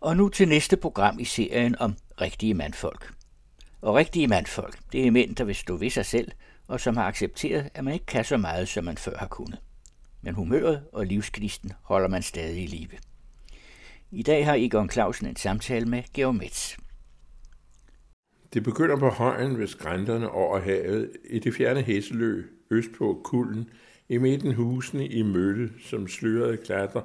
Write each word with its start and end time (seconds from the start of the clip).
Og 0.00 0.16
nu 0.16 0.28
til 0.28 0.48
næste 0.48 0.76
program 0.76 1.18
i 1.18 1.24
serien 1.24 1.78
om 1.78 1.94
rigtige 2.20 2.54
mandfolk. 2.54 3.12
Og 3.80 3.94
rigtige 3.94 4.28
mandfolk, 4.28 4.78
det 4.92 5.06
er 5.06 5.10
mænd, 5.10 5.36
der 5.36 5.44
vil 5.44 5.54
stå 5.54 5.76
ved 5.76 5.90
sig 5.90 6.06
selv, 6.06 6.32
og 6.68 6.80
som 6.80 6.96
har 6.96 7.04
accepteret, 7.04 7.68
at 7.74 7.84
man 7.84 7.94
ikke 7.94 8.06
kan 8.06 8.24
så 8.24 8.36
meget, 8.36 8.68
som 8.68 8.84
man 8.84 8.96
før 8.96 9.16
har 9.18 9.26
kunnet. 9.26 9.58
Men 10.22 10.34
humøret 10.34 10.82
og 10.92 11.06
livsknisten 11.06 11.72
holder 11.82 12.08
man 12.08 12.22
stadig 12.22 12.62
i 12.62 12.66
live. 12.66 12.98
I 14.10 14.22
dag 14.22 14.44
har 14.44 14.54
Egon 14.54 14.90
Clausen 14.90 15.26
en 15.26 15.36
samtale 15.36 15.86
med 15.86 16.02
Georg 16.14 16.34
Metz. 16.34 16.76
Det 18.54 18.62
begynder 18.62 18.96
på 18.96 19.08
højen 19.08 19.58
ved 19.58 19.66
skrænterne 19.66 20.30
over 20.30 20.60
havet, 20.60 21.10
i 21.30 21.38
det 21.38 21.54
fjerne 21.54 21.82
Hesselø, 21.82 22.44
øst 22.70 22.90
på 22.98 23.20
kulden, 23.24 23.70
i 24.08 24.18
midten 24.18 24.54
husene 24.54 25.06
i 25.06 25.22
mølle, 25.22 25.70
som 25.84 26.08
slørede 26.08 26.56
klatter, 26.56 27.02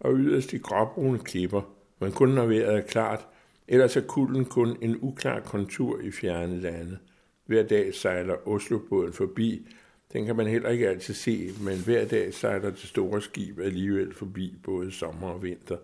og 0.00 0.14
yderst 0.14 0.50
de 0.50 0.58
gråbrune 0.58 1.18
klipper, 1.18 1.75
men 2.00 2.12
kun 2.12 2.28
når 2.28 2.46
vejret 2.46 2.76
er 2.76 2.80
klart, 2.80 3.26
ellers 3.68 3.96
er 3.96 4.00
kulden 4.00 4.44
kun 4.44 4.76
en 4.82 4.98
uklar 5.00 5.40
kontur 5.40 6.00
i 6.00 6.10
fjerne 6.10 6.60
lande. 6.60 6.98
Hver 7.46 7.62
dag 7.62 7.94
sejler 7.94 8.48
Oslobåden 8.48 9.12
forbi, 9.12 9.68
den 10.12 10.26
kan 10.26 10.36
man 10.36 10.46
heller 10.46 10.68
ikke 10.68 10.88
altid 10.88 11.14
se, 11.14 11.50
men 11.60 11.78
hver 11.84 12.04
dag 12.04 12.34
sejler 12.34 12.70
det 12.70 12.78
store 12.78 13.22
skib 13.22 13.58
alligevel 13.60 14.14
forbi 14.14 14.54
både 14.64 14.92
sommer 14.92 15.28
og 15.28 15.42
vinter. 15.42 15.76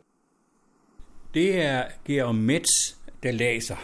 Det 1.34 1.62
er 1.62 1.84
Georg 2.04 2.34
Metz, 2.34 2.68
der 3.22 3.30
læser. 3.30 3.76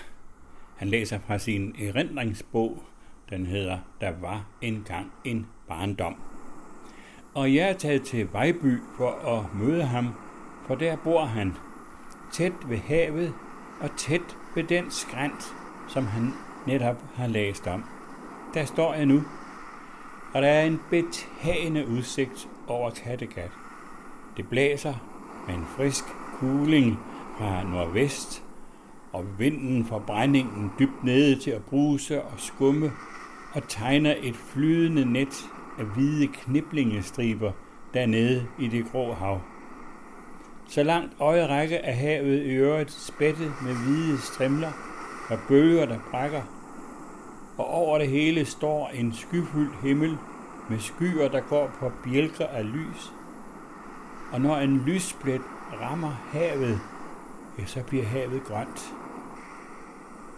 Han 0.77 0.88
læser 0.88 1.19
fra 1.27 1.38
sin 1.38 1.74
erindringsbog, 1.83 2.83
den 3.30 3.47
hedder 3.47 3.78
Der 4.00 4.12
var 4.20 4.50
engang 4.62 5.12
en 5.24 5.47
barndom. 5.69 6.16
Og 7.34 7.55
jeg 7.55 7.69
er 7.69 7.72
taget 7.72 8.02
til 8.02 8.28
Vejby 8.33 8.78
for 8.97 9.10
at 9.10 9.45
møde 9.55 9.83
ham, 9.83 10.08
for 10.66 10.74
der 10.74 10.97
bor 11.05 11.24
han, 11.24 11.52
tæt 12.32 12.52
ved 12.68 12.78
havet 12.78 13.34
og 13.80 13.91
tæt 13.96 14.36
ved 14.55 14.64
den 14.64 14.91
skrænt, 14.91 15.55
som 15.89 16.06
han 16.06 16.33
netop 16.66 17.05
har 17.14 17.27
læst 17.27 17.66
om. 17.66 17.84
Der 18.55 18.64
står 18.64 18.94
jeg 18.94 19.06
nu, 19.06 19.22
og 20.34 20.42
der 20.42 20.48
er 20.48 20.64
en 20.64 20.80
betagende 20.91 21.88
udsigt 21.88 22.48
over 22.66 22.91
Kattegat. 22.91 23.50
Det 24.36 24.48
blæser 24.48 24.94
med 25.47 25.55
en 25.55 25.66
frisk 25.77 26.05
kuling 26.38 26.98
fra 27.38 27.62
nordvest, 27.62 28.44
og 29.12 29.38
vinden 29.38 29.84
får 29.84 29.98
brændingen 29.98 30.72
dybt 30.78 31.05
nede 31.05 31.41
til 31.41 31.50
at 31.50 31.64
bruse 31.64 32.22
og 32.22 32.33
skumme 32.36 32.92
og 33.53 33.69
tegner 33.69 34.14
et 34.22 34.36
flydende 34.36 35.12
net 35.12 35.44
af 35.78 35.84
hvide 35.84 36.27
kniblingestriber 36.27 37.53
dernede 37.94 38.47
i 38.58 38.69
det 38.69 38.84
grå 38.92 39.12
hav. 39.12 39.41
Så 40.69 40.83
langt 40.83 41.12
øjet 41.20 41.48
række 41.48 41.86
af 41.86 41.97
havet 41.97 42.42
i 42.42 42.50
øvrigt 42.50 42.91
spættet 42.91 43.52
med 43.62 43.74
hvide 43.74 44.19
strimler 44.19 44.72
og 45.30 45.38
bølger, 45.48 45.86
der 45.86 45.98
brækker. 46.10 46.42
Og 47.58 47.66
over 47.66 47.98
det 47.98 48.08
hele 48.08 48.44
står 48.44 48.88
en 48.88 49.12
skyfyldt 49.12 49.80
himmel 49.83 50.19
med 50.70 50.78
skyer, 50.78 51.28
der 51.28 51.41
går 51.41 51.70
på 51.80 51.92
bjælker 52.05 52.47
af 52.47 52.72
lys. 52.72 53.12
Og 54.33 54.41
når 54.41 54.56
en 54.56 54.77
lysplet 54.77 55.42
rammer 55.80 56.12
havet, 56.33 56.80
ja, 57.58 57.64
så 57.66 57.82
bliver 57.82 58.05
havet 58.05 58.44
grønt. 58.44 58.94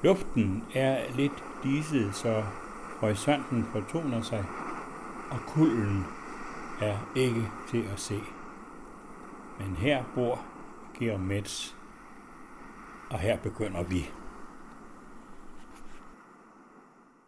Luften 0.03 0.65
er 0.75 0.99
lidt 1.17 1.45
diset, 1.65 2.15
så 2.15 2.43
horisonten 3.01 3.67
fortoner 3.73 4.23
sig, 4.23 4.45
og 5.31 5.39
kulden 5.47 6.05
er 6.81 6.97
ikke 7.17 7.49
til 7.71 7.85
at 7.93 8.01
se. 8.01 8.21
Men 9.61 9.77
her 9.77 10.05
bor 10.15 10.47
Georg 10.99 11.21
Metz, 11.21 11.73
og 13.11 13.19
her 13.19 13.39
begynder 13.39 13.83
vi. 13.83 14.11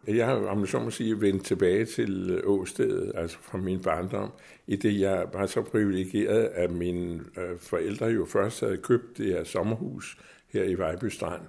Jeg 0.07 0.25
har, 0.25 0.35
om 0.35 0.65
så 0.65 0.79
må 0.79 0.89
sige, 0.89 1.21
vendt 1.21 1.45
tilbage 1.45 1.85
til 1.85 2.29
øh, 2.29 2.41
Åstedet, 2.49 3.11
altså 3.15 3.37
fra 3.41 3.57
min 3.57 3.81
barndom, 3.81 4.31
i 4.67 4.75
det 4.75 4.99
jeg 4.99 5.25
var 5.33 5.45
så 5.45 5.61
privilegeret, 5.61 6.43
at 6.43 6.71
mine 6.71 7.23
øh, 7.37 7.57
forældre 7.59 8.05
jo 8.05 8.25
først 8.25 8.59
havde 8.59 8.77
købt 8.77 9.17
det 9.17 9.25
her 9.25 9.43
sommerhus 9.43 10.17
her 10.47 10.63
i 10.63 10.77
Vejby 10.77 11.05
Strand, 11.05 11.41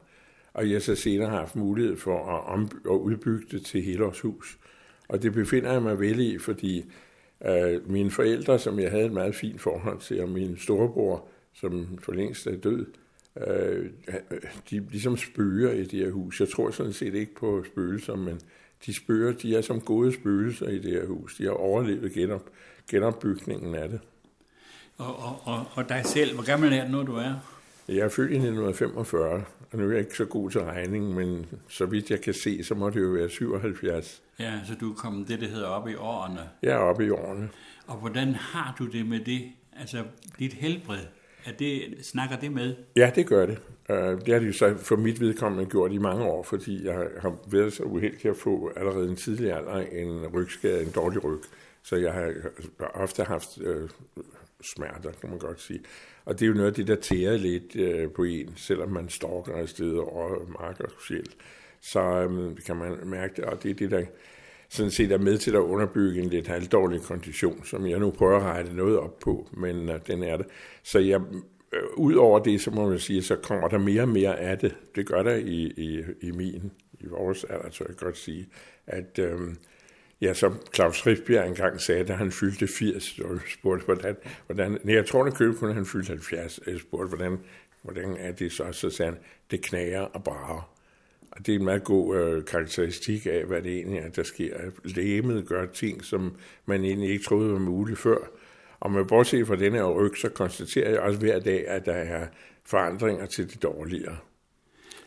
og 0.52 0.70
jeg 0.70 0.82
så 0.82 0.94
senere 0.94 1.30
har 1.30 1.38
haft 1.38 1.56
mulighed 1.56 1.96
for 1.96 2.36
at, 2.36 2.46
om, 2.46 2.70
at 2.84 2.90
udbygge 2.90 3.46
det 3.50 3.64
til 3.64 3.82
helårshus. 3.82 4.58
Og 5.08 5.22
det 5.22 5.32
befinder 5.32 5.72
jeg 5.72 5.82
mig 5.82 6.00
vel 6.00 6.20
i, 6.20 6.38
fordi 6.38 6.84
øh, 7.44 7.90
mine 7.90 8.10
forældre, 8.10 8.58
som 8.58 8.78
jeg 8.78 8.90
havde 8.90 9.06
et 9.06 9.12
meget 9.12 9.34
fint 9.34 9.60
forhold 9.60 10.00
til, 10.00 10.22
og 10.22 10.28
min 10.28 10.58
storebror, 10.58 11.28
som 11.54 11.98
for 12.02 12.12
længst 12.12 12.46
er 12.46 12.56
død, 12.56 12.86
øh, 13.46 13.90
de 14.70 14.86
ligesom 14.90 15.16
spøger 15.16 15.72
i 15.72 15.84
det 15.84 15.98
her 15.98 16.10
hus. 16.10 16.40
Jeg 16.40 16.48
tror 16.48 16.70
sådan 16.70 16.92
set 16.92 17.14
ikke 17.14 17.34
på 17.34 17.64
spøgelser, 17.66 18.16
men 18.16 18.40
de 18.86 18.96
spøger, 18.96 19.32
de 19.32 19.56
er 19.56 19.62
som 19.62 19.80
gode 19.80 20.12
spøgelser 20.12 20.68
i 20.68 20.78
det 20.78 20.90
her 20.90 21.06
hus. 21.06 21.36
De 21.36 21.44
har 21.44 21.50
overlevet 21.50 22.12
genop, 22.12 22.50
genopbygningen 22.90 23.74
af 23.74 23.88
det. 23.88 24.00
Og, 24.98 25.16
og, 25.18 25.40
og, 25.44 25.64
og 25.74 25.88
dig 25.88 26.02
selv, 26.04 26.34
hvor 26.34 26.44
gammel 26.44 26.72
er 26.72 26.84
du 26.84 26.92
nu, 26.92 27.02
du 27.02 27.16
er? 27.16 27.53
Jeg 27.88 27.98
er 27.98 28.08
født 28.08 28.30
i 28.30 28.34
1945, 28.34 29.44
og 29.72 29.78
nu 29.78 29.86
er 29.86 29.90
jeg 29.90 30.00
ikke 30.00 30.16
så 30.16 30.24
god 30.24 30.50
til 30.50 30.60
regning, 30.60 31.14
men 31.14 31.46
så 31.68 31.86
vidt 31.86 32.10
jeg 32.10 32.20
kan 32.20 32.34
se, 32.34 32.64
så 32.64 32.74
må 32.74 32.90
det 32.90 33.02
jo 33.02 33.08
være 33.08 33.28
77. 33.28 34.22
Ja, 34.38 34.52
så 34.66 34.74
du 34.80 34.90
er 34.90 34.94
kommet 34.94 35.28
det, 35.28 35.40
der 35.40 35.48
hedder 35.48 35.66
op 35.66 35.88
i 35.88 35.94
årene. 35.94 36.40
Jeg 36.62 36.72
er 36.72 36.78
oppe 36.78 37.06
i 37.06 37.10
årene. 37.10 37.48
Og 37.86 37.96
hvordan 37.96 38.34
har 38.34 38.74
du 38.78 38.86
det 38.86 39.06
med 39.06 39.20
det? 39.20 39.42
Altså, 39.80 40.04
dit 40.38 40.52
helbred, 40.52 40.98
er 41.44 41.52
det, 41.52 41.96
snakker 42.02 42.36
det 42.36 42.52
med? 42.52 42.74
Ja, 42.96 43.10
det 43.14 43.26
gør 43.26 43.46
det. 43.46 43.58
Uh, 43.88 43.96
det 43.96 44.28
har 44.28 44.38
de 44.38 44.46
jo 44.46 44.52
så 44.52 44.76
for 44.76 44.96
mit 44.96 45.20
vedkommende 45.20 45.70
gjort 45.70 45.92
i 45.92 45.98
mange 45.98 46.24
år, 46.24 46.42
fordi 46.42 46.86
jeg 46.86 47.08
har 47.20 47.36
været 47.46 47.72
så 47.72 47.82
uheldig 47.82 48.26
at 48.26 48.36
få 48.36 48.72
allerede 48.76 49.08
en 49.08 49.16
tidlig 49.16 49.52
alder 49.52 49.76
en 49.76 50.26
rygskade, 50.34 50.82
en 50.82 50.90
dårlig 50.90 51.24
ryg. 51.24 51.40
Så 51.82 51.96
jeg 51.96 52.12
har 52.12 52.32
ofte 52.94 53.24
haft 53.24 53.58
uh, 53.58 53.90
smerter, 54.64 55.12
kan 55.20 55.30
man 55.30 55.38
godt 55.38 55.60
sige. 55.60 55.80
Og 56.24 56.34
det 56.34 56.42
er 56.42 56.48
jo 56.48 56.54
noget 56.54 56.68
af 56.68 56.74
det, 56.74 56.86
der 56.86 56.96
tærer 56.96 57.36
lidt 57.36 57.76
øh, 57.76 58.10
på 58.10 58.24
en, 58.24 58.52
selvom 58.56 58.90
man 58.90 59.08
stalker 59.08 59.56
et 59.56 59.68
sted 59.68 59.92
over 59.92 60.46
mark 60.60 60.80
og 60.80 60.90
sjæl. 61.08 61.28
Så 61.80 62.00
øh, 62.00 62.56
kan 62.66 62.76
man 62.76 62.98
mærke 63.04 63.36
det, 63.36 63.44
og 63.44 63.62
det 63.62 63.70
er 63.70 63.74
det, 63.74 63.90
der 63.90 64.04
sådan 64.68 64.90
set 64.90 65.12
er 65.12 65.18
med 65.18 65.38
til 65.38 65.50
at 65.50 65.60
underbygge 65.60 66.22
en 66.22 66.28
lidt 66.28 66.46
halvdårlig 66.46 67.02
kondition, 67.02 67.64
som 67.64 67.86
jeg 67.86 67.98
nu 67.98 68.10
prøver 68.10 68.36
at 68.36 68.42
rette 68.42 68.76
noget 68.76 68.98
op 68.98 69.18
på, 69.18 69.48
men 69.52 69.88
øh, 69.88 70.00
den 70.06 70.22
er 70.22 70.36
det. 70.36 70.46
Så 70.82 70.98
jeg, 70.98 71.20
øh, 71.72 71.82
ud 71.96 72.14
over 72.14 72.38
det, 72.38 72.60
så 72.60 72.70
må 72.70 72.88
man 72.88 72.98
sige, 72.98 73.22
så 73.22 73.36
kommer 73.36 73.68
der 73.68 73.78
mere 73.78 74.02
og 74.02 74.08
mere 74.08 74.40
af 74.40 74.58
det. 74.58 74.76
Det 74.94 75.06
gør 75.06 75.22
der 75.22 75.34
i, 75.34 75.72
i, 75.76 76.02
i 76.20 76.30
min, 76.30 76.72
i 77.00 77.06
vores 77.06 77.44
alder, 77.44 77.70
så 77.70 77.84
jeg 77.88 77.96
kan 77.96 78.06
godt 78.06 78.18
sige, 78.18 78.48
at 78.86 79.18
øh, 79.18 79.40
Ja, 80.20 80.34
som 80.34 80.60
Claus 80.74 81.06
Riffbjerg 81.06 81.48
engang 81.48 81.80
sagde, 81.80 82.04
da 82.04 82.12
han 82.12 82.32
fyldte 82.32 82.66
80, 82.66 83.18
og 83.18 83.40
spurgte, 83.58 83.84
hvordan, 83.84 84.16
hvordan 84.46 84.78
nej, 84.84 84.94
jeg 84.94 85.06
tror, 85.06 85.24
at 85.24 85.34
købe 85.34 85.54
kun 85.54 85.74
han 85.74 85.86
fyldte 85.86 86.08
70, 86.08 86.60
jeg 86.66 86.80
spurgte, 86.80 87.08
hvordan, 87.08 87.38
hvordan 87.82 88.16
er 88.18 88.32
det 88.32 88.52
så? 88.52 88.72
Så 88.72 88.90
sagde 88.90 89.12
han, 89.12 89.20
det 89.50 89.62
knager 89.62 90.00
og 90.00 90.24
brager. 90.24 90.70
Og 91.30 91.46
det 91.46 91.54
er 91.54 91.58
en 91.58 91.64
meget 91.64 91.84
god 91.84 92.16
øh, 92.16 92.44
karakteristik 92.44 93.26
af, 93.26 93.44
hvad 93.44 93.62
det 93.62 93.72
egentlig 93.72 93.98
er, 93.98 94.08
der 94.08 94.22
sker. 94.22 94.56
Lægemet 94.84 95.46
gør 95.46 95.66
ting, 95.66 96.04
som 96.04 96.36
man 96.66 96.84
egentlig 96.84 97.10
ikke 97.10 97.24
troede 97.24 97.52
var 97.52 97.58
muligt 97.58 97.98
før. 97.98 98.18
Og 98.80 98.90
med 98.92 99.04
bortset 99.04 99.46
fra 99.46 99.56
denne 99.56 99.82
ryg, 99.82 100.16
så 100.16 100.28
konstaterer 100.28 100.90
jeg 100.90 101.00
også 101.00 101.20
hver 101.20 101.40
dag, 101.40 101.68
at 101.68 101.86
der 101.86 101.92
er 101.92 102.26
forandringer 102.64 103.26
til 103.26 103.50
det 103.50 103.62
dårligere. 103.62 104.16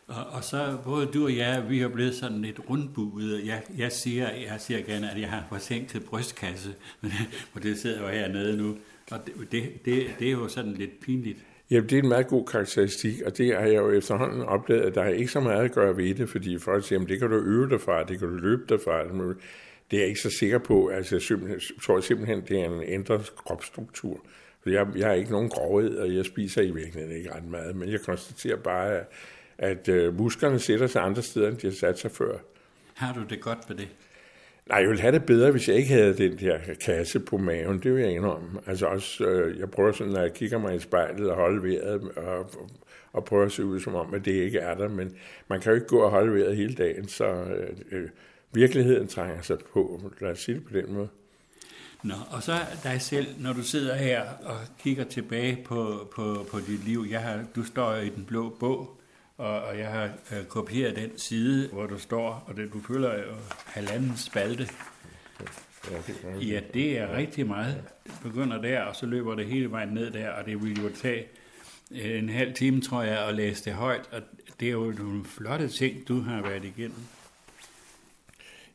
Og, 0.08 0.26
og 0.32 0.44
så 0.44 0.78
både 0.84 1.06
du 1.06 1.24
og 1.24 1.38
jeg, 1.38 1.66
vi 1.70 1.82
er 1.82 1.88
blevet 1.88 2.16
sådan 2.16 2.42
lidt 2.42 2.60
rundbuede. 2.70 3.42
Jeg, 3.46 3.62
jeg, 3.78 3.92
siger, 3.92 4.30
jeg 4.32 4.56
siger 4.60 4.82
gerne, 4.82 5.12
at 5.12 5.22
jeg 5.22 5.30
har 5.30 5.46
forsinket 5.50 6.06
brystkasse, 6.06 6.74
men 7.02 7.12
for 7.54 7.60
det 7.60 7.78
sidder 7.78 8.02
jo 8.02 8.08
hernede 8.08 8.58
nu. 8.58 8.76
Og 9.12 9.20
det, 9.26 9.52
det, 9.52 9.86
det, 9.86 10.08
det 10.20 10.28
er 10.28 10.32
jo 10.32 10.48
sådan 10.48 10.74
lidt 10.74 11.00
pinligt. 11.00 11.38
Jamen, 11.72 11.90
det 11.90 11.98
er 11.98 12.04
en 12.04 12.10
meget 12.10 12.28
god 12.28 12.46
karakteristik, 12.46 13.22
og 13.22 13.38
det 13.38 13.56
har 13.56 13.66
jeg 13.66 13.76
jo 13.76 13.92
efterhånden 13.92 14.42
oplevet, 14.42 14.82
at 14.82 14.96
der 14.96 15.02
er 15.02 15.10
ikke 15.10 15.32
så 15.32 15.40
meget 15.40 15.64
at 15.64 15.72
gøre 15.72 15.98
ved 15.98 16.16
det, 16.16 16.30
fordi 16.30 16.58
folk 16.60 16.88
siger, 16.88 17.02
at 17.02 17.10
det 17.10 17.20
kan 17.20 17.30
du 17.30 17.36
øve 17.36 17.70
dig 17.70 17.82
fra, 17.82 18.04
det 18.04 18.20
kan 18.20 18.28
du 18.28 18.36
løbe 18.36 18.64
dig 18.70 18.80
fra. 18.82 19.04
Det 19.92 19.98
er 19.98 20.02
jeg 20.02 20.08
ikke 20.08 20.22
så 20.22 20.30
sikker 20.40 20.58
på. 20.58 20.88
Altså, 20.88 21.16
jeg 21.16 21.60
tror 21.84 22.00
simpelthen, 22.00 22.42
det 22.42 22.62
er 22.62 22.66
en 22.66 22.84
ændret 22.84 23.36
kropsstruktur. 23.36 24.26
Jeg, 24.66 24.88
jeg 24.96 25.08
har 25.08 25.14
ikke 25.14 25.32
nogen 25.32 25.50
grovhed, 25.50 25.98
og 25.98 26.16
jeg 26.16 26.26
spiser 26.26 26.62
i 26.62 26.72
virkeligheden 26.72 27.18
ikke 27.18 27.34
ret 27.36 27.50
meget, 27.50 27.76
men 27.76 27.92
jeg 27.92 28.02
konstaterer 28.02 28.58
bare, 28.58 28.98
at 28.98 29.08
at 29.58 29.90
øh, 29.90 30.18
musklerne 30.18 30.60
sætter 30.60 30.88
sig 30.88 31.04
andre 31.04 31.22
steder, 31.22 31.48
end 31.48 31.58
de 31.58 31.68
har 31.68 31.74
sat 31.74 32.00
sig 32.00 32.12
før. 32.12 32.38
Har 32.94 33.14
du 33.14 33.24
det 33.30 33.42
godt 33.42 33.70
med 33.70 33.78
det? 33.78 33.88
Nej, 34.70 34.80
jeg 34.80 34.90
ville 34.90 35.02
have 35.02 35.14
det 35.14 35.26
bedre, 35.26 35.52
hvis 35.52 35.68
jeg 35.68 35.76
ikke 35.76 35.94
havde 35.94 36.18
den 36.18 36.38
der 36.38 36.58
kasse 36.82 37.20
på 37.20 37.38
maven. 37.38 37.80
Det 37.84 37.96
vil 37.96 38.04
jeg 38.04 38.12
indrømme. 38.12 38.60
Altså 38.68 38.86
også, 38.86 39.26
øh, 39.26 39.60
jeg 39.60 39.72
prøver 39.72 39.92
sådan, 39.92 40.14
når 40.14 40.22
jeg 40.22 40.34
kigger 40.34 40.58
mig 40.58 40.76
i 40.76 40.80
spejlet 40.80 41.30
og 41.30 41.36
holde 41.36 41.64
vejret, 41.64 42.02
og, 42.16 42.40
og, 42.40 42.70
og 43.14 43.26
prøver 43.26 43.46
at 43.46 43.52
se 43.52 43.66
ud 43.66 43.80
som 43.80 43.96
om, 43.96 44.14
at 44.14 44.26
det 44.26 44.32
ikke 44.32 44.60
er 44.60 44.76
der. 44.76 44.90
Men 44.90 45.16
man 45.48 45.62
kan 45.62 45.70
jo 45.70 45.76
ikke 45.76 45.88
gå 45.88 46.00
og 46.00 46.12
holde 46.12 46.34
vejret 46.34 46.58
hele 46.58 46.74
dagen, 46.74 47.08
så 47.08 47.26
øh, 47.26 47.78
øh, 47.92 48.10
virkeligheden 48.54 49.08
trænger 49.08 49.42
sig 49.42 49.58
på. 49.74 50.12
Lad 50.22 50.32
os 50.32 50.40
sige 50.40 50.56
det 50.56 50.66
på 50.66 50.74
den 50.74 50.94
måde. 50.94 51.08
Nå, 52.04 52.16
og 52.32 52.44
så 52.44 52.54
dig 52.84 53.02
selv, 53.02 53.28
når 53.40 53.54
du 53.54 53.62
sidder 53.62 53.96
her 53.96 54.22
og 54.44 54.58
kigger 54.80 55.04
tilbage 55.04 55.64
på, 55.66 56.10
på, 56.16 56.46
på 56.52 56.60
dit 56.60 56.86
liv. 56.86 57.06
Jeg 57.10 57.22
har, 57.22 57.44
du 57.56 57.64
står 57.64 57.96
i 57.96 58.10
den 58.10 58.26
blå 58.26 58.50
bog, 58.60 58.97
og, 59.38 59.62
og 59.62 59.78
jeg 59.78 59.88
har 59.88 60.04
øh, 60.06 60.46
kopieret 60.46 60.96
den 60.96 61.18
side, 61.18 61.70
hvor 61.70 61.86
du 61.88 62.00
står, 62.00 62.44
og 62.48 62.58
det, 62.58 62.74
du 62.74 62.82
føler 62.82 63.14
jo 63.14 63.20
øh, 63.20 63.38
halvanden 63.66 64.18
spalte. 64.18 64.68
Ja, 66.42 66.60
det 66.74 66.98
er 66.98 67.18
rigtig 67.18 67.48
meget. 67.48 67.84
Det 68.04 68.14
begynder 68.24 68.62
der, 68.62 68.82
og 68.82 68.96
så 68.96 69.06
løber 69.06 69.36
det 69.36 69.46
hele 69.46 69.72
vejen 69.72 69.90
ned 69.90 70.12
der, 70.12 70.30
og 70.30 70.46
det 70.46 70.64
vil 70.64 70.84
jo 70.84 70.90
tage 70.96 71.28
øh, 71.92 72.20
en 72.20 72.30
halv 72.30 72.54
time, 72.54 72.82
tror 72.82 73.04
jeg, 73.04 73.28
at 73.28 73.36
læse 73.36 73.66
det 73.66 73.74
højt, 73.74 74.10
og 74.12 74.22
det 74.60 74.68
er 74.68 74.72
jo 74.72 74.94
nogle 74.98 75.26
flotte 75.26 75.68
ting, 75.68 76.08
du 76.08 76.20
har 76.20 76.42
været 76.42 76.66
igennem. 76.66 77.00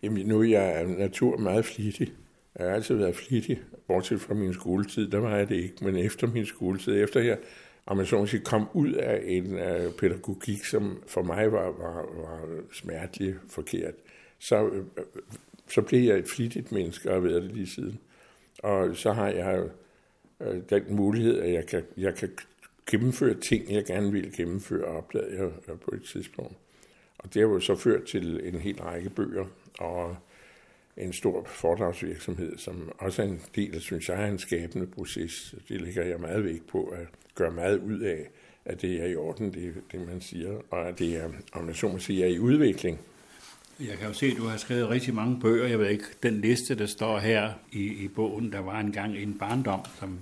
Jamen, 0.03 0.27
nu 0.27 0.41
er 0.41 0.49
jeg 0.49 0.87
natur 0.87 1.37
meget 1.37 1.65
flittig. 1.65 2.13
Jeg 2.59 2.67
har 2.67 2.75
altid 2.75 2.95
været 2.95 3.17
flittig, 3.17 3.61
bortset 3.87 4.21
fra 4.21 4.35
min 4.35 4.55
skoletid. 4.55 5.11
Der 5.11 5.19
var 5.19 5.37
jeg 5.37 5.49
det 5.49 5.57
ikke, 5.57 5.85
men 5.85 5.97
efter 5.97 6.27
min 6.27 6.47
skoletid, 6.47 7.03
efter 7.03 7.21
jeg 7.21 7.39
om 7.87 7.97
man 7.97 8.07
så 8.07 8.27
sige, 8.27 8.45
kom 8.45 8.69
ud 8.73 8.93
af 8.93 9.23
en 9.25 9.59
øh, 9.59 9.93
pædagogik, 9.93 10.65
som 10.65 11.03
for 11.07 11.23
mig 11.23 11.53
var, 11.53 11.65
var, 11.65 12.23
var 12.23 12.41
smertelig 12.73 13.35
forkert, 13.49 13.95
så, 14.39 14.67
øh, 14.67 14.85
så 15.69 15.83
blev 15.83 16.01
jeg 16.01 16.19
et 16.19 16.29
flittigt 16.29 16.73
menneske 16.73 17.09
og 17.09 17.15
har 17.15 17.21
været 17.21 17.43
det 17.43 17.53
lige 17.53 17.67
siden. 17.67 17.99
Og 18.59 18.97
så 18.97 19.13
har 19.13 19.29
jeg 19.29 19.69
øh, 20.41 20.63
den 20.71 20.83
mulighed, 20.89 21.41
at 21.41 21.53
jeg 21.53 21.67
kan, 21.67 21.83
jeg 21.97 22.15
kan 22.15 22.31
gennemføre 22.91 23.35
ting, 23.35 23.73
jeg 23.73 23.85
gerne 23.85 24.13
vil 24.13 24.37
gennemføre, 24.37 24.85
opdagede 24.85 25.37
jeg 25.37 25.51
øh, 25.69 25.79
på 25.79 25.91
et 25.95 26.03
tidspunkt. 26.03 26.57
Og 27.19 27.35
det 27.35 27.43
har 27.43 27.49
jo 27.49 27.61
så 27.61 27.77
ført 27.77 28.05
til 28.05 28.41
en 28.45 28.61
hel 28.61 28.83
række 28.83 29.11
bøger 29.11 29.47
og 29.79 30.17
en 30.97 31.13
stor 31.13 31.45
foredragsvirksomhed, 31.47 32.59
som 32.59 32.93
også 32.99 33.23
er 33.23 33.27
en 33.27 33.41
del, 33.57 33.81
synes 33.81 34.09
jeg, 34.09 34.23
er 34.23 34.27
en 34.27 34.39
skabende 34.39 34.87
proces. 34.87 35.55
Det 35.69 35.81
lægger 35.81 36.05
jeg 36.05 36.21
meget 36.21 36.45
vægt 36.45 36.67
på, 36.67 36.85
at 36.85 37.07
gøre 37.35 37.51
meget 37.51 37.79
ud 37.79 38.01
af, 38.01 38.29
at 38.65 38.83
det 38.83 39.03
er 39.03 39.07
i 39.07 39.17
orden, 39.17 39.55
det, 39.55 39.75
det 39.93 40.07
man 40.07 40.21
siger, 40.21 40.61
og 40.71 40.89
at 40.89 40.99
det 40.99 41.17
er, 41.17 41.29
om 41.53 41.69
jeg 41.69 41.77
så 41.77 41.89
må 41.89 41.99
sige, 41.99 42.25
er 42.25 42.29
i 42.29 42.39
udvikling. 42.39 42.99
Jeg 43.81 43.99
kan 43.99 44.07
jo 44.09 44.13
se, 44.13 44.27
at 44.27 44.37
du 44.37 44.47
har 44.47 44.57
skrevet 44.57 44.89
rigtig 44.89 45.15
mange 45.15 45.41
bøger. 45.41 45.67
Jeg 45.67 45.79
ved 45.79 45.89
ikke, 45.89 46.05
den 46.23 46.41
liste, 46.41 46.75
der 46.75 46.87
står 46.87 47.19
her 47.19 47.53
i, 47.73 48.05
i 48.05 48.09
bogen, 48.09 48.53
der 48.53 48.61
var 48.61 48.81
engang 48.81 49.17
en 49.17 49.39
barndom, 49.39 49.81
som 50.01 50.19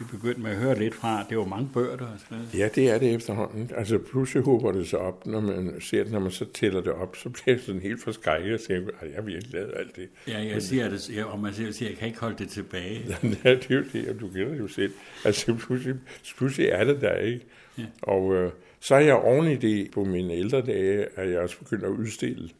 vi 0.00 0.04
begyndte 0.10 0.40
med 0.40 0.50
at 0.50 0.56
høre 0.56 0.78
lidt 0.78 0.94
fra. 0.94 1.26
Det 1.30 1.38
var 1.38 1.44
mange 1.44 1.68
bøger, 1.74 1.96
skrevet. 2.18 2.48
Ja, 2.54 2.68
det 2.74 2.90
er 2.90 2.98
det 2.98 3.14
efterhånden. 3.14 3.70
Altså 3.76 3.98
pludselig 3.98 4.42
håber 4.42 4.72
det 4.72 4.88
sig 4.88 4.98
op, 4.98 5.26
når 5.26 5.40
man 5.40 5.80
ser 5.80 6.02
det, 6.02 6.12
når 6.12 6.20
man 6.20 6.30
så 6.30 6.44
tæller 6.54 6.80
det 6.80 6.92
op, 6.92 7.16
så 7.16 7.28
bliver 7.28 7.56
det 7.56 7.64
sådan 7.64 7.80
helt 7.80 8.02
forskrækket 8.02 8.54
og 8.54 8.60
siger, 8.60 8.78
at 9.00 9.08
jeg 9.08 9.14
har 9.14 9.22
virkelig 9.22 9.52
lavet 9.52 9.72
alt 9.76 9.96
det. 9.96 10.08
Ja, 10.28 10.38
jeg 10.38 10.62
siger 10.62 10.88
det, 10.88 11.10
ja, 11.16 11.24
og 11.24 11.38
man 11.38 11.54
siger, 11.54 11.68
at 11.68 11.82
jeg 11.82 11.96
kan 11.98 12.08
ikke 12.08 12.20
holde 12.20 12.38
det 12.38 12.48
tilbage. 12.48 13.04
ja, 13.44 13.54
det 13.54 13.70
er 13.70 13.74
jo 13.74 13.84
det, 13.92 14.08
og 14.08 14.20
du 14.20 14.28
kender 14.28 14.48
det 14.48 14.58
jo 14.58 14.68
selv. 14.68 14.92
Altså 15.24 15.54
pludselig, 15.54 15.96
pludselig 16.36 16.68
er 16.68 16.84
det 16.84 17.00
der, 17.00 17.16
ikke? 17.16 17.46
Ja. 17.78 17.84
Og 18.02 18.34
øh, 18.34 18.52
så 18.80 18.94
er 18.94 19.00
jeg 19.00 19.14
oven 19.14 19.46
i 19.46 19.56
det 19.56 19.90
på 19.90 20.04
mine 20.04 20.32
ældre 20.32 20.62
dage, 20.62 21.06
at 21.16 21.30
jeg 21.30 21.40
også 21.40 21.58
begyndt 21.58 21.84
at 21.84 21.90
udstille. 21.90 22.50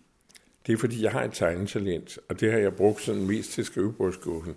Det 0.66 0.72
er 0.72 0.76
fordi, 0.76 1.02
jeg 1.02 1.12
har 1.12 1.24
et 1.24 1.32
tegnetalent, 1.32 2.18
og 2.28 2.40
det 2.40 2.52
har 2.52 2.58
jeg 2.58 2.74
brugt 2.74 3.02
sådan 3.02 3.26
mest 3.26 3.52
til 3.52 3.64
skrivebordskuffen. 3.64 4.54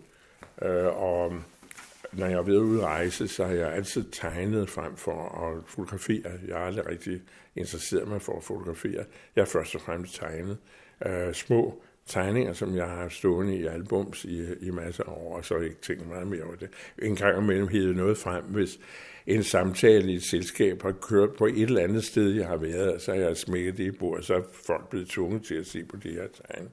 Øh, 0.61 0.85
og 0.85 1.33
når 2.11 2.27
jeg 2.27 2.47
ved 2.47 2.55
at 2.55 2.61
udrejse, 2.61 3.27
så 3.27 3.45
har 3.45 3.53
jeg 3.53 3.73
altid 3.73 4.03
tegnet 4.11 4.69
frem 4.69 4.95
for 4.95 5.47
at 5.47 5.63
fotografere. 5.67 6.31
Jeg 6.47 6.57
har 6.57 6.65
aldrig 6.65 6.87
rigtig 6.87 7.21
interesseret 7.55 8.07
mig 8.07 8.21
for 8.21 8.37
at 8.37 8.43
fotografere. 8.43 9.05
Jeg 9.35 9.41
har 9.41 9.45
først 9.45 9.75
og 9.75 9.81
fremmest 9.81 10.15
tegnet 10.15 10.57
uh, 11.05 11.33
små 11.33 11.81
tegninger, 12.05 12.53
som 12.53 12.75
jeg 12.75 12.85
har 12.85 13.09
stående 13.09 13.57
i 13.57 13.65
albums 13.65 14.25
i, 14.25 14.45
i 14.61 14.69
masser 14.69 15.03
af 15.03 15.11
år, 15.11 15.37
og 15.37 15.45
så 15.45 15.57
ikke 15.57 15.75
tænkt 15.81 16.07
meget 16.07 16.27
mere 16.27 16.43
over 16.43 16.55
det. 16.55 16.69
En 17.01 17.15
gang 17.15 17.43
imellem 17.43 17.67
hedder 17.67 17.93
noget 17.93 18.17
frem, 18.17 18.43
hvis 18.43 18.79
en 19.27 19.43
samtale 19.43 20.11
i 20.11 20.15
et 20.15 20.23
selskab 20.23 20.81
har 20.81 20.91
kørt 20.91 21.29
på 21.37 21.45
et 21.45 21.61
eller 21.61 21.81
andet 21.81 22.03
sted, 22.03 22.29
jeg 22.29 22.47
har 22.47 22.57
været, 22.57 23.01
så 23.01 23.13
har 23.13 23.19
jeg 23.19 23.37
smækket 23.37 23.77
det 23.77 23.83
i 23.83 23.91
bordet, 23.91 24.25
så 24.25 24.33
er 24.33 24.41
folk 24.65 24.89
blevet 24.89 25.09
tvunget 25.09 25.43
til 25.43 25.55
at 25.55 25.67
se 25.67 25.83
på 25.83 25.97
det 25.97 26.11
her 26.11 26.27
tegn. 26.47 26.69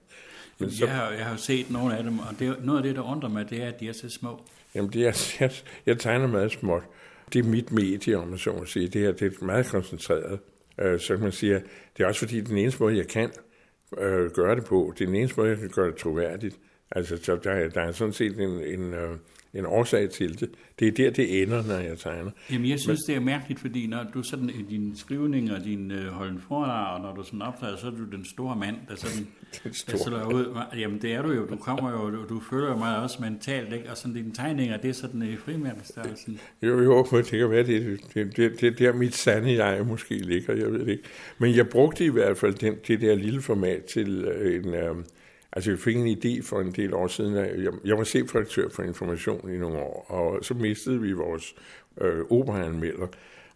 Men 0.58 0.70
så... 0.70 0.84
jeg, 0.84 0.94
har, 0.94 1.10
jeg 1.10 1.26
har 1.26 1.36
set 1.36 1.70
nogle 1.70 1.96
af 1.96 2.04
dem, 2.04 2.18
og 2.18 2.38
det, 2.38 2.64
noget 2.64 2.78
af 2.78 2.82
det, 2.82 2.96
der 2.96 3.02
undrer 3.02 3.28
mig, 3.28 3.50
det 3.50 3.62
er, 3.62 3.68
at 3.68 3.80
de 3.80 3.88
er 3.88 3.92
så 3.92 4.08
små. 4.08 4.40
Jamen, 4.76 4.92
det 4.92 5.06
er, 5.06 5.30
jeg, 5.40 5.50
jeg 5.86 5.98
tegner 5.98 6.26
meget 6.26 6.52
småt. 6.52 6.82
Det 7.32 7.44
er 7.44 7.48
mit 7.48 7.72
medie, 7.72 8.18
om 8.18 8.28
man 8.28 8.38
så 8.38 8.52
må 8.52 8.64
sige. 8.64 8.88
Det, 8.88 9.00
her, 9.00 9.12
det 9.12 9.36
er 9.40 9.44
meget 9.44 9.66
koncentreret. 9.66 10.38
Øh, 10.80 11.00
så 11.00 11.14
kan 11.14 11.22
man 11.22 11.32
sige, 11.32 11.54
det 11.96 12.02
er 12.02 12.06
også 12.06 12.20
fordi, 12.20 12.40
den 12.40 12.58
eneste 12.58 12.82
måde, 12.82 12.96
jeg 12.96 13.08
kan 13.08 13.30
øh, 13.98 14.30
gøre 14.30 14.56
det 14.56 14.64
på, 14.64 14.92
det 14.94 15.04
er 15.04 15.06
den 15.06 15.16
eneste 15.16 15.40
måde, 15.40 15.50
jeg 15.50 15.58
kan 15.58 15.68
gøre 15.68 15.86
det 15.86 15.96
troværdigt. 15.96 16.58
Altså, 16.90 17.16
så 17.22 17.36
der, 17.44 17.68
der 17.68 17.80
er 17.80 17.92
sådan 17.92 18.12
set 18.12 18.40
en, 18.40 18.50
en, 18.50 18.94
øh, 18.94 19.16
en 19.58 19.66
årsag 19.66 20.10
til 20.10 20.40
det. 20.40 20.50
Det 20.78 20.88
er 20.88 20.92
der, 20.92 21.10
det 21.10 21.42
ender, 21.42 21.62
når 21.66 21.78
jeg 21.78 21.98
tegner. 21.98 22.30
Jamen, 22.52 22.70
jeg 22.70 22.80
synes, 22.80 23.00
Men, 23.08 23.14
det 23.14 23.22
er 23.22 23.24
mærkeligt, 23.24 23.60
fordi 23.60 23.86
når 23.86 24.06
du 24.14 24.22
sådan 24.22 24.50
i 24.50 24.62
din 24.70 24.96
skrivning 24.96 25.52
og 25.52 25.64
din 25.64 25.90
øh, 25.90 26.06
holden 26.06 26.40
foredrag, 26.48 26.94
og 26.94 27.00
når 27.00 27.14
du 27.14 27.22
sådan 27.22 27.42
optræder, 27.42 27.76
så 27.76 27.86
er 27.86 27.90
du 27.90 28.04
den 28.16 28.24
store 28.24 28.56
mand, 28.56 28.76
der 28.88 28.96
sådan, 28.96 29.28
den 29.64 29.74
store 29.74 30.18
der 30.18 30.26
ud. 30.26 30.58
Jamen, 30.78 31.02
det 31.02 31.12
er 31.12 31.22
du 31.22 31.32
jo. 31.32 31.46
Du 31.46 31.56
kommer 31.56 31.90
jo, 31.90 32.10
du, 32.10 32.24
du 32.28 32.40
føler 32.50 32.68
jo 32.68 32.76
meget 32.76 33.02
også 33.02 33.18
mentalt, 33.20 33.72
ikke? 33.72 33.90
Og 33.90 33.96
sådan 33.96 34.14
dine 34.14 34.34
tegninger, 34.34 34.76
det 34.76 34.88
er 34.88 34.94
sådan 34.94 35.22
i 35.22 35.36
frimærkestørrelsen. 35.36 36.40
Jo, 36.62 36.82
jo, 36.82 37.06
men 37.12 37.20
det 37.20 37.30
kan 37.30 37.50
være, 37.50 37.66
det, 37.66 38.00
det, 38.14 38.36
det, 38.36 38.60
det 38.60 38.78
der 38.78 38.92
mit 38.92 39.14
sande 39.14 39.64
jeg 39.64 39.86
måske 39.86 40.14
ligger, 40.14 40.54
jeg 40.54 40.72
ved 40.72 40.80
det 40.80 40.88
ikke. 40.88 41.04
Men 41.38 41.56
jeg 41.56 41.68
brugte 41.68 42.04
i 42.04 42.08
hvert 42.08 42.38
fald 42.38 42.54
den, 42.54 42.74
det 42.88 43.00
der 43.00 43.14
lille 43.14 43.42
format 43.42 43.84
til 43.84 44.24
øh, 44.24 44.64
en... 44.64 44.74
Øh, 44.74 44.96
Altså, 45.56 45.70
jeg 45.70 45.78
fik 45.78 45.96
en 45.96 46.18
idé 46.18 46.42
for 46.42 46.60
en 46.60 46.72
del 46.72 46.94
år 46.94 47.06
siden. 47.06 47.36
At 47.36 47.62
jeg, 47.62 47.72
jeg 47.84 47.98
var 47.98 48.04
chefredaktør 48.04 48.68
for 48.68 48.82
information 48.82 49.54
i 49.54 49.56
nogle 49.56 49.78
år, 49.78 50.06
og 50.08 50.44
så 50.44 50.54
mistede 50.54 51.00
vi 51.00 51.12
vores 51.12 51.54
øh, 52.00 52.24
operaanmelder, 52.30 53.06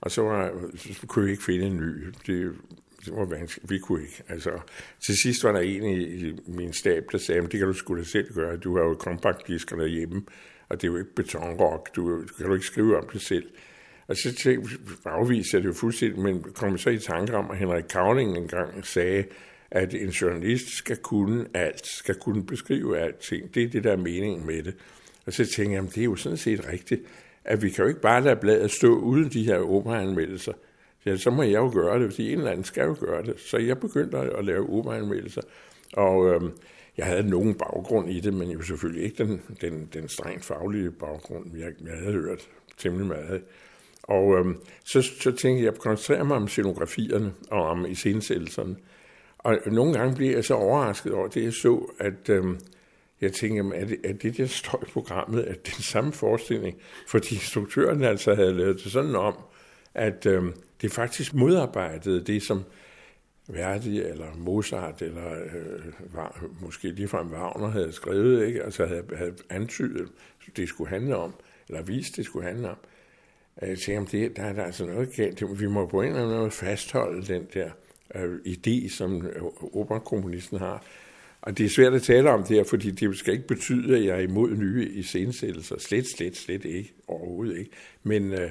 og 0.01 0.11
så, 0.11 0.23
var, 0.23 0.53
så 0.77 1.07
kunne 1.07 1.25
vi 1.25 1.31
ikke 1.31 1.43
finde 1.43 1.67
en 1.67 1.77
ny. 1.77 2.07
Det, 2.27 2.53
det 3.05 3.13
var 3.17 3.25
vanskeligt. 3.25 3.71
Vi 3.71 3.79
kunne 3.79 4.03
ikke. 4.03 4.23
Altså, 4.29 4.51
til 5.01 5.15
sidst 5.23 5.45
var 5.45 5.53
der 5.53 5.61
en 5.61 5.85
i, 5.85 6.03
i 6.03 6.35
min 6.47 6.73
stab, 6.73 7.05
der 7.13 7.19
sagde, 7.19 7.43
det 7.43 7.51
kan 7.51 7.67
du 7.67 7.73
sgu 7.73 7.97
da 7.97 8.03
selv 8.03 8.35
gøre. 8.35 8.57
Du 8.57 8.77
har 8.77 8.85
jo 8.85 8.95
kompaktdisker 8.95 9.77
derhjemme, 9.77 10.23
og 10.69 10.83
det 10.83 10.89
er 10.89 10.93
jo 10.93 10.99
ikke 10.99 11.15
betonrock. 11.15 11.97
Du, 11.97 12.25
kan 12.37 12.47
du 12.47 12.55
ikke 12.55 12.67
skrive 12.67 12.99
om 12.99 13.09
det 13.13 13.21
selv. 13.21 13.47
Og 14.09 14.17
så 14.17 14.35
tænkte, 14.35 14.71
afviser 15.05 15.59
jeg 15.59 15.63
det 15.63 15.69
jo 15.69 15.75
fuldstændig, 15.75 16.23
men 16.23 16.43
kom 16.43 16.79
så 16.79 16.91
i 16.91 16.99
tanke 16.99 17.37
om, 17.37 17.51
at 17.51 17.59
Henrik 17.59 17.85
Kavling 17.85 18.37
engang 18.37 18.87
sagde, 18.87 19.25
at 19.71 19.95
en 19.95 20.09
journalist 20.09 20.77
skal 20.77 20.97
kunne 20.97 21.47
alt, 21.55 21.87
skal 21.87 22.15
kunne 22.15 22.47
beskrive 22.47 22.99
alting. 22.99 23.55
Det 23.55 23.63
er 23.63 23.69
det, 23.69 23.85
der 23.85 23.93
er 23.93 23.97
meningen 23.97 24.47
med 24.47 24.63
det. 24.63 24.75
Og 25.27 25.33
så 25.33 25.47
tænker 25.47 25.77
jeg, 25.77 25.95
det 25.95 25.99
er 25.99 26.05
jo 26.05 26.17
sådan 26.17 26.39
set 26.39 26.69
rigtigt, 26.69 27.03
at 27.45 27.63
vi 27.63 27.71
kan 27.71 27.83
jo 27.83 27.89
ikke 27.89 28.01
bare 28.01 28.25
lade 28.25 28.37
bladet 28.37 28.71
stå 28.71 28.99
uden 28.99 29.29
de 29.29 29.45
her 29.45 29.59
operaanmeldelser. 29.59 30.53
Ja, 31.07 31.17
så 31.17 31.31
må 31.31 31.43
jeg 31.43 31.55
jo 31.55 31.71
gøre 31.75 32.03
det, 32.03 32.11
fordi 32.11 32.33
en 32.33 32.39
eller 32.39 32.51
anden 32.51 32.65
skal 32.65 32.85
jo 32.85 32.97
gøre 33.01 33.23
det. 33.23 33.41
Så 33.41 33.59
jeg 33.59 33.79
begyndte 33.79 34.19
at 34.19 34.45
lave 34.45 34.69
operaanmeldelser. 34.71 35.43
Og 35.93 36.29
øhm, 36.29 36.51
jeg 36.97 37.07
havde 37.07 37.31
nogen 37.31 37.55
baggrund 37.55 38.11
i 38.11 38.21
det, 38.21 38.35
men 38.35 38.51
jo 38.51 38.63
selvfølgelig 38.63 39.05
ikke 39.05 39.25
den, 39.25 39.43
den, 39.61 39.89
den 39.93 40.09
strengt 40.09 40.45
faglige 40.45 40.91
baggrund. 40.91 41.47
Jeg, 41.59 41.73
jeg 41.85 41.99
havde 41.99 42.13
hørt 42.13 42.49
temmelig 42.79 43.07
meget. 43.07 43.43
Og 44.03 44.39
øhm, 44.39 44.57
så, 44.85 45.03
så 45.03 45.31
tænkte 45.31 45.49
jeg, 45.49 45.59
at 45.59 45.65
jeg 45.65 45.75
koncentrerer 45.75 46.25
mig 46.25 46.37
om 46.37 46.49
scenografierne 46.49 47.33
og 47.51 47.63
om 47.67 47.87
iscenesættelserne. 47.87 48.77
Og 49.45 49.59
nogle 49.67 49.93
gange 49.93 50.17
bliver 50.17 50.35
jeg 50.35 50.45
så 50.45 50.55
overrasket 50.55 51.13
over 51.13 51.29
det, 51.29 51.45
jeg 51.45 51.53
så, 51.53 51.93
at 51.99 52.29
øhm, 52.29 52.61
jeg 53.21 53.33
tænker, 53.33 53.73
er 53.75 53.85
det, 53.85 53.99
er 54.05 54.13
det, 54.13 54.37
der 54.37 54.47
står 54.47 54.83
i 54.87 54.91
programmet, 54.91 55.43
at 55.43 55.67
den 55.67 55.83
samme 55.83 56.13
forestilling? 56.13 56.77
Fordi 57.09 57.35
instruktøren 57.35 58.05
altså 58.05 58.35
havde 58.35 58.55
lavet 58.55 58.81
det 58.85 58.93
sådan 58.93 59.17
om, 59.17 59.35
at 59.95 60.27
øhm, 60.27 60.53
det 60.83 60.93
faktisk 60.93 61.35
modarbejdede 61.35 62.25
det, 62.25 62.43
som 62.43 62.65
Verdi 63.49 64.01
eller 64.01 64.35
Mozart 64.37 65.03
eller 65.03 65.33
øh, 65.33 66.15
var, 66.15 66.45
måske 66.61 66.89
ligefrem 66.89 67.33
Wagner 67.33 67.69
havde 67.69 67.93
skrevet, 67.93 68.47
ikke? 68.47 68.63
altså 68.63 68.87
havde, 68.87 69.05
havde 69.17 69.35
antydet, 69.51 70.09
det 70.57 70.69
skulle 70.69 70.91
handle 70.91 71.17
om, 71.17 71.35
eller 71.69 71.83
vist, 71.83 72.17
det 72.17 72.25
skulle 72.25 72.47
handle 72.47 72.71
om. 72.71 72.77
Jeg 73.63 73.79
tænker, 73.79 74.11
det, 74.11 74.37
der 74.37 74.43
er 74.43 74.53
der 74.53 74.65
altså 74.65 74.87
noget 74.87 75.13
galt. 75.17 75.61
Vi 75.61 75.67
må 75.67 75.87
på 75.87 76.01
en 76.01 76.09
eller 76.09 76.23
anden 76.23 76.39
måde 76.39 76.51
fastholde 76.51 77.27
den 77.35 77.47
der 77.55 77.71
øh, 78.15 78.39
idé, 78.47 78.89
som 78.89 79.31
operakommunisten 79.73 80.59
har. 80.59 80.85
Og 81.43 81.59
det 81.59 81.67
er 81.67 81.71
svært 81.71 81.95
at 81.95 82.03
tale 82.03 82.31
om 82.31 82.43
det 82.45 82.57
her, 82.57 82.65
fordi 82.65 82.91
det 82.91 83.19
skal 83.19 83.35
ikke 83.35 83.47
betyde, 83.47 83.97
at 83.97 84.05
jeg 84.05 84.17
er 84.17 84.21
imod 84.21 84.51
nye 84.51 84.89
iscenesættelser. 84.89 85.79
Slet, 85.79 86.07
slet, 86.07 86.37
slet 86.37 86.65
ikke. 86.65 86.93
Overhovedet 87.09 87.59
ikke. 87.59 87.71
Men 88.03 88.33
øh, 88.33 88.51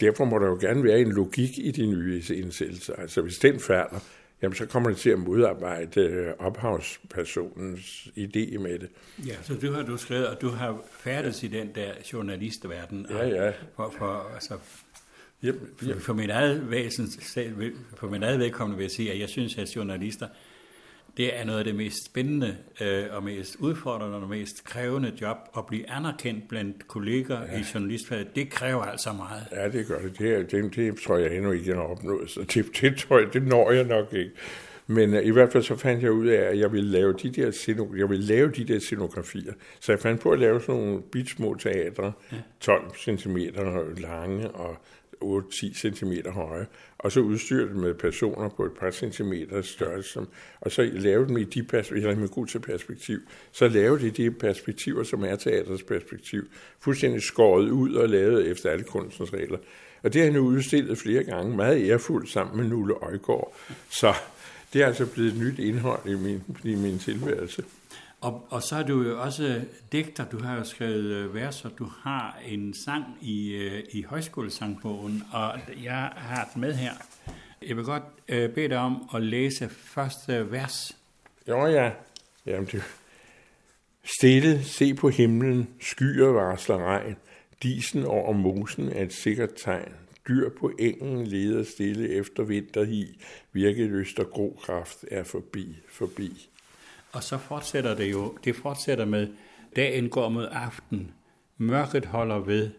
derfor 0.00 0.24
må 0.24 0.38
der 0.38 0.46
jo 0.46 0.58
gerne 0.60 0.84
være 0.84 1.00
en 1.00 1.12
logik 1.12 1.58
i 1.58 1.70
de 1.70 1.86
nye 1.86 2.18
iscenesættelser. 2.18 2.94
Altså 2.94 3.22
hvis 3.22 3.38
den 3.38 3.60
falder, 3.60 4.00
jamen 4.42 4.56
så 4.56 4.66
kommer 4.66 4.88
det 4.88 4.98
til 4.98 5.10
at 5.10 5.18
modarbejde 5.18 6.00
øh, 6.00 6.32
ophavspersonens 6.38 8.08
idé 8.18 8.58
med 8.58 8.78
det. 8.78 8.88
Ja, 9.26 9.34
så 9.42 9.54
du 9.54 9.72
har 9.72 9.82
du 9.82 9.96
skrevet, 9.96 10.28
og 10.28 10.40
du 10.40 10.48
har 10.48 10.78
færdes 10.90 11.42
i 11.42 11.46
den 11.46 11.70
der 11.74 11.92
journalistverden. 12.12 13.06
Ja, 13.10 13.26
ja. 13.26 13.52
For, 13.76 13.94
for, 13.98 14.30
altså, 14.34 14.54
Yep, 15.46 15.82
yep. 15.82 16.00
For, 16.00 16.14
min 16.14 16.30
eget 16.30 16.70
væsen, 16.70 17.08
for 17.96 18.08
min 18.10 18.22
eget 18.22 18.38
vedkommende 18.38 18.76
vil 18.76 18.84
jeg 18.84 18.90
sige, 18.90 19.12
at 19.12 19.20
jeg 19.20 19.28
synes, 19.28 19.58
at 19.58 19.76
journalister 19.76 20.26
det 21.16 21.40
er 21.40 21.44
noget 21.44 21.58
af 21.58 21.64
det 21.64 21.74
mest 21.74 22.06
spændende 22.06 22.56
øh, 22.80 23.04
og 23.10 23.22
mest 23.22 23.56
udfordrende 23.56 24.16
og 24.16 24.28
mest 24.28 24.64
krævende 24.64 25.12
job 25.20 25.36
at 25.56 25.66
blive 25.66 25.90
anerkendt 25.90 26.48
blandt 26.48 26.88
kolleger 26.88 27.40
ja. 27.42 27.58
i 27.58 27.64
journalistfaget. 27.74 28.36
Det 28.36 28.50
kræver 28.50 28.82
altså 28.82 29.12
meget. 29.12 29.42
Ja, 29.52 29.68
det 29.68 29.86
gør 29.86 29.98
det. 29.98 30.18
Det, 30.18 30.50
det, 30.50 30.76
det 30.76 31.00
tror 31.00 31.16
jeg 31.16 31.36
endnu 31.36 31.52
ikke, 31.52 31.68
jeg 31.70 31.76
har 31.76 31.82
opnået. 31.82 32.30
Så 32.30 32.40
det, 32.40 32.66
det 32.80 32.96
tror 32.96 33.18
jeg, 33.18 33.32
det 33.32 33.42
når 33.42 33.70
jeg 33.70 33.84
nok 33.84 34.12
ikke. 34.12 34.30
Men 34.86 35.14
uh, 35.14 35.24
i 35.24 35.30
hvert 35.30 35.52
fald 35.52 35.62
så 35.62 35.76
fandt 35.76 36.02
jeg 36.02 36.12
ud 36.12 36.26
af, 36.26 36.42
at 36.42 36.58
jeg 36.58 36.72
ville 36.72 36.90
lave 36.90 37.12
de 37.12 37.30
der, 37.30 37.50
sceno- 37.50 37.98
jeg 37.98 38.10
ville 38.10 38.24
lave 38.24 38.50
de 38.50 38.64
der 38.64 38.78
scenografier. 38.78 39.52
Så 39.80 39.92
jeg 39.92 40.00
fandt 40.00 40.20
på 40.20 40.30
at 40.30 40.38
lave 40.38 40.60
sådan 40.60 40.80
nogle 40.80 41.02
bitsmå 41.02 41.54
teatre, 41.54 42.12
ja. 42.32 42.36
12 42.60 42.96
cm 42.96 43.36
lange 43.96 44.50
og 44.50 44.76
8-10 45.24 45.74
cm 45.74 46.12
høje, 46.30 46.66
og 46.98 47.12
så 47.12 47.20
udstyre 47.20 47.68
dem 47.68 47.76
med 47.76 47.94
personer 47.94 48.48
på 48.48 48.64
et 48.64 48.72
par 48.72 48.90
centimeter 48.90 49.62
størrelse, 49.62 50.20
og 50.60 50.72
så 50.72 50.90
lave 50.92 51.26
dem 51.26 51.36
i 51.36 51.44
de 51.44 51.62
perspektiver, 51.62 52.12
jeg 52.12 52.22
er 52.22 52.26
god 52.26 52.46
til 52.46 52.58
perspektiv, 52.58 53.18
så 53.52 53.68
lave 53.68 53.98
de 53.98 54.10
de 54.10 54.30
perspektiver, 54.30 55.04
som 55.04 55.24
er 55.24 55.36
teatrets 55.36 55.82
perspektiv, 55.82 56.42
fuldstændig 56.80 57.22
skåret 57.22 57.70
ud 57.70 57.94
og 57.94 58.08
lavet 58.08 58.46
efter 58.46 58.70
alle 58.70 58.84
kunstens 58.84 59.32
regler. 59.32 59.58
Og 60.02 60.12
det 60.12 60.22
har 60.22 60.30
han 60.30 60.40
udstillet 60.40 60.98
flere 60.98 61.24
gange, 61.24 61.56
meget 61.56 61.90
ærefuldt 61.90 62.30
sammen 62.30 62.56
med 62.56 62.68
Nulle 62.68 62.94
Øjgaard. 62.94 63.56
Så 63.90 64.14
det 64.72 64.82
er 64.82 64.86
altså 64.86 65.06
blevet 65.06 65.32
et 65.32 65.38
nyt 65.38 65.58
indhold 65.58 66.08
i 66.08 66.14
min, 66.14 66.42
i 66.64 66.74
min 66.74 66.98
tilværelse. 66.98 67.64
Og, 68.26 68.46
og 68.50 68.62
så 68.62 68.76
er 68.76 68.82
du 68.82 69.02
jo 69.02 69.22
også 69.22 69.60
digter, 69.92 70.24
du 70.24 70.42
har 70.42 70.56
jo 70.56 70.64
skrevet 70.64 71.34
vers, 71.34 71.34
verser, 71.34 71.68
du 71.68 71.90
har 72.02 72.38
en 72.46 72.74
sang 72.84 73.04
i, 73.22 73.52
øh, 73.52 73.82
i 73.92 74.02
højskolesangbogen, 74.02 75.22
og 75.32 75.58
jeg 75.82 76.12
har 76.16 76.50
den 76.54 76.60
med 76.60 76.74
her. 76.74 76.92
Jeg 77.62 77.76
vil 77.76 77.84
godt 77.84 78.02
øh, 78.28 78.50
bede 78.50 78.68
dig 78.68 78.78
om 78.78 79.08
at 79.14 79.22
læse 79.22 79.68
første 79.68 80.52
vers. 80.52 80.98
Jo 81.48 81.66
ja, 81.66 81.90
jamen 82.46 82.68
det 82.72 82.82
Stille, 84.18 84.64
se 84.64 84.94
på 84.94 85.08
himlen, 85.08 85.68
skyer 85.80 86.26
varsler 86.26 86.76
regn, 86.76 87.16
disen 87.62 88.04
over 88.04 88.32
mosen 88.32 88.88
er 88.88 89.02
et 89.02 89.12
sikkert 89.12 89.50
tegn. 89.56 89.92
Dyr 90.28 90.50
på 90.60 90.72
engen 90.78 91.26
leder 91.26 91.64
stille 91.64 92.08
efter 92.08 92.42
vinterhi, 92.42 93.20
virkeløst 93.52 94.18
og 94.18 94.30
grå 94.30 94.60
kraft 94.62 95.04
er 95.10 95.22
forbi, 95.22 95.76
forbi. 95.88 96.48
Og 97.16 97.22
så 97.22 97.38
fortsætter 97.38 97.94
det 97.94 98.10
jo, 98.10 98.36
det 98.44 98.56
fortsætter 98.56 99.04
med, 99.04 99.28
dagen 99.76 100.08
går 100.08 100.28
mod 100.28 100.48
aften, 100.52 101.10
mørket 101.58 102.04
holder 102.04 102.38
ved, 102.38 102.70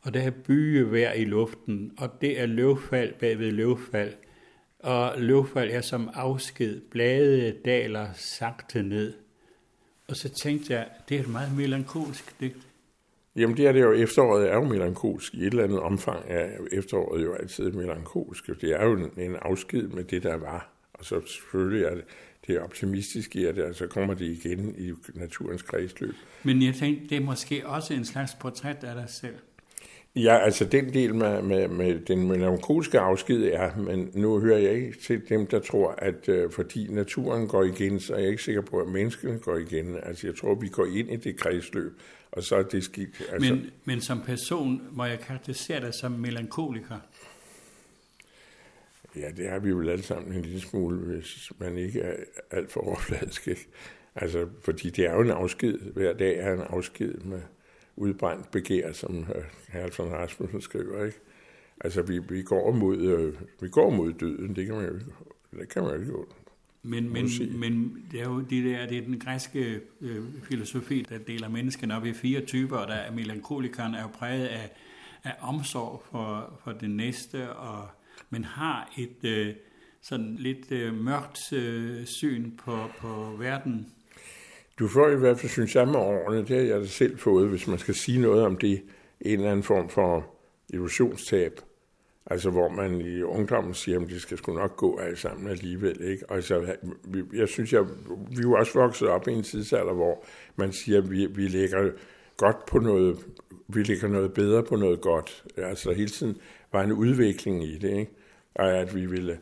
og 0.00 0.14
der 0.14 0.20
er 0.20 0.30
byevejr 0.30 1.12
i 1.12 1.24
luften, 1.24 1.92
og 1.98 2.20
det 2.20 2.40
er 2.40 2.46
løvfald 2.46 3.14
bagved 3.20 3.50
løvfald, 3.50 4.12
og 4.78 5.14
løvfald 5.18 5.70
er 5.70 5.80
som 5.80 6.10
afsked, 6.14 6.80
blade 6.90 7.56
daler 7.64 8.08
sagte 8.14 8.82
ned. 8.82 9.14
Og 10.08 10.16
så 10.16 10.28
tænkte 10.28 10.72
jeg, 10.72 10.88
det 11.08 11.16
er 11.16 11.20
et 11.20 11.28
meget 11.28 11.56
melankolsk 11.56 12.40
digt. 12.40 12.66
Jamen 13.36 13.56
det 13.56 13.66
er 13.66 13.72
det 13.72 13.80
jo, 13.80 13.92
efteråret 13.92 14.50
er 14.50 14.54
jo 14.54 14.64
melankolsk. 14.64 15.34
I 15.34 15.40
et 15.40 15.46
eller 15.46 15.64
andet 15.64 15.80
omfang 15.80 16.24
er 16.28 16.48
efteråret 16.72 17.24
jo 17.24 17.34
altid 17.34 17.70
melankolsk. 17.70 18.46
Det 18.60 18.70
er 18.72 18.84
jo 18.84 19.10
en 19.16 19.36
afsked 19.42 19.88
med 19.88 20.04
det, 20.04 20.22
der 20.22 20.36
var. 20.36 20.72
Og 20.92 21.04
så 21.04 21.20
selvfølgelig 21.26 21.84
er 21.84 21.94
det, 21.94 22.04
det 22.46 22.56
er 22.56 22.60
optimistisk 22.60 23.36
i, 23.36 23.44
at 23.44 23.76
så 23.76 23.86
kommer 23.86 24.14
det 24.14 24.24
igen 24.24 24.74
i 24.78 24.92
naturens 25.14 25.62
kredsløb. 25.62 26.14
Men 26.42 26.62
jeg 26.62 26.74
tænkte, 26.74 27.08
det 27.08 27.16
er 27.16 27.20
måske 27.20 27.66
også 27.66 27.94
en 27.94 28.04
slags 28.04 28.34
portræt 28.34 28.84
af 28.84 28.94
dig 28.94 29.08
selv. 29.08 29.34
Ja, 30.16 30.38
altså 30.38 30.64
den 30.64 30.94
del 30.94 31.14
med, 31.14 31.42
med, 31.42 31.68
med 31.68 32.00
den 32.00 32.28
melankolske 32.28 33.00
afsked 33.00 33.42
er, 33.52 33.76
men 33.76 34.10
nu 34.14 34.40
hører 34.40 34.58
jeg 34.58 34.72
ikke 34.72 34.98
til 35.02 35.22
dem, 35.28 35.46
der 35.46 35.60
tror, 35.60 35.94
at 35.98 36.28
uh, 36.28 36.52
fordi 36.52 36.86
naturen 36.90 37.48
går 37.48 37.64
igen, 37.64 38.00
så 38.00 38.14
er 38.14 38.18
jeg 38.18 38.28
ikke 38.28 38.42
sikker 38.42 38.60
på, 38.60 38.78
at 38.78 38.88
menneskene 38.88 39.38
går 39.38 39.56
igen. 39.56 39.96
Altså 40.02 40.26
jeg 40.26 40.36
tror, 40.36 40.54
vi 40.54 40.68
går 40.68 40.86
ind 40.86 41.10
i 41.10 41.16
det 41.16 41.36
kredsløb, 41.36 42.00
og 42.32 42.42
så 42.42 42.56
er 42.56 42.62
det 42.62 42.84
skidt. 42.84 43.22
Altså... 43.32 43.54
Men, 43.54 43.70
men 43.84 44.00
som 44.00 44.20
person 44.20 44.82
må 44.92 45.04
jeg 45.04 45.20
karakterisere 45.20 45.80
dig 45.80 45.94
som 45.94 46.12
melankoliker? 46.12 46.96
Ja, 49.16 49.30
det 49.36 49.48
har 49.48 49.58
vi 49.58 49.68
jo 49.68 49.88
alle 49.88 50.02
sammen 50.02 50.32
en 50.32 50.42
lille 50.42 50.60
smule, 50.60 50.98
hvis 50.98 51.52
man 51.58 51.78
ikke 51.78 52.00
er 52.00 52.16
alt 52.50 52.72
for 52.72 52.80
overfladisk. 52.80 53.48
Ikke? 53.48 53.68
Altså, 54.14 54.48
fordi 54.64 54.90
det 54.90 55.06
er 55.06 55.14
jo 55.14 55.20
en 55.20 55.30
afsked. 55.30 55.78
Hver 55.78 56.12
dag 56.12 56.38
er 56.38 56.54
en 56.54 56.60
afsked 56.60 57.14
med 57.14 57.40
udbrændt 57.96 58.50
begær, 58.50 58.92
som 58.92 59.26
Herlfson 59.68 60.12
Rasmussen 60.12 60.60
skriver. 60.60 61.04
Ikke? 61.04 61.18
Altså, 61.80 62.02
vi, 62.02 62.18
vi, 62.18 62.42
går 62.42 62.72
mod, 62.72 62.98
øh, 62.98 63.34
vi 63.60 63.68
går 63.68 63.90
mod 63.90 64.12
døden. 64.12 64.56
Det 64.56 64.66
kan 64.66 64.74
man 64.74 64.84
jo, 64.84 64.94
det 65.60 65.68
kan 65.68 65.82
man 65.82 65.94
jo 65.94 66.00
ikke 66.00 66.12
men, 66.82 67.12
men, 67.12 67.28
men 67.54 68.04
det 68.12 68.20
er 68.20 68.24
jo 68.24 68.40
de 68.40 68.64
der, 68.64 68.86
det 68.86 68.98
er 68.98 69.02
den 69.02 69.18
græske 69.18 69.80
øh, 70.00 70.24
filosofi, 70.42 71.06
der 71.08 71.18
deler 71.18 71.48
menneskene 71.48 71.96
op 71.96 72.04
i 72.04 72.12
fire 72.12 72.40
typer, 72.40 72.76
og 72.76 72.88
der 72.88 72.94
er 72.94 73.12
melankolikeren 73.12 73.94
er 73.94 74.02
jo 74.02 74.08
præget 74.08 74.46
af, 74.46 74.70
af 75.24 75.34
omsorg 75.40 76.02
for, 76.10 76.60
for 76.64 76.72
det 76.72 76.90
næste, 76.90 77.52
og 77.52 77.88
men 78.30 78.44
har 78.44 78.92
et 78.98 79.24
øh, 79.24 79.54
sådan 80.02 80.36
lidt 80.38 80.72
øh, 80.72 80.94
mørkt 80.94 81.52
øh, 81.52 82.04
syn 82.06 82.50
på, 82.56 82.76
på 82.98 83.36
verden. 83.38 83.86
Du 84.78 84.88
får 84.88 85.08
i 85.08 85.16
hvert 85.16 85.38
fald, 85.38 85.50
synes 85.50 85.74
jeg, 85.74 85.86
med 85.86 85.96
årene, 85.96 86.38
det 86.38 86.48
har 86.48 86.56
jeg 86.56 86.80
da 86.80 86.86
selv 86.86 87.18
fået, 87.18 87.48
hvis 87.48 87.66
man 87.66 87.78
skal 87.78 87.94
sige 87.94 88.20
noget 88.20 88.44
om 88.44 88.56
det, 88.56 88.82
en 89.20 89.38
eller 89.38 89.50
anden 89.50 89.62
form 89.62 89.88
for 89.88 90.34
illusionstab. 90.68 91.60
Altså 92.26 92.50
hvor 92.50 92.68
man 92.68 93.00
i 93.00 93.22
ungdommen 93.22 93.74
siger, 93.74 94.00
at 94.00 94.08
det 94.08 94.22
skal 94.22 94.38
sgu 94.38 94.52
nok 94.52 94.76
gå 94.76 94.98
alle 94.98 95.16
sammen 95.16 95.50
alligevel. 95.50 96.00
Ikke? 96.02 96.24
Altså, 96.28 96.58
Og 96.58 96.66
så, 96.66 96.76
jeg 97.32 97.48
synes, 97.48 97.72
jeg, 97.72 97.84
vi 98.30 98.36
er 98.36 98.42
jo 98.42 98.52
også 98.52 98.78
vokset 98.78 99.08
op 99.08 99.28
i 99.28 99.32
en 99.32 99.42
tidsalder, 99.42 99.92
hvor 99.92 100.24
man 100.56 100.72
siger, 100.72 100.98
at 100.98 101.10
vi, 101.10 101.26
vi 101.26 101.48
lægger 101.48 101.90
godt 102.36 102.66
på 102.66 102.78
noget, 102.78 103.18
vi 103.68 103.82
lægger 103.82 104.08
noget 104.08 104.32
bedre 104.32 104.62
på 104.62 104.76
noget 104.76 105.00
godt. 105.00 105.44
Altså 105.56 105.92
hele 105.92 106.08
tiden 106.08 106.36
var 106.72 106.82
en 106.82 106.92
udvikling 106.92 107.64
i 107.64 107.78
det. 107.78 107.98
Ikke? 107.98 108.12
Og 108.54 108.78
at 108.78 108.94
vi 108.94 109.06
ville 109.06 109.38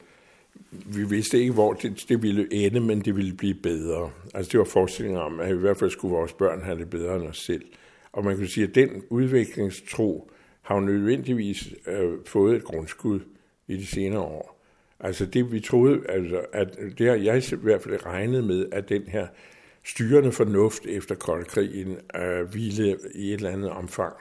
vi 0.71 1.05
vidste 1.05 1.41
ikke, 1.41 1.53
hvor 1.53 1.73
det, 1.73 2.05
det 2.09 2.23
ville 2.23 2.53
ende, 2.53 2.81
men 2.81 3.01
det 3.01 3.17
ville 3.17 3.37
blive 3.37 3.55
bedre. 3.55 4.11
Altså 4.35 4.53
det 4.53 4.59
var 4.59 4.65
forestillingen 4.65 5.21
om, 5.21 5.41
at 5.41 5.51
i 5.51 5.59
hvert 5.59 5.77
fald 5.77 5.91
skulle 5.91 6.15
vores 6.15 6.33
børn 6.33 6.63
have 6.63 6.79
det 6.79 6.91
bedre 6.91 7.17
end 7.17 7.29
os 7.29 7.39
selv. 7.39 7.65
Og 8.13 8.25
man 8.25 8.37
kan 8.37 8.47
sige, 8.47 8.67
at 8.67 8.75
den 8.75 9.03
udviklingstro 9.11 10.31
har 10.63 10.75
jo 10.75 10.81
nødvendigvis 10.81 11.75
øh, 11.87 12.13
fået 12.27 12.57
et 12.57 12.65
grundskud 12.65 13.21
i 13.69 13.77
de 13.77 13.87
senere 13.87 14.21
år. 14.21 14.65
Altså 15.01 15.27
det 15.27 15.53
vi 15.53 15.61
troede, 15.61 16.01
altså, 16.09 16.41
at 16.53 16.79
det 16.99 17.07
har 17.09 17.15
jeg 17.15 17.53
i 17.53 17.57
hvert 17.57 17.83
fald 17.83 18.07
regnet 18.07 18.45
med, 18.45 18.67
at 18.73 18.89
den 18.89 19.03
her 19.03 19.27
styrende 19.85 20.33
fornuft 20.33 20.87
efter 20.87 21.15
koldkrigen 21.15 21.97
øh, 22.17 22.55
ville 22.55 22.99
i 23.15 23.29
et 23.29 23.35
eller 23.35 23.51
andet 23.51 23.71
omfang 23.71 24.15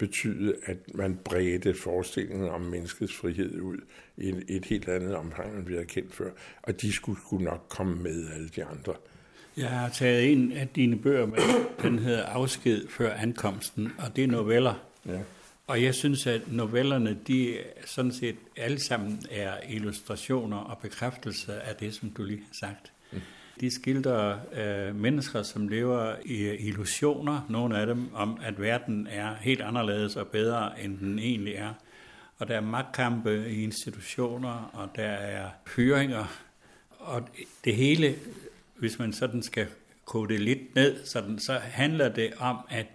betyde, 0.00 0.54
at 0.64 0.76
man 0.94 1.18
bredte 1.24 1.74
forestillingen 1.74 2.48
om 2.48 2.60
menneskets 2.60 3.16
frihed 3.16 3.60
ud 3.60 3.76
i 4.16 4.28
et, 4.28 4.44
et 4.48 4.64
helt 4.64 4.88
andet 4.88 5.14
omfang, 5.14 5.56
end 5.56 5.66
vi 5.66 5.72
havde 5.72 5.86
kendt 5.86 6.14
før. 6.14 6.30
Og 6.62 6.80
de 6.80 6.92
skulle, 6.92 7.20
skulle 7.26 7.44
nok 7.44 7.66
komme 7.68 8.02
med 8.02 8.30
alle 8.34 8.48
de 8.48 8.64
andre. 8.64 8.94
Jeg 9.56 9.68
har 9.68 9.88
taget 9.88 10.32
en 10.32 10.52
af 10.52 10.68
dine 10.68 10.98
bøger 10.98 11.26
med, 11.26 11.38
den 11.82 11.98
hedder 11.98 12.24
Afsked 12.24 12.88
før 12.88 13.12
ankomsten, 13.12 13.92
og 13.98 14.16
det 14.16 14.24
er 14.24 14.28
noveller. 14.28 14.74
Ja. 15.06 15.20
Og 15.66 15.82
jeg 15.82 15.94
synes, 15.94 16.26
at 16.26 16.52
novellerne, 16.52 17.18
de 17.26 17.58
sådan 17.86 18.12
set 18.12 18.36
alle 18.56 18.80
sammen 18.80 19.22
er 19.30 19.52
illustrationer 19.68 20.56
og 20.56 20.78
bekræftelser 20.78 21.54
af 21.54 21.76
det, 21.76 21.94
som 21.94 22.10
du 22.10 22.22
lige 22.22 22.38
har 22.38 22.68
sagt. 22.68 22.92
De 23.60 23.70
skildrer 23.70 24.38
øh, 24.52 24.96
mennesker, 24.96 25.42
som 25.42 25.68
lever 25.68 26.16
i 26.24 26.56
illusioner, 26.56 27.46
nogle 27.48 27.78
af 27.78 27.86
dem, 27.86 28.14
om 28.14 28.40
at 28.42 28.60
verden 28.60 29.06
er 29.06 29.34
helt 29.34 29.60
anderledes 29.60 30.16
og 30.16 30.26
bedre, 30.26 30.82
end 30.84 30.98
den 30.98 31.18
egentlig 31.18 31.54
er. 31.54 31.72
Og 32.38 32.48
der 32.48 32.56
er 32.56 32.60
magtkampe 32.60 33.50
i 33.50 33.62
institutioner, 33.62 34.70
og 34.72 34.88
der 34.96 35.08
er 35.08 35.50
fyringer. 35.66 36.24
Og 36.98 37.28
det 37.64 37.76
hele, 37.76 38.14
hvis 38.78 38.98
man 38.98 39.12
sådan 39.12 39.42
skal 39.42 39.66
kode 40.04 40.32
det 40.32 40.40
lidt 40.40 40.74
ned, 40.74 41.04
sådan, 41.04 41.38
så 41.38 41.52
handler 41.52 42.08
det 42.08 42.32
om, 42.38 42.56
at 42.68 42.86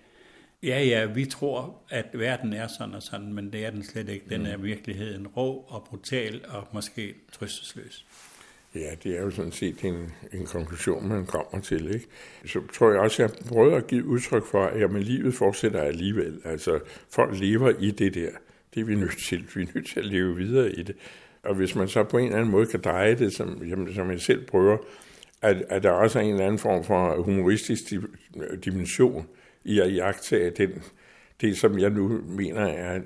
ja, 0.63 0.83
ja, 0.83 1.05
vi 1.05 1.25
tror, 1.25 1.81
at 1.89 2.05
verden 2.13 2.53
er 2.53 2.67
sådan 2.67 2.95
og 2.95 3.03
sådan, 3.03 3.33
men 3.33 3.53
det 3.53 3.65
er 3.65 3.69
den 3.69 3.83
slet 3.83 4.09
ikke. 4.09 4.25
Den 4.29 4.45
er 4.45 4.57
i 4.57 4.61
virkeligheden 4.61 5.27
rå 5.27 5.65
og 5.67 5.83
brutal 5.83 6.45
og 6.47 6.67
måske 6.71 7.15
trøstesløs. 7.31 8.05
Ja, 8.75 8.95
det 9.03 9.17
er 9.17 9.21
jo 9.21 9.29
sådan 9.29 9.51
set 9.51 9.85
en, 9.85 10.13
en 10.33 10.45
konklusion, 10.45 11.07
man 11.07 11.25
kommer 11.25 11.61
til. 11.61 11.93
Ikke? 11.95 12.07
Så 12.45 12.61
tror 12.73 12.91
jeg 12.91 12.99
også, 12.99 13.23
at 13.23 13.31
jeg 13.31 13.47
prøvede 13.47 13.75
at 13.75 13.87
give 13.87 14.05
udtryk 14.05 14.45
for, 14.45 14.65
at 14.65 14.81
jamen, 14.81 15.01
livet 15.01 15.33
fortsætter 15.33 15.81
alligevel. 15.81 16.41
Altså, 16.45 16.79
folk 17.09 17.39
lever 17.39 17.73
i 17.79 17.91
det 17.91 18.13
der. 18.13 18.29
Det 18.73 18.81
er 18.81 18.85
vi 18.85 18.95
nødt 18.95 19.17
til. 19.29 19.45
Vi 19.55 19.61
er 19.61 19.67
nødt 19.75 19.87
til 19.87 19.99
at 19.99 20.05
leve 20.05 20.35
videre 20.35 20.71
i 20.71 20.83
det. 20.83 20.95
Og 21.43 21.55
hvis 21.55 21.75
man 21.75 21.87
så 21.87 22.03
på 22.03 22.17
en 22.17 22.25
eller 22.25 22.37
anden 22.37 22.51
måde 22.51 22.65
kan 22.65 22.81
dreje 22.81 23.15
det, 23.15 23.33
som, 23.33 23.63
jamen, 23.63 23.93
som 23.93 24.11
jeg 24.11 24.21
selv 24.21 24.45
prøver, 24.45 24.77
at, 25.41 25.63
at 25.69 25.83
der 25.83 25.91
også 25.91 26.19
er 26.19 26.23
en 26.23 26.31
eller 26.31 26.45
anden 26.45 26.59
form 26.59 26.83
for 26.83 27.21
humoristisk 27.21 27.83
dimension 28.65 29.27
i 29.63 29.79
at 29.79 29.95
jagtage 29.95 30.49
den, 30.49 30.83
det, 31.41 31.57
som 31.57 31.79
jeg 31.79 31.89
nu 31.89 32.21
mener 32.27 32.61
er, 32.65 33.01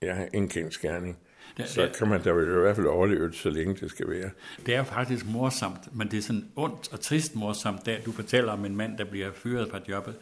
er 0.00 0.28
en 0.32 0.48
kendskærning. 0.48 1.18
Det, 1.56 1.68
så 1.68 1.90
kan 1.98 2.08
man 2.08 2.22
da 2.22 2.30
i 2.30 2.32
hvert 2.32 2.76
fald 2.76 2.86
overleve 2.86 3.28
det, 3.28 3.36
så 3.36 3.50
længe 3.50 3.74
det 3.74 3.90
skal 3.90 4.10
være. 4.10 4.30
Det 4.66 4.74
er 4.74 4.84
faktisk 4.84 5.26
morsomt, 5.26 5.96
men 5.96 6.10
det 6.10 6.18
er 6.18 6.22
sådan 6.22 6.48
ondt 6.56 6.92
og 6.92 7.00
trist 7.00 7.36
morsomt, 7.36 7.86
da 7.86 7.98
du 8.06 8.12
fortæller 8.12 8.52
om 8.52 8.64
en 8.64 8.76
mand, 8.76 8.98
der 8.98 9.04
bliver 9.04 9.32
fyret 9.32 9.70
fra 9.70 9.80
jobbet, 9.88 10.14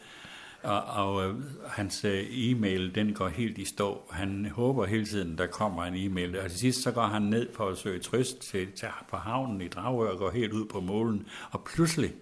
og, 0.63 0.83
og 0.83 1.29
øh, 1.29 1.35
hans 1.67 2.05
øh, 2.05 2.25
e-mail, 2.29 2.95
den 2.95 3.13
går 3.13 3.27
helt 3.27 3.57
i 3.57 3.65
stå. 3.65 4.01
Han 4.11 4.45
håber 4.45 4.85
hele 4.85 5.05
tiden, 5.05 5.37
der 5.37 5.47
kommer 5.47 5.83
en 5.83 5.95
e-mail. 5.95 6.39
Og 6.39 6.49
til 6.49 6.59
sidst 6.59 6.83
så 6.83 6.91
går 6.91 7.07
han 7.07 7.21
ned 7.21 7.47
for 7.53 7.69
at 7.69 7.77
søge 7.77 7.99
trøst 7.99 8.41
til, 8.41 8.71
til, 8.71 8.87
på 9.09 9.17
havnen 9.17 9.61
i 9.61 9.67
Dragør 9.67 10.09
og 10.09 10.17
går 10.17 10.31
helt 10.31 10.53
ud 10.53 10.65
på 10.65 10.79
målen. 10.79 11.27
Og 11.51 11.63
pludselig, 11.63 12.13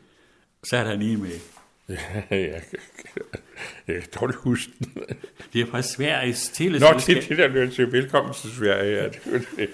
så 0.64 0.78
er 0.78 0.84
der 0.84 0.92
en 0.92 1.02
e-mail. 1.02 1.42
Ja, 1.90 1.96
jeg, 2.30 2.62
jeg 3.88 4.02
kan 4.02 4.04
dårligt 4.20 4.40
huske 4.40 4.72
den. 4.80 5.04
Det 5.54 5.62
er 5.62 5.66
fra 5.66 5.82
Sveriges 5.82 6.50
teleselskab. 6.54 6.94
Nå, 6.94 7.00
det 7.00 7.18
er 7.18 7.28
det, 7.28 7.38
der 7.38 7.48
løber 7.48 7.72
til 7.72 7.92
velkommen 7.92 8.34
til 8.34 8.52
Sverige. 8.52 8.98
Ja, 8.98 9.04
det, 9.04 9.14
det, 9.56 9.70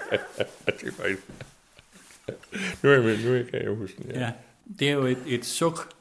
det 2.82 2.90
var 2.90 2.96
nu, 2.96 3.06
er 3.06 3.08
jeg, 3.08 3.18
nu 3.24 3.44
kan 3.50 3.62
jeg 3.62 3.70
huske 3.70 4.02
den. 4.02 4.10
Ja. 4.10 4.20
ja, 4.20 4.30
det 4.78 4.88
er 4.88 4.92
jo 4.92 5.06
et, 5.06 5.18
et 5.26 5.44
suk 5.44 5.97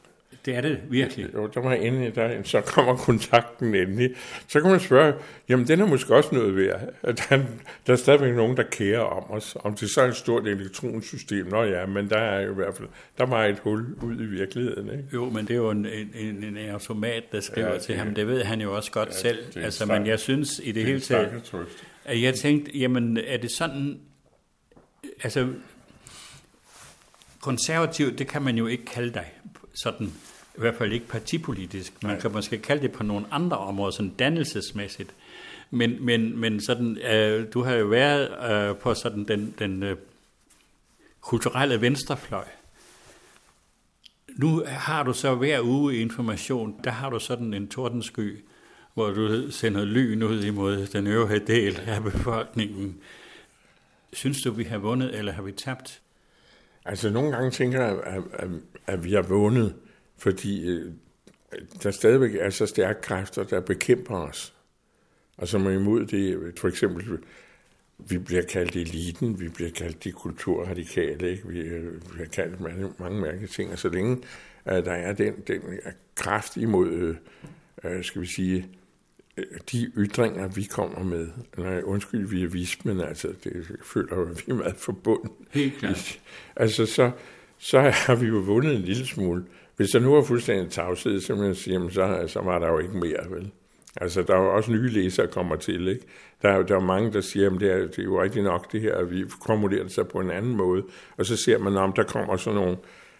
det 0.48 0.56
er 0.56 0.62
det 0.62 0.80
virkelig. 0.89 1.34
Jo, 1.34 1.48
der 1.48 1.60
var 1.60 1.74
endelig, 1.74 2.16
der, 2.16 2.44
så 2.44 2.62
kommer 2.62 2.96
kontakten 2.96 3.75
endelig. 3.75 4.16
Så 4.48 4.62
kan 4.62 4.72
man 4.72 4.80
spørge, 4.80 5.13
jamen 5.50 5.68
den 5.68 5.82
er 5.82 5.86
måske 5.86 6.16
også 6.16 6.36
noget 6.36 6.56
værd. 6.56 6.82
Der, 7.01 7.44
der 7.88 7.94
er 7.94 7.96
stadigvæk 7.96 8.36
nogen, 8.36 8.58
der 8.58 8.63
kærer 8.63 9.00
om 9.00 9.32
os. 9.32 9.58
Om 9.60 9.75
det 9.75 9.89
så 9.89 10.01
er 10.01 10.08
et 10.08 10.16
stort 10.16 10.48
elektronsystem, 10.48 11.46
nå 11.48 11.63
ja, 11.63 11.86
men 11.86 12.10
der 12.10 12.18
er 12.18 12.42
jo 12.42 12.51
i 12.51 12.56
hvert 12.56 12.75
fald, 12.75 12.88
der 13.18 13.25
var 13.25 13.46
et 13.46 13.60
hul 13.60 13.86
ud 14.01 14.16
i 14.22 14.25
virkeligheden. 14.25 14.89
Ikke? 14.89 15.04
Jo, 15.13 15.30
men 15.30 15.48
det 15.48 15.51
er 15.51 15.58
jo 15.58 15.70
en, 15.70 15.88
en, 16.16 16.44
en 16.44 16.58
automat, 16.58 17.24
der 17.32 17.39
skriver 17.39 17.74
ja, 17.74 17.80
til 17.80 17.96
ham. 17.96 18.16
Det 18.16 18.27
ved 18.27 18.44
han 18.44 18.62
jo 18.62 18.75
også 18.75 18.92
godt 18.92 19.10
ja, 19.10 19.13
selv. 19.13 19.38
Altså, 19.56 19.86
men 19.86 20.08
jeg 20.08 20.20
synes 20.20 20.62
i 20.63 20.68
det, 20.68 20.75
det 20.75 20.86
hele 20.86 21.00
taget, 21.00 21.54
at 22.06 22.22
jeg 22.22 22.36
tænkte, 22.36 22.72
jamen 22.77 23.18
er 23.27 23.38
det 23.38 23.51
sådan, 23.51 24.00
altså 25.24 25.48
konservativ, 27.42 28.18
det 28.18 28.27
kan 28.27 28.42
man 28.42 28.58
jo 28.58 28.68
ikke 28.68 28.86
kalde 28.86 29.13
dig 29.13 29.32
sådan 29.75 30.12
i 30.58 30.60
hvert 30.60 30.76
fald 30.76 30.94
ikke 30.94 31.08
partipolitisk. 31.08 32.04
Man 32.04 32.20
kan 32.20 32.32
måske 32.32 32.58
kalde 32.58 32.82
det 32.82 32.92
på 32.92 33.04
nogle 33.04 33.26
andre 33.32 33.58
områder, 33.58 33.92
sådan 33.92 34.14
dannelsesmæssigt. 34.20 35.14
Men, 35.72 36.06
men, 36.06 36.38
men 36.38 36.62
sådan, 36.62 36.98
øh, 36.98 37.48
du 37.54 37.64
har 37.64 37.74
jo 37.74 37.86
været 37.86 38.52
øh, 38.52 38.78
på 38.78 38.94
sådan 38.94 39.24
den, 39.24 39.56
den 39.60 39.84
øh, 39.84 39.98
kulturelle 41.22 41.82
venstrefløj. 41.82 42.46
Nu 44.36 44.64
har 44.68 45.04
du 45.04 45.14
så 45.14 45.36
hver 45.36 45.62
uge 45.62 45.96
information, 45.96 46.80
der 46.84 46.92
har 46.92 47.10
du 47.10 47.20
sådan 47.20 47.54
en 47.54 47.68
tordensky, 47.68 48.44
hvor 48.94 49.10
du 49.10 49.52
sender 49.52 49.86
lyn 49.86 50.24
ud 50.24 50.44
imod 50.44 50.88
den 50.88 51.08
øvrige 51.08 51.40
del 51.48 51.80
af 51.88 52.04
befolkningen. 52.04 52.98
Synes 54.14 54.42
du, 54.42 54.52
vi 54.52 54.64
har 54.64 54.78
vundet, 54.78 55.18
eller 55.18 55.32
har 55.32 55.42
vi 55.42 55.52
tabt? 55.52 56.02
Altså, 56.86 57.10
nogle 57.10 57.32
gange 57.32 57.52
tænker 57.52 57.86
jeg, 57.86 58.00
at, 58.04 58.24
at, 58.34 58.50
at 58.88 59.04
vi 59.04 59.14
har 59.14 59.22
vundet 59.22 59.76
fordi 60.18 60.70
øh, 60.70 60.92
der 61.84 61.92
stadigvæk 61.92 62.36
er 62.36 62.50
så 62.50 62.66
stærke 62.66 63.02
kræfter, 63.02 63.44
der 63.44 63.60
bekæmper 63.60 64.16
os, 64.16 64.54
og 65.38 65.48
som 65.48 65.66
er 65.66 65.72
imod 65.72 66.06
det. 66.06 66.54
For 66.60 66.68
eksempel, 66.68 67.18
vi 67.98 68.18
bliver 68.18 68.42
kaldt 68.42 68.76
eliten, 68.76 69.40
vi 69.40 69.50
bliver 69.50 69.72
kaldt 69.72 70.04
de 70.04 70.12
kulturradikale, 70.12 71.32
ikke? 71.32 71.48
Vi, 71.48 71.60
øh, 71.60 72.02
bliver 72.12 72.28
kaldt 72.28 72.62
mange, 72.62 72.94
mange 73.00 73.22
mærkelige 73.22 73.48
ting, 73.48 73.72
og 73.72 73.80
så 73.80 73.90
længe 73.90 74.18
at 74.68 74.86
der 74.86 74.92
er 74.92 75.14
den, 75.14 75.34
den 75.48 75.62
kraft 76.16 76.58
imod, 76.58 76.90
øh, 76.90 77.16
øh, 77.84 78.04
skal 78.04 78.22
vi 78.22 78.28
sige, 78.28 78.68
øh, 79.38 79.44
de 79.72 79.92
ytringer, 79.98 80.48
vi 80.48 80.64
kommer 80.64 81.04
med. 81.04 81.28
Nej, 81.58 81.82
undskyld, 81.82 82.28
vi 82.28 82.44
er 82.44 82.48
vismen, 82.48 83.02
altså, 83.02 83.34
det 83.44 83.68
føler 83.84 84.22
at 84.22 84.38
vi 84.38 84.52
er 84.52 84.56
meget 84.56 84.76
forbundet. 84.76 85.32
Helt 85.52 85.78
klart. 85.78 86.20
Altså, 86.56 86.86
så, 86.86 87.12
så 87.58 87.80
har 87.80 88.16
vi 88.16 88.28
jo 88.28 88.38
vundet 88.38 88.76
en 88.76 88.82
lille 88.82 89.06
smule. 89.06 89.46
Hvis 89.77 89.89
der 89.89 90.00
nu 90.00 90.13
var 90.13 90.22
fuldstændig 90.22 90.72
tavshed, 90.72 91.19
så, 91.19 91.36
man 91.36 91.55
siger, 91.55 91.89
så, 91.89 92.24
så 92.27 92.41
var 92.41 92.60
der 92.60 92.67
jo 92.67 92.79
ikke 92.79 92.98
mere, 92.98 93.29
vel? 93.29 93.51
Altså, 94.01 94.22
der 94.22 94.36
er 94.36 94.41
jo 94.41 94.55
også 94.55 94.72
nye 94.72 94.89
læsere, 94.89 95.25
der 95.25 95.31
kommer 95.31 95.55
til, 95.55 95.88
ikke? 95.88 96.05
Der 96.41 96.50
er, 96.50 96.63
der 96.63 96.75
er 96.75 96.79
mange, 96.79 97.13
der 97.13 97.22
siger, 97.22 97.53
at 97.53 97.60
det 97.60 97.72
er, 97.72 97.77
det 97.77 98.00
er 98.00 98.03
jo 98.03 98.22
rigtigt 98.22 98.43
nok 98.43 98.72
det 98.72 98.81
her, 98.81 98.96
at 98.96 99.12
vi 99.12 99.25
formulerer 99.46 99.84
det 99.84 99.91
sig 99.91 100.07
på 100.07 100.19
en 100.19 100.31
anden 100.31 100.55
måde. 100.55 100.84
Og 101.17 101.25
så 101.25 101.38
ser 101.38 101.57
man, 101.57 101.77
om 101.77 101.93
der 101.93 102.03
kommer 102.03 102.38
sådan 102.38 102.60
nogle 102.60 102.77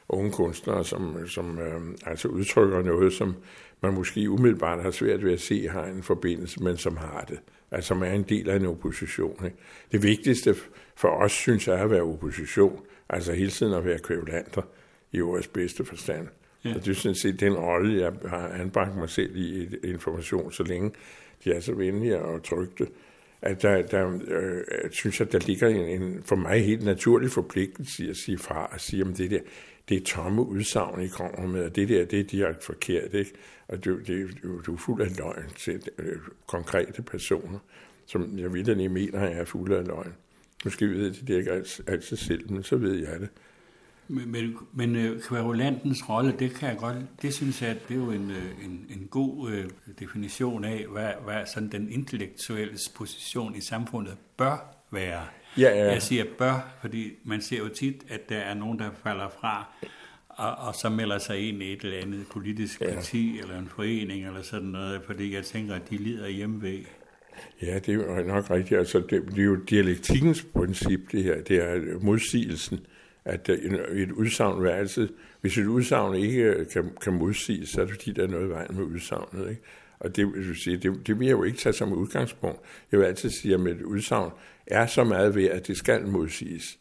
unge 0.10 0.32
kunstnere, 0.32 0.86
som, 0.86 1.28
som 1.28 1.60
øh, 1.60 1.82
altså 2.06 2.28
udtrykker 2.28 2.82
noget, 2.82 3.13
som 3.13 3.36
man 3.82 3.93
måske 3.93 4.30
umiddelbart 4.30 4.84
har 4.84 4.91
svært 4.91 5.24
ved 5.24 5.34
at 5.34 5.41
se 5.41 5.67
har 5.67 5.86
en 5.86 6.04
forbindelse, 6.04 6.63
men 6.63 6.78
som 6.78 6.98
har 6.98 7.26
det. 7.30 7.39
Altså, 7.72 7.88
som 7.88 8.04
er 8.04 8.12
en 8.12 8.24
del 8.24 8.50
af 8.50 8.56
en 8.56 8.65
opposition. 8.65 9.46
Ikke? 9.46 9.58
Det 9.91 10.04
vigtigste 10.04 10.56
for 10.96 11.10
os, 11.10 11.32
synes 11.32 11.67
jeg, 11.67 11.76
er 11.76 11.84
at 11.84 11.91
være 11.91 12.02
opposition. 12.02 12.80
Altså 13.10 13.34
hele 13.34 13.50
tiden 13.50 13.74
at 13.74 13.86
være 13.86 14.00
kvævlanter 14.00 14.62
i 15.12 15.22
ordets 15.22 15.48
bedste 15.48 15.86
forstand. 15.86 16.28
Ja. 16.68 16.76
Og 16.76 16.86
det 16.86 16.92
er 16.92 16.96
sådan 16.96 17.16
set 17.16 17.40
den 17.40 17.54
rolle, 17.54 18.02
jeg 18.02 18.12
har 18.26 18.48
anbragt 18.48 18.96
mig 18.96 19.10
selv 19.10 19.36
i 19.36 19.68
information, 19.84 20.52
så 20.52 20.64
længe 20.64 20.92
de 21.44 21.52
er 21.52 21.60
så 21.60 21.74
venlige 21.74 22.20
og 22.20 22.44
trygte, 22.44 22.88
at 23.42 23.62
der, 23.62 23.82
der 23.82 24.20
øh, 24.28 24.92
synes 24.92 25.20
jeg, 25.20 25.32
der 25.32 25.40
ligger 25.40 25.68
en, 25.68 26.02
en 26.02 26.24
for 26.24 26.36
mig 26.36 26.66
helt 26.66 26.84
naturlig 26.84 27.32
forpligtelse 27.32 28.06
i 28.06 28.10
at 28.10 28.18
sige 28.18 28.38
fra 28.38 28.66
og 28.66 28.82
sige, 28.82 29.04
om 29.04 29.14
det 29.14 29.32
der, 29.32 29.40
det 29.90 29.98
er 29.98 30.06
tomme 30.06 30.42
udsagn, 30.42 31.02
I 31.02 31.08
kommer 31.08 31.48
med, 31.48 31.64
og 31.64 31.76
det 31.76 31.90
der, 31.90 32.06
det 32.06 32.20
er 32.20 32.24
direkte 32.24 32.66
forkert, 32.66 33.14
ikke? 33.14 33.32
Og 33.68 33.86
du, 33.86 34.00
det, 34.00 34.38
du, 34.44 34.62
du 34.62 34.74
er 34.74 34.78
fuld 34.78 35.02
af 35.02 35.18
løgn 35.18 35.50
til 35.58 35.82
øh, 35.98 36.18
konkrete 36.48 37.02
personer, 37.02 37.60
som 38.06 38.40
jeg 38.40 38.54
vidt 38.54 38.70
at 38.70 38.78
I 38.78 38.88
mener, 38.88 39.20
jeg 39.24 39.40
er 39.40 39.46
fuld 39.46 39.74
af 39.74 39.88
løgn. 39.88 40.14
Måske 40.64 40.88
ved 40.90 41.04
jeg 41.04 41.28
det 41.28 41.38
ikke 41.38 41.52
altid 41.88 42.18
selv, 42.18 42.52
men 42.52 42.64
så 42.64 42.76
ved 42.76 42.94
jeg 42.94 43.20
det. 43.20 43.30
Men, 44.08 44.32
men, 44.32 44.58
men 44.74 44.96
øh, 44.96 45.22
kvarulantens 45.22 46.10
rolle, 46.10 46.34
det 46.39 46.54
kan 46.54 46.70
jeg 46.70 46.78
godt, 46.78 46.96
det 47.22 47.34
synes 47.34 47.62
jeg, 47.62 47.78
det 47.88 47.93
er 47.96 48.00
jo 48.00 48.12
en, 48.12 48.32
øh, 48.32 48.65
en, 48.65 48.86
en 48.89 49.08
god 49.10 49.52
øh, 49.52 49.65
definition 50.00 50.63
af, 50.63 50.86
hvad, 50.91 51.12
hvad 51.26 51.46
sådan 51.46 51.70
den 51.70 51.89
intellektuelle 51.91 52.78
position 52.96 53.56
i 53.56 53.62
samfundet 53.62 54.17
bør 54.38 54.76
være. 54.91 55.26
Ja, 55.58 55.70
ja. 55.70 55.91
Jeg 55.91 56.02
siger 56.02 56.24
bør, 56.38 56.78
fordi 56.82 57.12
man 57.24 57.41
ser 57.41 57.58
jo 57.58 57.67
tit, 57.67 58.06
at 58.10 58.30
der 58.30 58.38
er 58.38 58.54
nogen, 58.54 58.80
der 58.80 58.89
falder 59.04 59.30
fra, 59.39 59.65
og, 60.30 60.67
og 60.67 60.76
så 60.76 60.89
melder 60.89 61.17
sig 61.17 61.50
ind 61.50 61.63
i 61.63 61.74
et 61.74 61.82
eller 61.82 61.98
andet 61.98 62.26
politisk 62.32 62.82
ja. 62.82 62.93
parti, 62.93 63.39
eller 63.39 63.60
en 63.60 63.67
forening, 63.67 64.26
eller 64.26 64.41
sådan 64.41 64.67
noget, 64.67 65.02
fordi 65.06 65.36
jeg 65.36 65.43
tænker, 65.43 65.76
at 65.76 65.89
de 65.89 65.98
lider 65.98 66.28
hjemme 66.28 66.84
Ja, 67.62 67.80
det 67.80 67.89
er 67.89 67.93
jo 67.93 68.24
nok 68.28 68.50
rigtigt. 68.50 68.80
Altså, 68.80 69.00
det, 69.00 69.24
det 69.36 69.39
er 69.39 69.43
jo 69.43 69.56
dialektikkens 69.56 70.43
princip, 70.54 71.12
det 71.12 71.24
her. 71.24 71.41
Det 71.41 71.58
er 71.58 72.00
modsigelsen 72.02 72.80
at 73.28 73.50
øh, 73.50 74.02
et 74.02 74.12
udsagn 74.12 74.63
vil 74.63 74.70
altid, 74.70 75.10
hvis 75.42 75.58
et 75.58 75.66
udsagn 75.66 76.16
ikke 76.16 76.42
øh, 76.44 76.68
kan, 76.68 76.90
kan 77.02 77.13
modsiges, 77.13 77.70
så 77.70 77.82
er 77.82 77.86
det 77.86 77.94
fordi, 77.96 78.12
der 78.12 78.24
er 78.24 78.28
noget 78.28 78.48
i 78.48 78.50
vejen 78.50 78.76
med 78.76 78.84
udsagnet. 78.84 79.50
Ikke? 79.50 79.62
Og 80.00 80.16
det, 80.16 80.34
vil 80.34 80.56
sige, 80.56 80.78
det, 80.78 81.08
det 81.08 81.20
vil 81.20 81.28
jeg 81.28 81.34
jo 81.34 81.44
ikke 81.44 81.58
tage 81.58 81.74
som 81.74 81.94
udgangspunkt. 81.94 82.60
Jeg 82.92 83.00
vil 83.00 83.06
altid 83.06 83.30
sige, 83.30 83.54
at 83.54 83.62
et 83.62 83.82
udsagn 83.82 84.32
er 84.68 84.86
så 84.86 85.04
meget 85.04 85.36
ved, 85.36 85.46
at 85.46 85.68
det 85.68 85.78
skal 85.78 86.08
modsiges. 86.08 86.80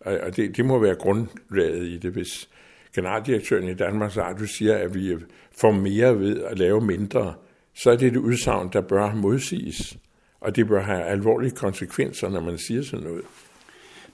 Og, 0.00 0.18
og 0.18 0.36
det, 0.36 0.56
det 0.56 0.64
må 0.64 0.78
være 0.78 0.94
grundlaget 0.94 1.86
i 1.86 1.98
det, 1.98 2.12
hvis 2.12 2.48
generaldirektøren 2.94 3.68
i 3.68 3.74
Danmarks 3.74 4.16
Radio 4.16 4.46
siger, 4.46 4.76
at 4.76 4.94
vi 4.94 5.12
øh, 5.12 5.20
får 5.60 5.70
mere 5.70 6.20
ved 6.20 6.42
at 6.42 6.58
lave 6.58 6.80
mindre, 6.80 7.34
så 7.74 7.90
er 7.90 7.96
det 7.96 8.08
et 8.08 8.16
udsagn, 8.16 8.70
der 8.72 8.80
bør 8.80 9.14
modsiges. 9.14 9.98
Og 10.40 10.56
det 10.56 10.68
bør 10.68 10.82
have 10.82 11.02
alvorlige 11.02 11.50
konsekvenser, 11.50 12.28
når 12.28 12.40
man 12.40 12.58
siger 12.58 12.82
sådan 12.82 13.04
noget. 13.06 13.24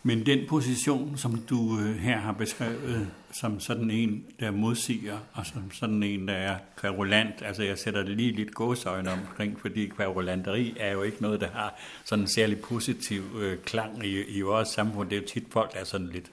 Men 0.05 0.27
den 0.27 0.47
position, 0.49 1.17
som 1.17 1.41
du 1.41 1.79
øh, 1.79 1.97
her 1.97 2.19
har 2.19 2.33
beskrevet, 2.33 3.11
som 3.33 3.61
sådan 3.61 3.91
en, 3.91 4.25
der 4.41 4.51
modsiger, 4.51 5.19
og 5.33 5.47
som 5.47 5.71
sådan 5.73 6.03
en, 6.03 6.29
der 6.29 6.35
er 6.35 6.59
kvarulant, 6.77 7.35
altså 7.43 7.63
jeg 7.63 7.79
sætter 7.79 8.03
det 8.03 8.17
lige 8.17 8.33
lidt 8.33 8.55
gåsøjne 8.55 9.13
omkring, 9.13 9.61
fordi 9.61 9.87
kvarulanteri 9.87 10.77
er 10.81 10.93
jo 10.93 11.03
ikke 11.03 11.23
noget, 11.23 11.41
der 11.41 11.49
har 11.51 11.75
sådan 12.05 12.25
en 12.25 12.29
særlig 12.29 12.61
positiv 12.61 13.23
øh, 13.39 13.59
klang 13.59 14.07
i, 14.07 14.23
i 14.23 14.41
vores 14.41 14.69
samfund. 14.69 15.11
Det 15.11 15.17
er 15.17 15.21
jo 15.21 15.27
tit 15.29 15.45
folk, 15.51 15.73
der 15.73 15.79
er 15.79 15.85
sådan 15.85 16.09
lidt, 16.09 16.31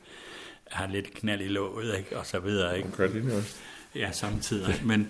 har 0.68 0.88
lidt 0.88 1.14
knald 1.14 1.42
i 1.42 1.48
låget, 1.48 1.98
ikke? 1.98 2.18
og 2.18 2.26
så 2.26 2.40
videre. 2.40 2.78
Ikke? 2.78 2.92
Gør 2.92 3.08
det 3.08 3.34
også? 3.34 3.56
Ja, 3.96 4.12
samtidig. 4.12 4.82
Men, 4.86 5.10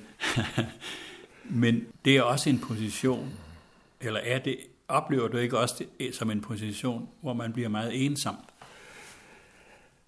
men 1.64 1.86
det 2.06 2.18
er 2.18 2.22
også 2.22 2.50
en 2.50 2.60
position, 2.60 3.34
eller 4.02 4.20
er 4.20 4.40
det, 4.40 4.58
oplever 4.88 5.28
du 5.28 5.38
ikke 5.38 5.60
også 5.60 5.84
det 6.00 6.16
som 6.16 6.32
en 6.32 6.42
position, 6.42 7.10
hvor 7.22 7.34
man 7.34 7.54
bliver 7.54 7.70
meget 7.70 8.06
ensom? 8.06 8.36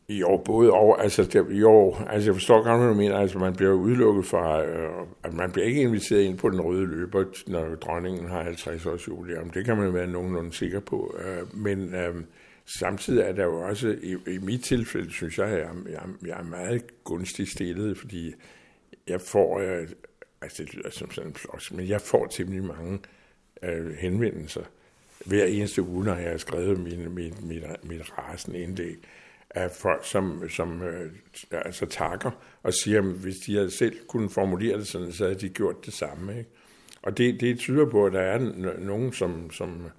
Jo, 0.10 0.42
både 0.46 0.72
og. 0.72 1.04
Altså, 1.04 1.24
det, 1.24 1.46
jo, 1.50 1.96
altså 2.10 2.30
jeg 2.30 2.36
forstår 2.36 2.64
godt, 2.64 2.80
hvad 2.80 2.90
du 2.90 2.94
mener. 2.94 3.18
Altså, 3.18 3.40
man 3.40 3.56
bliver 3.56 3.74
udelukket 3.74 4.26
fra, 4.26 4.66
øh, 4.66 5.08
at 5.24 5.34
man 5.34 5.52
bliver 5.52 5.66
ikke 5.66 5.82
inviteret 5.82 6.22
ind 6.22 6.38
på 6.38 6.50
den 6.50 6.62
røde 6.62 6.86
løber, 6.86 7.24
når 7.48 7.76
dronningen 7.76 8.30
har 8.30 8.44
50 8.44 8.86
års 8.86 9.08
jubilæum. 9.08 9.50
Det 9.50 9.66
kan 9.66 9.78
man 9.78 9.94
være 9.94 10.08
nogenlunde 10.08 10.54
sikker 10.54 10.80
på. 10.80 11.18
Øh, 11.26 11.58
men 11.58 11.96
øh, 11.96 12.16
samtidig 12.66 13.24
er 13.24 13.32
der 13.32 13.44
jo 13.44 13.62
også, 13.62 13.96
i, 14.04 14.16
i 14.28 14.38
mit 14.38 14.64
tilfælde, 14.64 15.12
synes 15.12 15.38
jeg, 15.38 15.50
jeg, 15.50 15.92
jeg, 15.92 16.02
jeg 16.28 16.40
er 16.40 16.44
meget 16.44 17.04
gunstig 17.04 17.48
stillet, 17.48 17.98
fordi 17.98 18.34
jeg 19.08 19.22
får, 19.22 19.60
øh, 19.60 19.88
altså 20.42 20.64
det 20.64 20.74
lyder 20.74 20.90
som 20.90 21.12
sådan 21.12 21.30
en 21.30 21.36
flot, 21.36 21.72
men 21.72 21.88
jeg 21.88 22.02
får 22.02 22.28
temmelig 22.28 22.64
mange 22.64 23.00
øh, 23.64 23.92
henvendelser 23.92 24.64
hver 25.26 25.46
eneste 25.46 25.82
uge, 25.82 26.06
når 26.06 26.16
jeg 26.16 26.32
har 26.32 26.38
skrevet 26.38 26.80
min, 26.80 27.16
mit, 27.16 27.46
mit, 27.46 27.64
mit 27.84 28.18
rasende 28.18 28.60
indlæg, 28.60 28.96
af 29.56 29.72
folk, 29.72 30.06
som, 30.06 30.50
som 30.50 30.82
øh, 30.82 31.12
altså 31.52 31.86
takker 31.86 32.32
og 32.64 32.74
siger, 32.74 33.00
at 33.00 33.06
hvis 33.06 33.36
de 33.38 33.56
havde 33.56 33.72
selv 33.72 33.98
kunne 34.08 34.30
formulere 34.30 34.78
det 34.78 34.88
sådan, 34.88 35.12
så 35.12 35.24
havde 35.24 35.40
de 35.40 35.50
gjort 35.50 35.86
det 35.86 35.94
samme. 35.94 36.38
Ikke? 36.38 36.50
Og 37.02 37.18
det, 37.18 37.42
det 37.42 37.60
tyder 37.60 37.86
på, 37.86 38.06
at 38.06 38.14
der 38.14 38.22
er 38.22 38.40
nogen, 38.80 39.14
som, 39.14 39.52
som 39.52 39.90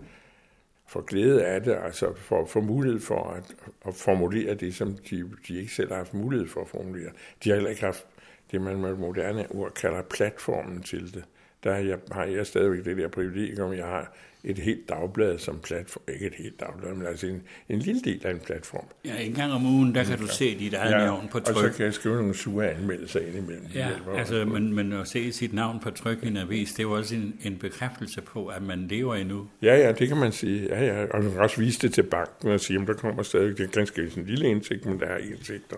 får 0.86 1.00
glæde 1.00 1.44
af 1.44 1.62
det, 1.62 1.76
altså 1.84 2.14
får, 2.16 2.46
får 2.46 2.60
mulighed 2.60 3.00
for 3.00 3.30
at, 3.30 3.54
at 3.86 3.94
formulere 3.94 4.54
det, 4.54 4.74
som 4.74 4.96
de, 5.10 5.30
de 5.48 5.58
ikke 5.58 5.72
selv 5.72 5.88
har 5.88 5.96
haft 5.96 6.14
mulighed 6.14 6.48
for 6.48 6.60
at 6.60 6.68
formulere. 6.68 7.10
De 7.44 7.48
har 7.48 7.56
heller 7.56 7.70
ikke 7.70 7.84
haft 7.84 8.06
det, 8.50 8.62
man 8.62 8.76
med 8.76 8.96
moderne 8.96 9.46
ord 9.50 9.74
kalder 9.74 10.02
platformen 10.02 10.82
til 10.82 11.14
det. 11.14 11.24
Der 11.64 11.72
har 11.74 11.80
jeg, 11.80 11.98
har 12.12 12.24
jeg 12.24 12.46
stadigvæk 12.46 12.84
det 12.84 12.96
der 12.96 13.08
privilegium, 13.08 13.72
jeg 13.72 13.86
har 13.86 14.12
et 14.44 14.58
helt 14.58 14.88
dagblad 14.88 15.38
som 15.38 15.58
platform. 15.58 16.02
Ikke 16.08 16.26
et 16.26 16.34
helt 16.38 16.60
dagblad, 16.60 16.94
men 16.94 17.06
altså 17.06 17.26
en, 17.26 17.42
en 17.68 17.78
lille 17.78 18.00
del 18.00 18.26
af 18.26 18.30
en 18.30 18.38
platform. 18.38 18.84
Ja, 19.04 19.20
en 19.20 19.34
gang 19.34 19.52
om 19.52 19.66
ugen, 19.66 19.94
der 19.94 20.04
kan 20.04 20.18
du 20.18 20.26
se 20.26 20.58
dit 20.58 20.74
eget 20.74 20.90
ja, 20.90 20.98
navn 20.98 21.28
på 21.28 21.40
tryk. 21.40 21.56
og 21.56 21.62
så 21.62 21.76
kan 21.76 21.84
jeg 21.84 21.94
skrive 21.94 22.16
nogle 22.16 22.34
sure 22.34 22.70
anmeldelser 22.70 23.20
ind 23.20 23.36
imellem. 23.36 23.66
Ja, 23.74 23.88
altså, 24.16 24.44
men, 24.44 24.74
men 24.74 24.92
at 24.92 25.08
se 25.08 25.32
sit 25.32 25.54
navn 25.54 25.80
på 25.80 25.90
tryk 25.90 26.22
i 26.22 26.26
en 26.26 26.36
avis, 26.36 26.72
det 26.72 26.78
er 26.78 26.82
jo 26.82 26.92
også 26.92 27.14
en, 27.14 27.34
en 27.42 27.56
bekræftelse 27.56 28.20
på, 28.20 28.46
at 28.46 28.62
man 28.62 28.88
lever 28.88 29.14
endnu. 29.14 29.48
Ja, 29.62 29.76
ja, 29.76 29.92
det 29.92 30.08
kan 30.08 30.16
man 30.16 30.32
sige. 30.32 30.66
Ja, 30.68 30.84
ja. 30.84 31.06
Og 31.10 31.22
man 31.22 31.32
kan 31.32 31.40
også 31.40 31.60
vise 31.60 31.78
det 31.78 31.94
til 31.94 32.02
banken 32.02 32.50
og 32.50 32.60
sige, 32.60 32.80
at 32.80 32.86
der 32.86 32.94
kommer 32.94 33.22
stadig, 33.22 33.58
det 33.58 33.64
er 33.64 33.70
ganske 33.70 34.10
en 34.16 34.24
lille 34.26 34.48
indsigt, 34.48 34.86
men 34.86 35.00
der 35.00 35.06
er 35.06 35.18
indsigter. 35.18 35.76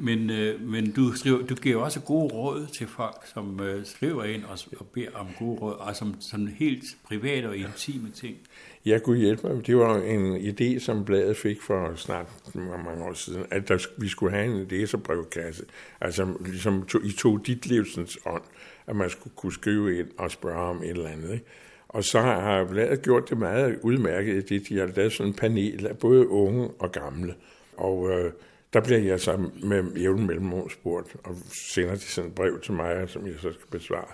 Men, 0.00 0.30
øh, 0.30 0.60
men 0.60 0.90
du, 0.90 1.12
skriver, 1.12 1.46
du 1.46 1.54
giver 1.54 1.82
også 1.82 2.00
gode 2.00 2.34
råd 2.34 2.66
til 2.66 2.86
folk, 2.86 3.26
som 3.34 3.60
øh, 3.60 3.86
skriver 3.86 4.24
ind 4.24 4.44
og, 4.44 4.58
og 4.80 4.86
beder 4.86 5.10
om 5.14 5.26
gode 5.38 5.60
råd, 5.60 5.74
og 5.74 5.96
som 5.96 6.14
som 6.20 6.46
helt 6.46 6.84
private 7.04 7.46
og 7.46 7.56
intime 7.56 8.10
ting. 8.10 8.36
Jeg 8.84 9.02
kunne 9.02 9.18
hjælpe 9.18 9.48
mig. 9.48 9.66
Det 9.66 9.76
var 9.76 9.96
en 9.96 10.36
idé, 10.36 10.78
som 10.78 11.04
bladet 11.04 11.36
fik 11.36 11.62
for 11.62 11.94
snart 11.96 12.26
mange 12.54 13.04
år 13.04 13.12
siden, 13.12 13.44
at 13.50 13.68
der, 13.68 13.86
vi 13.96 14.08
skulle 14.08 14.34
have 14.36 14.60
en 14.60 14.66
læserbrevkasse. 14.70 15.64
Altså 16.00 16.34
ligesom 16.44 16.86
to, 16.86 16.98
i 16.98 17.12
to 17.12 17.36
dit 17.36 17.66
livsens 17.66 18.18
ånd, 18.26 18.42
at 18.86 18.96
man 18.96 19.10
skulle 19.10 19.34
kunne 19.36 19.52
skrive 19.52 19.98
ind 19.98 20.08
og 20.18 20.30
spørge 20.30 20.70
om 20.70 20.82
et 20.82 20.88
eller 20.88 21.08
andet. 21.08 21.32
Ikke? 21.32 21.44
Og 21.88 22.04
så 22.04 22.20
har 22.20 22.64
bladet 22.64 23.02
gjort 23.02 23.30
det 23.30 23.38
meget 23.38 23.78
udmærket, 23.82 24.48
det 24.48 24.68
de 24.68 24.78
har 24.78 24.86
lavet 24.96 25.12
sådan 25.12 25.32
en 25.32 25.34
panel 25.34 25.86
af 25.86 25.98
både 25.98 26.28
unge 26.28 26.68
og 26.78 26.92
gamle. 26.92 27.34
Og 27.76 28.10
øh, 28.10 28.32
der 28.72 28.80
bliver 28.80 29.00
jeg 29.00 29.20
så 29.20 29.50
med 29.62 29.92
jævn 29.96 30.26
mellemrum 30.26 30.70
spurgt, 30.70 31.16
og 31.24 31.36
sender 31.72 31.94
de 31.94 32.00
sådan 32.00 32.30
et 32.30 32.34
brev 32.34 32.60
til 32.60 32.72
mig, 32.72 33.08
som 33.08 33.26
jeg 33.26 33.34
så 33.34 33.52
skal 33.52 33.70
besvare. 33.70 34.08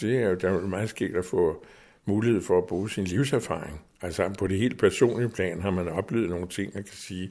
Det 0.00 0.16
er 0.16 0.28
jo 0.28 0.34
der 0.34 0.50
er 0.50 0.66
meget 0.66 0.90
skægt 0.90 1.16
at 1.16 1.24
få 1.24 1.64
mulighed 2.04 2.42
for 2.42 2.58
at 2.58 2.66
bruge 2.66 2.90
sin 2.90 3.04
livserfaring. 3.04 3.80
Altså 4.02 4.34
på 4.38 4.46
det 4.46 4.58
helt 4.58 4.78
personlige 4.78 5.28
plan 5.28 5.62
har 5.62 5.70
man 5.70 5.88
oplevet 5.88 6.30
nogle 6.30 6.48
ting, 6.48 6.76
og 6.76 6.84
kan 6.84 6.94
sige, 6.96 7.30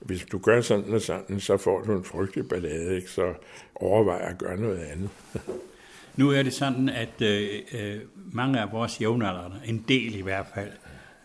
hvis 0.00 0.24
du 0.24 0.38
gør 0.38 0.60
sådan 0.60 0.94
og 0.94 1.00
sådan, 1.00 1.40
så 1.40 1.56
får 1.56 1.82
du 1.82 1.96
en 1.96 2.04
frygtelig 2.04 2.48
ballade, 2.48 2.96
ikke? 2.96 3.10
så 3.10 3.34
overvej 3.74 4.28
at 4.30 4.38
gøre 4.38 4.60
noget 4.60 4.78
andet. 4.78 5.10
nu 6.16 6.30
er 6.30 6.42
det 6.42 6.52
sådan, 6.52 6.88
at 6.88 7.22
øh, 7.22 7.48
øh, 7.72 8.00
mange 8.32 8.60
af 8.60 8.72
vores 8.72 9.00
jævnaldrende, 9.00 9.60
en 9.66 9.84
del 9.88 10.14
i 10.14 10.20
hvert 10.20 10.46
fald, 10.54 10.70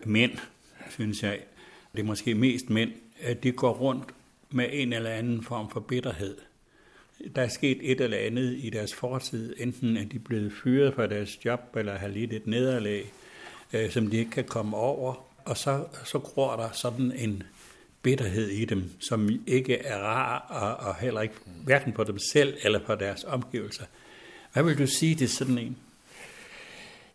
mænd, 0.06 0.32
synes 0.90 1.24
jeg, 1.24 1.40
det 1.92 2.00
er 2.00 2.06
måske 2.06 2.36
mest 2.36 2.70
mænd, 2.70 2.92
at 3.22 3.44
de 3.44 3.52
går 3.52 3.74
rundt 3.74 4.04
med 4.52 4.66
en 4.72 4.94
eller 4.94 5.10
anden 5.10 5.44
form 5.44 5.70
for 5.70 5.80
bitterhed. 5.80 6.38
Der 7.36 7.42
er 7.42 7.48
sket 7.48 7.78
et 7.82 8.02
eller 8.02 8.18
andet 8.18 8.58
i 8.60 8.70
deres 8.70 8.94
fortid, 8.94 9.56
enten 9.58 9.98
at 9.98 10.12
de 10.12 10.20
blevet 10.20 10.54
fyret 10.64 10.94
fra 10.94 11.08
deres 11.08 11.46
job, 11.46 11.76
eller 11.76 11.98
har 11.98 12.08
lidt 12.08 12.34
et 12.34 12.48
nederlag, 12.48 13.12
øh, 13.74 13.90
som 13.90 14.08
de 14.08 14.18
ikke 14.18 14.32
kan 14.32 14.44
komme 14.44 14.78
over, 14.78 15.26
og 15.46 15.58
så, 15.58 15.86
så 16.06 16.20
gror 16.20 16.56
der 16.56 16.70
sådan 16.72 17.12
en 17.12 17.44
bitterhed 18.02 18.48
i 18.48 18.66
dem, 18.66 18.92
som 19.00 19.30
ikke 19.48 19.78
er 19.78 19.98
rar, 19.98 20.40
og, 20.40 20.88
og 20.88 20.96
heller 20.96 21.22
ikke 21.22 21.36
hverken 21.64 21.94
på 21.94 22.04
dem 22.04 22.18
selv 22.34 22.58
eller 22.64 22.80
på 22.80 22.96
deres 22.96 23.24
omgivelser. 23.24 23.86
Hvad 24.54 24.64
vil 24.64 24.78
du 24.78 24.88
sige 24.88 25.16
til 25.16 25.30
sådan 25.30 25.58
en? 25.58 25.78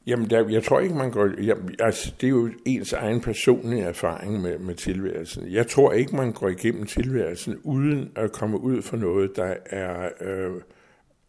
Jamen, 0.06 0.30
der, 0.30 0.48
jeg 0.48 0.62
tror 0.62 0.80
ikke, 0.80 0.94
man 0.94 1.10
går... 1.10 1.42
Jamen, 1.42 1.74
altså, 1.78 2.14
det 2.20 2.26
er 2.26 2.30
jo 2.30 2.50
ens 2.64 2.92
egen 2.92 3.20
personlige 3.20 3.82
erfaring 3.82 4.42
med, 4.42 4.58
med 4.58 4.74
tilværelsen. 4.74 5.52
Jeg 5.52 5.66
tror 5.66 5.92
ikke, 5.92 6.16
man 6.16 6.32
går 6.32 6.48
igennem 6.48 6.86
tilværelsen 6.86 7.60
uden 7.62 8.12
at 8.16 8.32
komme 8.32 8.60
ud 8.60 8.82
for 8.82 8.96
noget, 8.96 9.36
der 9.36 9.54
er 9.66 10.08
øh, 10.20 10.60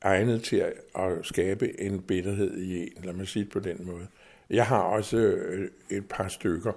egnet 0.01 0.43
til 0.43 0.55
at, 0.57 0.73
at 0.95 1.11
skabe 1.21 1.81
en 1.81 2.01
bitterhed 2.01 2.57
i 2.57 2.81
en. 2.81 3.03
Lad 3.03 3.13
mig 3.13 3.27
sige 3.27 3.43
det 3.43 3.51
på 3.51 3.59
den 3.59 3.77
måde. 3.85 4.07
Jeg 4.49 4.65
har 4.65 4.79
også 4.79 5.17
øh, 5.17 5.69
et 5.89 6.05
par 6.09 6.27
stykker. 6.27 6.71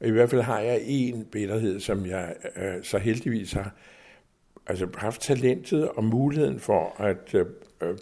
I 0.00 0.10
hvert 0.10 0.30
fald 0.30 0.42
har 0.42 0.60
jeg 0.60 0.80
en 0.84 1.24
bitterhed, 1.24 1.80
som 1.80 2.06
jeg 2.06 2.34
øh, 2.56 2.82
så 2.82 2.98
heldigvis 2.98 3.52
har 3.52 3.74
altså, 4.66 4.88
haft 4.96 5.20
talentet 5.20 5.88
og 5.88 6.04
muligheden 6.04 6.60
for 6.60 7.00
at 7.02 7.34
øh, 7.34 7.46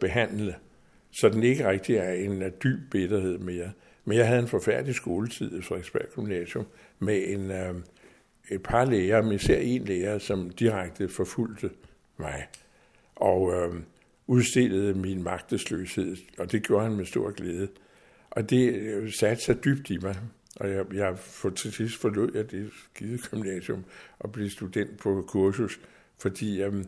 behandle 0.01 0.55
så 1.12 1.29
den 1.29 1.42
ikke 1.42 1.68
rigtig 1.68 1.96
er 1.96 2.12
en 2.12 2.42
dyb 2.64 2.90
bitterhed 2.90 3.38
mere. 3.38 3.72
Men 4.05 4.18
jeg 4.18 4.27
havde 4.27 4.40
en 4.40 4.48
forfærdelig 4.48 4.94
skoletid 4.94 5.59
i 5.59 5.62
Frederiksberg 5.62 6.07
Gymnasium 6.14 6.66
med 6.98 7.22
en, 7.27 7.51
øh, 7.51 7.75
et 8.51 8.62
par 8.62 8.85
læger, 8.85 9.22
men 9.22 9.33
især 9.33 9.59
en 9.59 9.85
lærer, 9.85 10.18
som 10.18 10.51
direkte 10.51 11.09
forfulgte 11.09 11.70
mig 12.18 12.46
og 13.16 13.53
øh, 13.55 13.81
udstillede 14.27 14.94
min 14.94 15.22
magtesløshed, 15.22 16.16
og 16.38 16.53
det 16.53 16.62
gjorde 16.62 16.85
han 16.85 16.96
med 16.96 17.05
stor 17.05 17.31
glæde. 17.31 17.68
Og 18.31 18.51
det 18.51 18.72
øh, 18.75 19.12
satte 19.12 19.44
sig 19.44 19.64
dybt 19.64 19.90
i 19.90 19.98
mig, 19.98 20.16
og 20.57 20.70
jeg, 20.70 20.85
jeg 20.94 21.18
for, 21.18 21.51
til 21.51 21.72
sidst 21.72 21.96
forlod 21.96 22.31
jeg 22.35 22.51
det 22.51 22.70
skide 22.94 23.18
gymnasium 23.18 23.85
og 24.18 24.33
blev 24.33 24.51
student 24.51 24.98
på 24.98 25.25
kursus, 25.29 25.81
fordi 26.18 26.62
øh, 26.62 26.85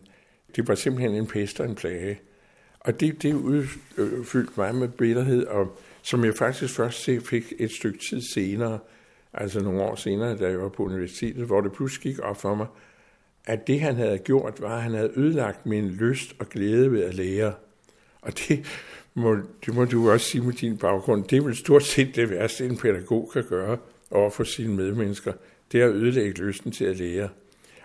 det 0.56 0.68
var 0.68 0.74
simpelthen 0.74 1.14
en 1.14 1.26
pest 1.26 1.60
og 1.60 1.66
en 1.66 1.74
plage. 1.74 2.20
Og 2.84 3.00
det, 3.00 3.22
det 3.22 3.34
udfyldte 3.34 4.52
mig 4.56 4.74
med 4.74 4.88
bitterhed, 4.88 5.46
og 5.46 5.78
som 6.02 6.24
jeg 6.24 6.34
faktisk 6.34 6.74
først 6.74 7.10
fik 7.24 7.52
et 7.58 7.70
stykke 7.72 7.98
tid 8.10 8.20
senere, 8.34 8.78
altså 9.32 9.60
nogle 9.60 9.82
år 9.82 9.94
senere, 9.94 10.36
da 10.36 10.48
jeg 10.48 10.60
var 10.60 10.68
på 10.68 10.84
universitetet, 10.84 11.46
hvor 11.46 11.60
det 11.60 11.72
pludselig 11.72 12.02
gik 12.02 12.24
op 12.24 12.40
for 12.40 12.54
mig, 12.54 12.66
at 13.46 13.66
det 13.66 13.80
han 13.80 13.96
havde 13.96 14.18
gjort, 14.18 14.60
var, 14.60 14.76
at 14.76 14.82
han 14.82 14.92
havde 14.92 15.12
ødelagt 15.16 15.66
min 15.66 15.88
lyst 15.88 16.34
og 16.38 16.48
glæde 16.48 16.92
ved 16.92 17.04
at 17.04 17.14
lære. 17.14 17.52
Og 18.22 18.32
det 18.38 18.66
må, 19.14 19.36
det 19.66 19.74
må 19.74 19.84
du 19.84 20.10
også 20.10 20.26
sige 20.26 20.44
med 20.44 20.52
din 20.52 20.78
baggrund. 20.78 21.24
Det 21.24 21.38
er 21.38 21.42
vel 21.42 21.56
stort 21.56 21.84
set 21.84 22.16
det 22.16 22.30
værste, 22.30 22.66
en 22.66 22.76
pædagog 22.76 23.30
kan 23.32 23.44
gøre 23.48 23.78
over 24.10 24.30
for 24.30 24.44
sine 24.44 24.74
medmennesker. 24.74 25.32
Det 25.72 25.82
er 25.82 25.86
at 25.86 25.92
ødelægge 25.92 26.42
lysten 26.42 26.72
til 26.72 26.84
at 26.84 26.96
lære. 26.96 27.28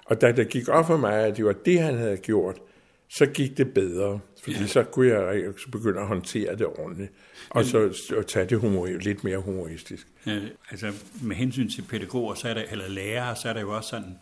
Og 0.06 0.22
da 0.22 0.32
det 0.32 0.50
gik 0.50 0.70
op 0.70 0.88
for 0.88 0.98
mig, 0.98 1.14
at 1.14 1.38
det 1.38 1.46
var 1.46 1.54
det, 1.54 1.80
han 1.80 1.98
havde 1.98 2.18
gjort, 2.18 2.62
så 3.10 3.26
gik 3.26 3.58
det 3.58 3.74
bedre, 3.74 4.20
fordi 4.44 4.68
så 4.68 4.84
kunne 4.84 5.08
jeg 5.08 5.54
begynde 5.72 6.00
at 6.00 6.08
håndtere 6.08 6.56
det 6.56 6.66
ordentligt, 6.66 7.12
og 7.50 7.66
så 7.66 7.94
og 8.18 8.28
tage 8.28 8.46
det 8.46 8.60
humor, 8.60 8.86
lidt 8.86 9.24
mere 9.24 9.38
humoristisk. 9.38 10.08
Ja, 10.26 10.40
altså 10.72 10.94
med 11.22 11.36
hensyn 11.36 11.70
til 11.70 11.82
pædagoger, 11.82 12.34
så 12.34 12.50
er 12.50 12.54
der, 12.54 12.64
eller 12.72 12.88
lærere, 12.88 13.36
så 13.36 13.50
er 13.50 13.54
det 13.54 13.62
jo 13.62 13.76
også 13.76 13.90
sådan, 13.90 14.18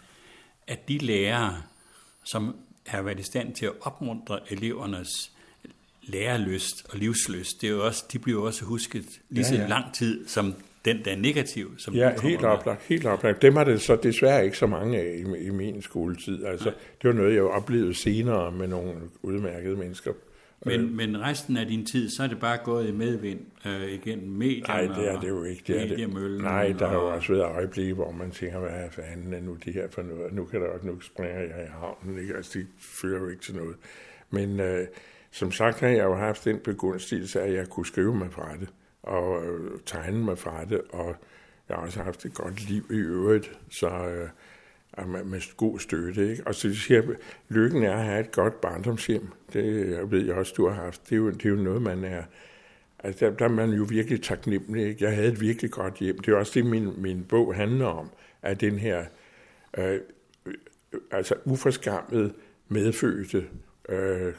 at 0.68 0.88
de 0.88 0.98
lærere, 0.98 1.62
som 2.24 2.56
har 2.86 3.02
været 3.02 3.20
i 3.20 3.24
stand 3.24 3.56
til 3.56 3.66
at 3.66 3.74
opmuntre 3.82 4.40
elevernes 4.52 5.32
lærerlyst 6.04 6.86
og 6.90 6.98
livsløst, 6.98 7.62
det 7.62 7.68
er 7.68 7.72
jo 7.72 7.86
også, 7.86 8.06
de 8.14 8.20
bliver 8.20 8.42
også 8.42 8.66
husket 8.66 9.06
lige 9.30 9.46
så 9.46 9.56
ja, 9.56 9.62
ja. 9.62 9.68
lang 9.68 9.94
tid, 9.94 10.28
som 10.28 10.54
den, 10.88 11.06
der 11.06 11.12
er 11.12 11.16
negativ. 11.16 11.74
Som 11.78 11.94
ja, 11.94 12.12
helt 12.24 12.44
oplagt, 12.44 12.84
helt 12.84 13.06
oplagt. 13.06 13.42
Dem 13.42 13.56
har 13.56 13.64
det 13.64 13.82
så 13.82 13.96
desværre 13.96 14.46
ikke 14.46 14.58
så 14.58 14.68
mange 14.68 15.00
af 15.00 15.16
i, 15.16 15.46
i 15.46 15.50
min 15.50 15.82
skoletid. 15.82 16.46
Altså, 16.46 16.72
det 17.02 17.08
var 17.08 17.14
noget, 17.14 17.34
jeg 17.34 17.44
oplevede 17.44 17.94
senere 17.94 18.52
med 18.52 18.68
nogle 18.68 18.94
udmærkede 19.24 19.76
mennesker. 19.76 20.12
Men, 20.66 20.82
øh. 20.82 20.92
men 20.92 21.22
resten 21.22 21.58
af 21.58 21.68
din 21.68 21.86
tid, 21.86 22.10
så 22.10 22.24
er 22.24 22.28
det 22.28 22.40
bare 22.40 22.58
gået 22.64 22.90
i 22.90 22.92
medvind 22.92 23.40
øh, 23.66 23.92
igen 23.92 24.30
medierne 24.30 24.88
Nej, 24.88 24.96
det 24.98 25.10
er 25.10 25.20
det 25.20 25.30
jo 25.30 25.44
ikke. 25.44 25.64
Det 25.68 25.82
er 25.82 25.96
det. 25.96 26.42
Nej, 26.42 26.74
der 26.80 26.88
har 26.88 26.96
jo 26.96 27.14
også 27.14 27.34
været 27.34 27.46
øjeblikke, 27.46 27.94
hvor 27.94 28.12
man 28.12 28.32
tænker, 28.32 28.60
hvad 28.60 28.70
er 28.70 28.90
fanden 28.90 29.34
er 29.34 29.42
nu 29.42 29.58
det 29.66 29.74
her 29.74 29.88
for 29.92 30.02
noget? 30.02 30.34
Nu 30.34 30.46
kan 30.46 30.62
der 30.62 30.68
også, 30.68 30.88
nu 30.88 31.00
springer 31.00 31.40
jeg 31.40 31.64
i 31.68 31.72
havnen. 31.80 32.22
Ikke? 32.22 32.36
Altså, 32.36 32.60
det 32.60 32.68
fører 32.80 33.22
jo 33.22 33.30
ikke 33.30 33.42
til 33.42 33.56
noget. 33.56 33.76
Men 34.30 34.60
øh, 34.60 34.88
som 35.32 35.52
sagt 35.52 35.80
har 35.80 35.88
jeg 35.88 36.04
jo 36.04 36.16
haft 36.16 36.46
den 36.46 36.60
begunstigelse, 36.60 37.42
at 37.42 37.54
jeg 37.54 37.68
kunne 37.70 37.86
skrive 37.86 38.16
mig 38.16 38.32
fra 38.32 38.52
det 38.60 38.70
og 39.08 39.46
øh, 39.46 39.80
tegne 39.86 40.26
mig 40.26 40.38
fra 40.38 40.66
det, 40.66 40.82
og 40.90 41.16
jeg 41.70 41.78
har 41.78 41.84
også 41.84 42.02
haft 42.02 42.26
et 42.26 42.34
godt 42.34 42.70
liv 42.70 42.86
i 42.90 42.98
øvrigt, 42.98 43.60
så 43.70 43.88
øh, 43.88 44.30
med, 45.08 45.24
med 45.24 45.58
god 45.58 45.80
støtte. 45.80 46.32
Ikke? 46.32 46.48
Og 46.48 46.56
så 46.56 46.76
siger 46.76 47.02
jeg, 47.02 47.16
lykken 47.50 47.84
er 47.84 47.94
at 47.94 48.04
have 48.04 48.20
et 48.20 48.32
godt 48.32 48.62
barndomshjem. 48.62 49.28
Det 49.54 49.92
jeg 49.92 50.12
ved 50.12 50.26
jeg 50.26 50.36
også, 50.36 50.54
du 50.58 50.68
har 50.68 50.84
haft. 50.84 51.10
Det 51.10 51.12
er 51.12 51.18
jo, 51.18 51.30
det 51.30 51.46
er 51.46 51.50
jo 51.50 51.56
noget, 51.56 51.82
man 51.82 52.04
er... 52.04 52.24
Altså, 53.00 53.26
der, 53.26 53.32
der 53.32 53.46
er 53.46 53.50
man 53.50 53.70
jo 53.70 53.86
virkelig 53.90 54.24
taknemmelig. 54.24 54.88
Ikke? 54.88 55.04
Jeg 55.04 55.16
havde 55.16 55.32
et 55.32 55.42
virkelig 55.42 55.72
godt 55.72 55.94
hjem. 55.94 56.18
Det 56.18 56.34
er 56.34 56.38
også 56.38 56.52
det, 56.56 56.66
min, 56.66 57.02
min 57.02 57.26
bog 57.30 57.56
handler 57.56 57.86
om, 57.86 58.10
at 58.42 58.62
den 58.62 58.80
her 58.80 59.06
øh, 59.78 59.94
øh 59.94 60.00
altså 61.12 61.36
uforskammet 61.46 62.34
medfødte 62.68 63.48
øh, 63.90 64.34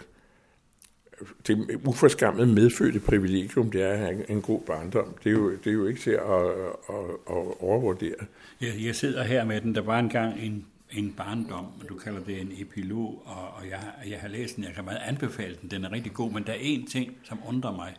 det 1.47 1.81
uforskammet 1.85 2.49
medfødte 2.49 3.01
privilegium, 3.01 3.71
det 3.71 3.83
er 3.83 3.91
at 3.91 3.99
have 3.99 4.31
en 4.31 4.43
god 4.43 4.61
barndom. 4.61 5.15
Det 5.25 5.31
er 5.31 5.35
jo, 5.35 5.51
det 5.51 5.67
er 5.67 5.73
jo 5.73 5.87
ikke 5.87 6.01
til 6.01 6.11
at, 6.11 6.45
at, 6.89 7.05
at 7.31 7.61
overvurdere. 7.61 8.15
Jeg, 8.61 8.73
jeg 8.81 8.95
sidder 8.95 9.25
her 9.25 9.45
med 9.45 9.61
den. 9.61 9.75
Der 9.75 9.81
var 9.81 9.99
engang 9.99 10.41
en, 10.41 10.67
en 10.91 11.15
barndom, 11.17 11.67
du 11.89 11.95
kalder 11.95 12.21
det 12.21 12.41
en 12.41 12.53
epilog, 12.57 13.23
og, 13.27 13.49
og 13.57 13.69
jeg, 13.71 13.81
jeg 14.11 14.19
har 14.19 14.29
læst 14.29 14.57
den. 14.57 14.65
Jeg 14.65 14.73
kan 14.75 14.85
meget 14.85 15.01
anbefale 15.07 15.57
den. 15.63 15.71
Den 15.71 15.85
er 15.85 15.93
rigtig 15.93 16.13
god, 16.13 16.33
men 16.33 16.43
der 16.47 16.53
er 16.53 16.59
én 16.59 16.91
ting, 16.91 17.17
som 17.25 17.39
undrer 17.49 17.73
mig. 17.77 17.97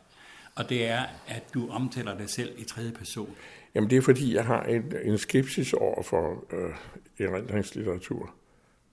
Og 0.55 0.69
det 0.69 0.87
er, 0.87 1.03
at 1.27 1.43
du 1.53 1.69
omtaler 1.69 2.17
dig 2.17 2.29
selv 2.29 2.49
i 2.57 2.63
tredje 2.63 2.91
person. 2.91 3.35
Jamen 3.75 3.89
det 3.89 3.97
er 3.97 4.01
fordi, 4.01 4.35
jeg 4.35 4.45
har 4.45 4.63
en, 4.63 4.93
en 5.03 5.17
skepsis 5.17 5.73
over 5.73 6.03
for 6.03 6.45
øh, 6.53 7.27
erindringslitteratur. 7.27 8.33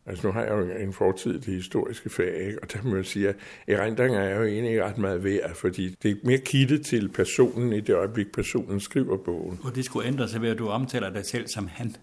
Altså 0.07 0.27
nu 0.27 0.33
har 0.33 0.43
jeg 0.43 0.51
jo 0.51 0.85
en 0.87 0.93
fortid 0.93 1.41
til 1.41 1.53
historiske 1.55 2.11
fag, 2.11 2.47
ikke? 2.47 2.59
og 2.63 2.73
der 2.73 2.79
må 2.83 2.97
jeg 2.97 3.07
sige, 3.07 3.29
at 3.29 3.37
erindringer 3.67 4.21
er 4.21 4.39
jo 4.39 4.45
egentlig 4.45 4.71
ikke 4.71 4.85
ret 4.85 4.99
meget 4.99 5.25
værd, 5.25 5.55
fordi 5.55 5.97
det 6.03 6.11
er 6.11 6.15
mere 6.23 6.39
kittet 6.39 6.87
til 6.87 7.09
personen 7.09 7.73
i 7.73 7.81
det 7.81 7.95
øjeblik, 7.95 8.33
personen 8.33 8.81
skriver 8.81 9.17
bogen. 9.17 9.61
Og 9.63 9.75
det 9.75 9.85
skulle 9.85 10.09
ændre 10.09 10.29
sig 10.29 10.43
ved, 10.43 10.51
at 10.51 10.59
du 10.59 10.69
omtaler 10.69 11.13
dig 11.13 11.27
selv 11.27 11.47
som 11.49 11.69
han? 11.73 11.97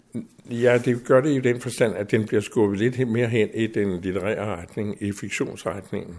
Ja, 0.50 0.78
det 0.78 1.04
gør 1.04 1.20
det 1.20 1.36
i 1.36 1.40
den 1.40 1.60
forstand, 1.60 1.94
at 1.94 2.10
den 2.10 2.26
bliver 2.26 2.40
skubbet 2.40 2.78
lidt 2.78 3.08
mere 3.08 3.28
hen 3.28 3.48
i 3.54 3.66
den 3.66 4.00
litterære 4.00 4.56
retning, 4.56 5.02
i 5.02 5.12
fiktionsretningen. 5.12 6.16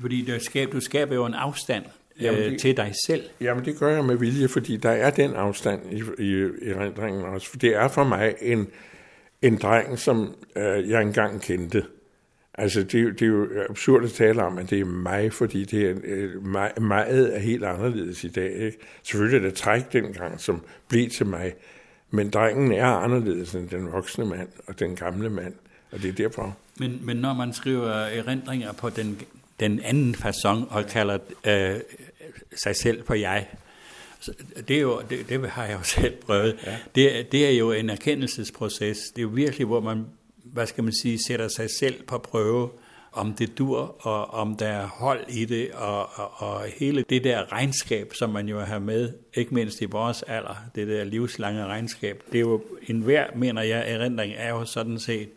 Fordi 0.00 0.24
du 0.24 0.32
skaber, 0.40 0.72
du 0.72 0.80
skaber 0.80 1.14
jo 1.14 1.26
en 1.26 1.34
afstand 1.34 1.84
jamen, 2.20 2.40
øh, 2.40 2.50
det, 2.50 2.60
til 2.60 2.76
dig 2.76 2.92
selv. 3.06 3.22
Jamen 3.40 3.64
det 3.64 3.78
gør 3.78 3.88
jeg 3.88 4.04
med 4.04 4.16
vilje, 4.16 4.48
fordi 4.48 4.76
der 4.76 4.90
er 4.90 5.10
den 5.10 5.34
afstand 5.34 5.80
i, 5.92 6.02
i, 6.22 6.44
i 6.62 6.70
erindringen 6.70 7.24
også. 7.24 7.50
For 7.50 7.56
det 7.56 7.76
er 7.76 7.88
for 7.88 8.04
mig 8.04 8.34
en 8.40 8.68
en 9.46 9.56
dreng, 9.56 9.98
som 9.98 10.34
øh, 10.56 10.90
jeg 10.90 11.02
engang 11.02 11.42
kendte. 11.42 11.84
Altså, 12.54 12.82
det, 12.82 12.92
det 12.92 13.22
er 13.22 13.26
jo 13.26 13.48
absurd 13.70 14.04
at 14.04 14.12
tale 14.12 14.42
om, 14.42 14.58
at 14.58 14.70
det 14.70 14.80
er 14.80 14.84
mig, 14.84 15.32
fordi 15.32 15.64
det 15.64 15.90
er, 15.90 15.94
øh, 16.04 16.46
mig, 16.46 16.72
meget 16.80 17.36
er 17.36 17.40
helt 17.40 17.64
anderledes 17.64 18.24
i 18.24 18.28
dag. 18.28 18.52
Ikke? 18.52 18.78
Selvfølgelig 19.02 19.38
er 19.38 19.48
det 19.48 19.54
træk 19.54 19.92
dengang, 19.92 20.40
som 20.40 20.62
blev 20.88 21.10
til 21.10 21.26
mig, 21.26 21.54
men 22.10 22.30
drengen 22.30 22.72
er 22.72 22.86
anderledes 22.86 23.54
end 23.54 23.68
den 23.68 23.92
voksne 23.92 24.26
mand 24.26 24.48
og 24.66 24.78
den 24.78 24.96
gamle 24.96 25.30
mand, 25.30 25.54
og 25.92 26.02
det 26.02 26.08
er 26.08 26.12
derfor. 26.12 26.56
Men, 26.78 27.00
men 27.02 27.16
når 27.16 27.34
man 27.34 27.52
skriver 27.52 27.90
erindringer 27.90 28.72
på 28.72 28.90
den, 28.90 29.20
den 29.60 29.80
anden 29.80 30.14
façon 30.14 30.74
og 30.74 30.86
kalder 30.86 31.18
øh, 31.46 31.80
sig 32.64 32.76
selv 32.76 33.02
på 33.02 33.14
jeg, 33.14 33.46
det, 34.68 34.76
er 34.76 34.80
jo, 34.80 35.02
det, 35.10 35.28
det 35.28 35.50
har 35.50 35.64
jeg 35.64 35.78
jo 35.78 35.82
selv 36.00 36.16
prøvet. 36.16 36.56
Ja. 36.66 36.76
Det, 36.94 37.32
det 37.32 37.46
er 37.46 37.58
jo 37.58 37.72
en 37.72 37.90
erkendelsesproces. 37.90 38.98
Det 38.98 39.18
er 39.18 39.22
jo 39.22 39.28
virkelig, 39.28 39.66
hvor 39.66 39.80
man, 39.80 40.06
hvad 40.44 40.66
skal 40.66 40.84
man 40.84 40.92
sige, 41.02 41.18
sætter 41.26 41.48
sig 41.48 41.70
selv 41.70 42.02
på 42.02 42.18
prøve, 42.18 42.70
om 43.12 43.34
det 43.34 43.58
dur, 43.58 43.96
og 44.00 44.26
om 44.26 44.56
der 44.56 44.66
er 44.66 44.86
hold 44.86 45.20
i 45.28 45.44
det, 45.44 45.70
og, 45.72 46.18
og, 46.18 46.30
og 46.36 46.64
hele 46.76 47.04
det 47.10 47.24
der 47.24 47.52
regnskab, 47.52 48.14
som 48.14 48.30
man 48.30 48.48
jo 48.48 48.60
har 48.60 48.78
med, 48.78 49.12
ikke 49.34 49.54
mindst 49.54 49.80
i 49.80 49.84
vores 49.84 50.22
alder, 50.22 50.64
det 50.74 50.88
der 50.88 51.04
livslange 51.04 51.64
regnskab. 51.64 52.22
Det 52.32 52.38
er 52.38 52.40
jo 52.40 52.62
en 52.86 53.00
hver, 53.00 53.26
mener 53.36 53.62
jeg, 53.62 53.84
erindring 53.86 54.32
er 54.36 54.48
jo 54.48 54.64
sådan 54.64 54.98
set 54.98 55.28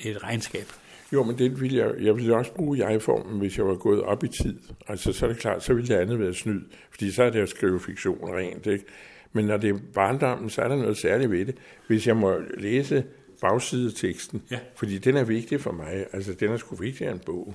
et 0.00 0.22
regnskab. 0.22 0.66
Jo, 1.12 1.22
men 1.22 1.38
det 1.38 1.60
ville 1.60 1.78
jeg, 1.78 1.94
jeg 2.00 2.16
ville 2.16 2.36
også 2.36 2.52
bruge 2.52 2.88
jeg-formen, 2.88 3.38
hvis 3.38 3.58
jeg 3.58 3.66
var 3.66 3.74
gået 3.74 4.02
op 4.02 4.24
i 4.24 4.28
tid. 4.28 4.58
Altså, 4.88 5.12
så 5.12 5.26
er 5.26 5.30
det 5.30 5.38
klart, 5.38 5.62
så 5.62 5.74
ville 5.74 5.88
det 5.88 6.00
andet 6.00 6.18
være 6.18 6.34
snyd, 6.34 6.60
fordi 6.90 7.10
så 7.10 7.22
er 7.22 7.30
det 7.30 7.40
at 7.40 7.48
skrive 7.48 7.80
fiktion 7.80 8.34
rent, 8.34 8.66
ikke? 8.66 8.84
Men 9.32 9.44
når 9.44 9.56
det 9.56 9.70
er 9.70 9.78
barndommen, 9.94 10.50
så 10.50 10.62
er 10.62 10.68
der 10.68 10.76
noget 10.76 10.96
særligt 10.96 11.30
ved 11.30 11.46
det. 11.46 11.56
Hvis 11.86 12.06
jeg 12.06 12.16
må 12.16 12.38
læse 12.58 13.04
bagsideteksten, 13.40 14.42
ja. 14.50 14.58
fordi 14.74 14.98
den 14.98 15.16
er 15.16 15.24
vigtig 15.24 15.60
for 15.60 15.72
mig, 15.72 16.06
altså 16.12 16.34
den 16.34 16.50
er 16.50 16.56
sgu 16.56 16.76
vigtigere 16.76 17.12
end 17.12 17.20
bog, 17.20 17.54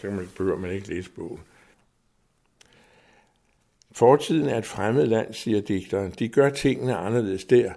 så 0.00 0.06
man, 0.06 0.28
behøver 0.36 0.58
man 0.58 0.70
ikke 0.70 0.88
læse 0.88 1.10
bogen. 1.10 1.40
Fortiden 3.92 4.48
er 4.48 4.58
et 4.58 4.66
fremmed 4.66 5.06
land, 5.06 5.34
siger 5.34 5.60
digteren. 5.60 6.14
De 6.18 6.28
gør 6.28 6.50
tingene 6.50 6.96
anderledes 6.96 7.44
der. 7.44 7.72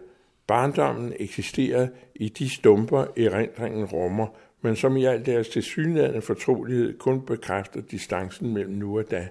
Barndommen 0.47 1.13
eksisterer 1.19 1.88
i 2.15 2.29
de 2.29 2.49
stumper, 2.49 3.05
erindringen 3.17 3.86
rummer, 3.86 4.27
men 4.62 4.76
som 4.76 4.97
i 4.97 5.06
al 5.06 5.26
deres 5.26 5.50
tilsyneladende 5.50 6.21
fortrolighed 6.21 6.97
kun 6.97 7.26
bekræfter 7.26 7.82
distancen 7.82 8.54
mellem 8.54 8.74
nu 8.74 8.97
og 8.97 9.12
da. 9.12 9.28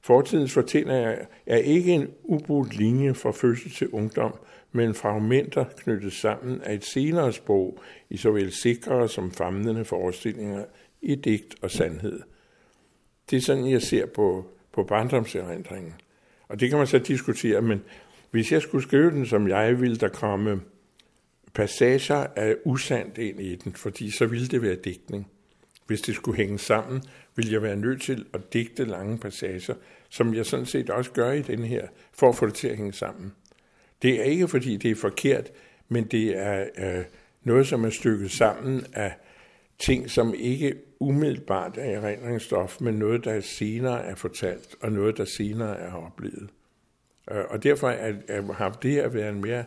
Fortidens 0.00 0.52
fortællinger 0.52 1.16
er 1.46 1.56
ikke 1.56 1.92
en 1.92 2.08
ubrudt 2.24 2.76
linje 2.76 3.14
fra 3.14 3.30
fødsel 3.30 3.70
til 3.70 3.88
ungdom, 3.88 4.34
men 4.72 4.94
fragmenter 4.94 5.64
knyttet 5.76 6.12
sammen 6.12 6.62
af 6.62 6.74
et 6.74 6.84
senere 6.84 7.32
sprog 7.32 7.78
i 8.10 8.16
såvel 8.16 8.52
sikre 8.52 9.08
som 9.08 9.30
famnende 9.30 9.84
forestillinger 9.84 10.64
i 11.02 11.14
digt 11.14 11.54
og 11.62 11.70
sandhed. 11.70 12.20
Det 13.30 13.36
er 13.36 13.40
sådan, 13.40 13.70
jeg 13.70 13.82
ser 13.82 14.06
på, 14.06 14.46
på 14.72 14.84
barndomserindringen. 14.84 15.94
Og 16.48 16.60
det 16.60 16.68
kan 16.68 16.78
man 16.78 16.86
så 16.86 16.98
diskutere, 16.98 17.62
men 17.62 17.82
hvis 18.30 18.52
jeg 18.52 18.62
skulle 18.62 18.84
skrive 18.84 19.10
den, 19.10 19.26
som 19.26 19.48
jeg 19.48 19.80
ville, 19.80 19.96
der 19.96 20.08
komme 20.08 20.60
passager 21.58 22.26
er 22.36 22.54
usandt 22.64 23.18
ind 23.18 23.40
i 23.40 23.56
den, 23.56 23.72
fordi 23.72 24.10
så 24.10 24.26
ville 24.26 24.48
det 24.48 24.62
være 24.62 24.76
digtning. 24.76 25.30
Hvis 25.86 26.00
det 26.00 26.14
skulle 26.14 26.36
hænge 26.36 26.58
sammen, 26.58 27.02
ville 27.36 27.52
jeg 27.52 27.62
være 27.62 27.76
nødt 27.76 28.02
til 28.02 28.26
at 28.34 28.52
digte 28.52 28.84
lange 28.84 29.18
passager, 29.18 29.74
som 30.08 30.34
jeg 30.34 30.46
sådan 30.46 30.66
set 30.66 30.90
også 30.90 31.10
gør 31.10 31.32
i 31.32 31.42
den 31.42 31.64
her, 31.64 31.86
for 32.12 32.28
at 32.28 32.36
få 32.36 32.46
det 32.46 32.54
til 32.54 32.68
at 32.68 32.76
hænge 32.76 32.92
sammen. 32.92 33.32
Det 34.02 34.20
er 34.20 34.22
ikke 34.22 34.48
fordi 34.48 34.76
det 34.76 34.90
er 34.90 34.94
forkert, 34.94 35.50
men 35.88 36.04
det 36.04 36.38
er 36.38 36.66
øh, 36.78 37.04
noget, 37.42 37.66
som 37.66 37.84
er 37.84 37.90
stykket 37.90 38.30
sammen 38.30 38.86
af 38.92 39.14
ting, 39.78 40.10
som 40.10 40.34
ikke 40.36 40.74
umiddelbart 41.00 41.78
er 41.78 42.00
erindringsstof, 42.00 42.80
men 42.80 42.94
noget, 42.94 43.24
der 43.24 43.40
senere 43.40 44.04
er 44.04 44.14
fortalt, 44.14 44.76
og 44.80 44.92
noget, 44.92 45.16
der 45.16 45.24
senere 45.24 45.78
er 45.78 45.92
oplevet. 45.92 46.50
Øh, 47.30 47.44
og 47.48 47.62
derfor 47.62 47.88
har 48.52 48.70
det 48.82 48.98
at 48.98 49.14
været 49.14 49.28
en 49.28 49.40
mere 49.40 49.64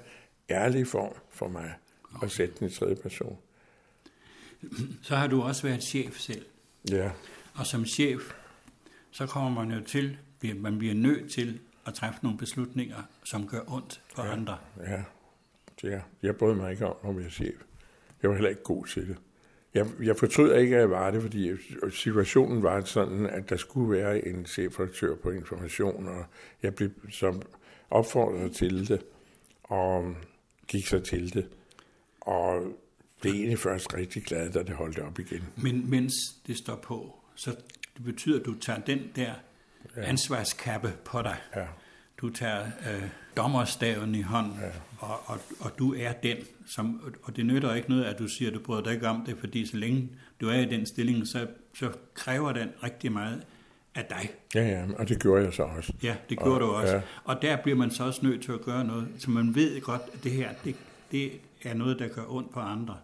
ærlig 0.52 0.88
form 0.88 1.14
for 1.30 1.48
mig 1.48 1.74
at 2.24 2.32
sætte 2.32 2.56
den 2.60 2.68
i 2.68 2.72
tredje 2.72 2.96
person. 2.96 3.38
Så 5.02 5.16
har 5.16 5.28
du 5.28 5.42
også 5.42 5.68
været 5.68 5.84
chef 5.84 6.20
selv. 6.20 6.46
Ja. 6.92 7.12
Og 7.54 7.66
som 7.66 7.86
chef, 7.86 8.34
så 9.12 9.26
kommer 9.26 9.66
man 9.66 9.78
jo 9.78 9.86
til, 9.86 10.18
man 10.56 10.78
bliver 10.78 10.94
nødt 10.94 11.32
til 11.32 11.60
at 11.86 11.94
træffe 11.94 12.20
nogle 12.24 12.38
beslutninger, 12.38 13.04
som 13.24 13.48
gør 13.48 13.62
ondt 13.68 14.02
for 14.16 14.24
ja, 14.24 14.32
andre. 14.32 14.58
Ja, 14.80 15.04
det 15.82 15.94
er. 15.94 16.02
Jeg 16.22 16.36
brød 16.36 16.56
mig 16.56 16.72
ikke 16.72 16.88
om 16.88 16.96
at 17.10 17.18
være 17.18 17.30
chef. 17.30 17.56
Jeg 18.22 18.30
var 18.30 18.36
heller 18.36 18.50
ikke 18.50 18.64
god 18.64 18.86
til 18.86 19.08
det. 19.08 19.18
Jeg, 19.74 19.88
jeg 20.04 20.18
fortrød 20.18 20.56
ikke, 20.56 20.76
at 20.76 20.82
jeg 20.82 20.90
var 20.90 21.12
det, 21.12 21.22
fordi 21.22 21.52
situationen 21.92 22.64
var 22.64 22.82
sådan, 22.84 23.26
at 23.26 23.50
der 23.50 23.58
skulle 23.58 23.92
være 23.92 24.28
en 24.28 24.46
chefredaktør 24.46 25.16
på 25.16 25.32
information, 25.32 26.08
og 26.08 26.26
jeg 26.64 26.76
blev 26.76 26.90
som 27.10 27.42
opfordret 27.90 28.52
til 28.52 28.88
det, 28.88 29.02
og 29.64 30.16
gik 30.72 30.88
så 30.88 31.00
til 31.00 31.34
det 31.34 31.48
og 32.22 32.78
blev 33.22 33.34
egentlig 33.34 33.60
først 33.60 33.94
rigtig 33.94 34.24
glad, 34.24 34.52
da 34.52 34.64
det 34.64 34.76
holdt 34.76 35.00
op 35.00 35.20
igen. 35.20 35.44
Men 35.56 35.90
mens 35.90 36.14
det 36.48 36.58
står 36.58 36.76
på, 36.76 37.16
så 37.36 37.56
det 37.98 38.06
betyder, 38.06 38.40
at 38.40 38.46
du 38.46 38.60
tager 38.60 38.80
den 38.80 39.00
der 39.16 39.34
ja. 39.96 40.02
ansvarskappe 40.02 40.94
på 41.06 41.22
dig. 41.22 41.38
Ja. 41.56 41.66
Du 42.18 42.30
tager 42.30 42.66
øh, 42.66 43.04
dommerstaven 43.38 44.16
i 44.16 44.22
hånden, 44.22 44.60
ja. 44.62 44.68
og, 44.98 45.20
og, 45.26 45.40
og 45.60 45.80
du 45.80 45.94
er 45.94 46.14
den, 46.14 46.38
som, 46.68 47.16
og 47.24 47.36
det 47.36 47.46
nytter 47.46 47.74
ikke 47.74 47.90
noget, 47.90 48.04
at 48.04 48.20
du 48.20 48.28
siger, 48.28 48.50
at 48.50 48.56
du 48.56 48.60
bryder 48.60 48.84
dig 48.84 48.94
ikke 48.94 49.08
om 49.08 49.26
det, 49.26 49.38
fordi 49.38 49.66
så 49.66 49.78
længe 49.78 50.10
du 50.42 50.50
er 50.50 50.60
i 50.60 50.66
den 50.66 50.86
stilling, 50.86 51.28
så, 51.28 51.48
så 51.74 51.92
kræver 52.14 52.52
den 52.52 52.70
rigtig 52.84 53.12
meget 53.12 53.44
af 53.96 54.06
dig. 54.06 54.32
Ja, 54.56 54.68
ja, 54.70 54.86
og 54.98 55.10
det 55.10 55.22
gjorde 55.22 55.44
jeg 55.44 55.54
så 55.54 55.64
også. 55.64 55.94
Ja, 56.04 56.16
det 56.30 56.40
gjorde 56.40 56.54
og, 56.54 56.60
du 56.60 56.66
også. 56.66 56.96
Ja. 56.96 57.02
Og 57.24 57.42
der 57.42 57.58
bliver 57.64 57.78
man 57.78 57.92
så 57.92 58.04
også 58.04 58.26
nødt 58.26 58.44
til 58.44 58.52
at 58.52 58.62
gøre 58.62 58.84
noget, 58.84 59.08
så 59.18 59.32
man 59.32 59.56
ved 59.56 59.82
godt, 59.82 60.02
at 60.14 60.24
det 60.24 60.32
her, 60.32 60.50
det, 60.64 60.76
det 61.12 61.32
er 61.64 61.74
noget, 61.74 62.00
der 62.00 62.08
gør 62.08 62.24
ondt 62.30 62.52
på 62.52 62.60
andre. 62.60 62.98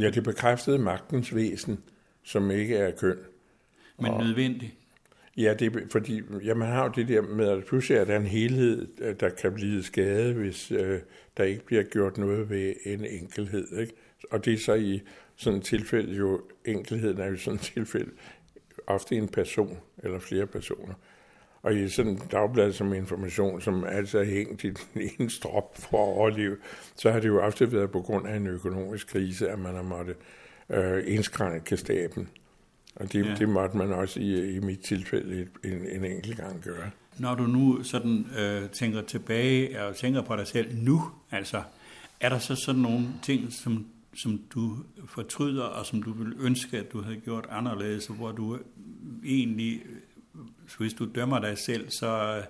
Ja, 0.00 0.10
det 0.10 0.24
bekræftede 0.24 0.78
magtens 0.78 1.34
væsen, 1.34 1.78
som 2.22 2.50
ikke 2.50 2.76
er 2.76 2.90
køn. 2.90 3.16
Men 3.98 4.10
og, 4.10 4.24
nødvendigt. 4.24 4.72
Ja, 5.36 5.54
det 5.54 5.76
er, 5.76 5.80
fordi 5.90 6.22
ja, 6.44 6.54
man 6.54 6.68
har 6.68 6.84
jo 6.84 6.92
det 6.96 7.08
der 7.08 7.22
med, 7.22 7.48
at 7.48 7.64
pludselig 7.64 7.98
er 7.98 8.04
der 8.04 8.16
en 8.16 8.26
helhed, 8.26 9.14
der 9.14 9.28
kan 9.28 9.54
blive 9.54 9.82
skadet, 9.82 10.34
hvis 10.34 10.70
øh, 10.70 11.00
der 11.36 11.44
ikke 11.44 11.64
bliver 11.66 11.82
gjort 11.82 12.18
noget 12.18 12.50
ved 12.50 12.74
en 12.84 13.04
enkelhed. 13.04 13.78
Ikke? 13.78 13.92
Og 14.30 14.44
det 14.44 14.52
er 14.52 14.58
så 14.58 14.74
i 14.74 15.02
sådan 15.36 15.58
et 15.58 15.64
tilfælde 15.64 16.16
jo, 16.16 16.40
enkelheden 16.64 17.18
er 17.18 17.26
jo 17.26 17.36
sådan 17.36 17.54
et 17.54 17.60
tilfælde 17.60 18.10
ofte 18.86 19.16
en 19.16 19.28
person 19.28 19.78
eller 19.98 20.18
flere 20.18 20.46
personer. 20.46 20.94
Og 21.62 21.74
i 21.74 21.88
sådan 21.88 22.12
et 22.12 22.32
dagblad 22.32 22.72
som 22.72 22.94
information, 22.94 23.60
som 23.60 23.84
altid 23.84 24.18
er 24.18 24.24
hængt 24.24 24.64
i 24.64 24.70
den 24.70 25.02
ene 25.18 25.30
strop 25.30 25.76
for 25.78 25.98
at 25.98 26.16
overleve, 26.16 26.56
så 26.96 27.10
har 27.10 27.20
det 27.20 27.28
jo 27.28 27.42
ofte 27.42 27.72
været 27.72 27.90
på 27.90 28.00
grund 28.00 28.28
af 28.28 28.36
en 28.36 28.46
økonomisk 28.46 29.08
krise, 29.08 29.48
at 29.48 29.58
man 29.58 29.74
har 29.74 29.82
måttet 29.82 30.16
øh, 30.70 31.04
indskrænke 31.06 31.76
staben. 31.76 32.28
Og 32.94 33.12
det, 33.12 33.26
ja. 33.26 33.34
det 33.34 33.48
måtte 33.48 33.76
man 33.76 33.92
også 33.92 34.20
i, 34.20 34.56
i 34.56 34.60
mit 34.60 34.80
tilfælde 34.80 35.48
en, 35.64 35.86
en 35.92 36.04
enkelt 36.04 36.36
gang 36.36 36.62
gøre. 36.62 36.90
Når 37.18 37.34
du 37.34 37.42
nu 37.42 37.82
sådan 37.82 38.26
øh, 38.38 38.70
tænker 38.70 39.02
tilbage 39.02 39.84
og 39.84 39.96
tænker 39.96 40.22
på 40.22 40.36
dig 40.36 40.46
selv 40.46 40.76
nu, 40.84 41.02
altså, 41.30 41.62
er 42.20 42.28
der 42.28 42.38
så 42.38 42.54
sådan 42.54 42.80
nogle 42.80 43.06
ting, 43.22 43.52
som, 43.52 43.86
som 44.14 44.40
du 44.54 44.76
fortryder, 45.06 45.64
og 45.64 45.86
som 45.86 46.02
du 46.02 46.12
vil 46.12 46.34
ønske, 46.40 46.78
at 46.78 46.92
du 46.92 47.02
havde 47.02 47.20
gjort 47.20 47.46
anderledes, 47.50 48.06
hvor 48.06 48.32
du 48.32 48.58
egentlig, 49.24 49.82
øh, 50.34 50.40
hvis 50.78 50.94
du 50.94 51.08
dømmer 51.14 51.40
dig 51.40 51.58
selv, 51.58 51.90
så, 51.90 52.36
øh, 52.38 52.44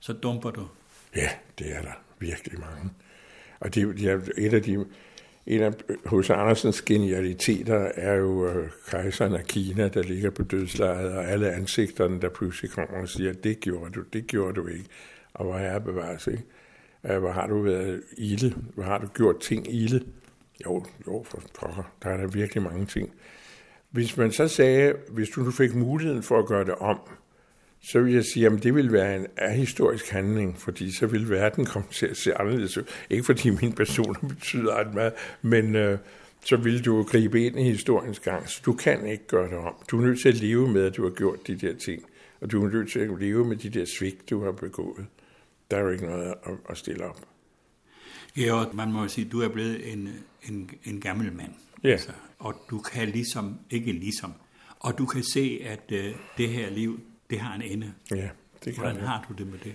så 0.00 0.12
dumper 0.12 0.50
du. 0.50 0.68
Ja, 1.16 1.28
det 1.58 1.76
er 1.76 1.82
der 1.82 2.02
virkelig 2.18 2.60
mange. 2.60 2.90
Og 3.60 3.74
det, 3.74 3.96
det 3.98 4.10
er 4.10 4.20
et 4.36 4.54
af 4.54 4.62
de, 4.62 4.84
en 5.46 5.62
af 5.62 5.72
hos 6.06 6.30
Andersens 6.30 6.82
genialiteter 6.82 7.90
er 7.94 8.14
jo 8.14 8.48
øh, 8.48 8.70
kejseren 8.88 9.34
af 9.34 9.44
Kina, 9.44 9.88
der 9.88 10.02
ligger 10.02 10.30
på 10.30 10.42
dødslejet, 10.42 11.12
og 11.12 11.24
alle 11.24 11.52
ansigterne, 11.52 12.20
der 12.20 12.28
pludselig 12.28 12.70
kommer 12.70 13.00
og 13.00 13.08
siger, 13.08 13.32
det 13.32 13.60
gjorde 13.60 13.90
du, 13.90 14.02
det 14.12 14.26
gjorde 14.26 14.54
du 14.54 14.66
ikke. 14.66 14.84
Og 15.34 15.44
hvor 15.44 15.54
er 15.54 15.78
bevares, 15.78 16.26
ikke? 16.26 16.44
Hvor 17.02 17.32
har 17.32 17.46
du 17.46 17.62
været 17.62 18.02
ilde? 18.16 18.54
Hvor 18.74 18.84
har 18.84 18.98
du 18.98 19.06
gjort 19.06 19.40
ting 19.40 19.74
ilde? 19.74 20.04
Jo, 20.66 20.84
jo, 21.06 21.24
for 21.30 21.42
pokker. 21.60 21.92
Der 22.02 22.10
er 22.10 22.16
der 22.16 22.26
virkelig 22.26 22.62
mange 22.62 22.86
ting. 22.86 23.12
Hvis 23.90 24.16
man 24.16 24.32
så 24.32 24.48
sagde, 24.48 24.94
hvis 25.08 25.28
du 25.28 25.40
nu 25.40 25.50
fik 25.50 25.74
muligheden 25.74 26.22
for 26.22 26.38
at 26.38 26.46
gøre 26.46 26.64
det 26.64 26.74
om, 26.74 26.98
så 27.80 28.00
vil 28.00 28.14
jeg 28.14 28.24
sige, 28.24 28.46
at 28.46 28.62
det 28.62 28.74
vil 28.74 28.92
være 28.92 29.16
en 29.16 29.26
ahistorisk 29.36 30.08
handling, 30.08 30.58
fordi 30.58 30.92
så 30.92 31.06
vil 31.06 31.30
verden 31.30 31.66
komme 31.66 31.88
til 31.90 32.06
at 32.06 32.16
se 32.16 32.34
anderledes 32.34 32.78
ud. 32.78 32.84
Ikke 33.10 33.24
fordi 33.24 33.50
min 33.50 33.72
person 33.72 34.16
betyder 34.28 34.74
ret 34.74 34.94
meget, 34.94 35.12
men 35.42 35.76
øh, 35.76 35.98
så 36.44 36.56
vil 36.56 36.84
du 36.84 37.02
gribe 37.02 37.46
ind 37.46 37.60
i 37.60 37.62
historiens 37.62 38.20
gang. 38.20 38.48
Så 38.48 38.62
du 38.66 38.72
kan 38.72 39.06
ikke 39.06 39.26
gøre 39.26 39.48
det 39.48 39.58
om. 39.58 39.74
Du 39.90 40.00
er 40.00 40.06
nødt 40.06 40.20
til 40.20 40.28
at 40.28 40.34
leve 40.34 40.68
med, 40.68 40.84
at 40.84 40.96
du 40.96 41.02
har 41.02 41.10
gjort 41.10 41.46
de 41.46 41.56
der 41.56 41.74
ting. 41.76 42.02
Og 42.40 42.52
du 42.52 42.64
er 42.64 42.70
nødt 42.70 42.92
til 42.92 42.98
at 42.98 43.20
leve 43.20 43.44
med 43.44 43.56
de 43.56 43.70
der 43.70 43.84
svigt, 43.84 44.30
du 44.30 44.44
har 44.44 44.52
begået. 44.52 45.06
Der 45.70 45.76
er 45.76 45.80
jo 45.80 45.88
ikke 45.88 46.06
noget 46.06 46.34
at, 46.46 46.52
at 46.70 46.78
stille 46.78 47.04
op. 47.04 47.20
Ja, 48.38 48.54
og 48.54 48.76
man 48.76 48.92
må 48.92 49.08
sige, 49.08 49.24
at 49.24 49.32
du 49.32 49.40
er 49.40 49.48
blevet 49.48 49.92
en, 49.92 50.08
en, 50.48 50.70
en 50.84 51.00
gammel 51.00 51.32
mand. 51.32 51.52
Ja. 51.84 51.88
Altså, 51.88 52.10
og 52.38 52.54
du 52.70 52.78
kan 52.78 53.08
ligesom, 53.08 53.58
ikke 53.70 53.92
ligesom, 53.92 54.32
og 54.80 54.98
du 54.98 55.06
kan 55.06 55.22
se, 55.22 55.60
at 55.64 55.92
uh, 55.92 55.98
det 56.38 56.48
her 56.48 56.70
liv, 56.70 57.00
det 57.30 57.40
har 57.40 57.54
en 57.54 57.62
ende. 57.62 57.92
Ja, 58.10 58.28
det 58.64 58.74
kan 58.74 58.82
Hvordan 58.82 58.96
jeg. 58.96 59.08
har 59.08 59.26
du 59.28 59.34
det 59.34 59.46
med 59.46 59.58
det? 59.64 59.74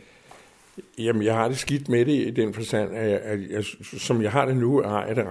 Jamen, 0.98 1.24
jeg 1.24 1.36
har 1.36 1.48
det 1.48 1.58
skidt 1.58 1.90
med 1.90 2.06
det 2.06 2.28
i 2.28 2.32
den 2.32 2.54
forstand, 2.54 2.96
at, 2.96 3.10
jeg, 3.10 3.20
at 3.20 3.50
jeg, 3.50 3.64
som 3.84 4.22
jeg 4.22 4.32
har 4.32 4.46
det 4.46 4.58
nu, 4.58 4.82
har 4.82 5.06
jeg 5.06 5.16
det, 5.16 5.26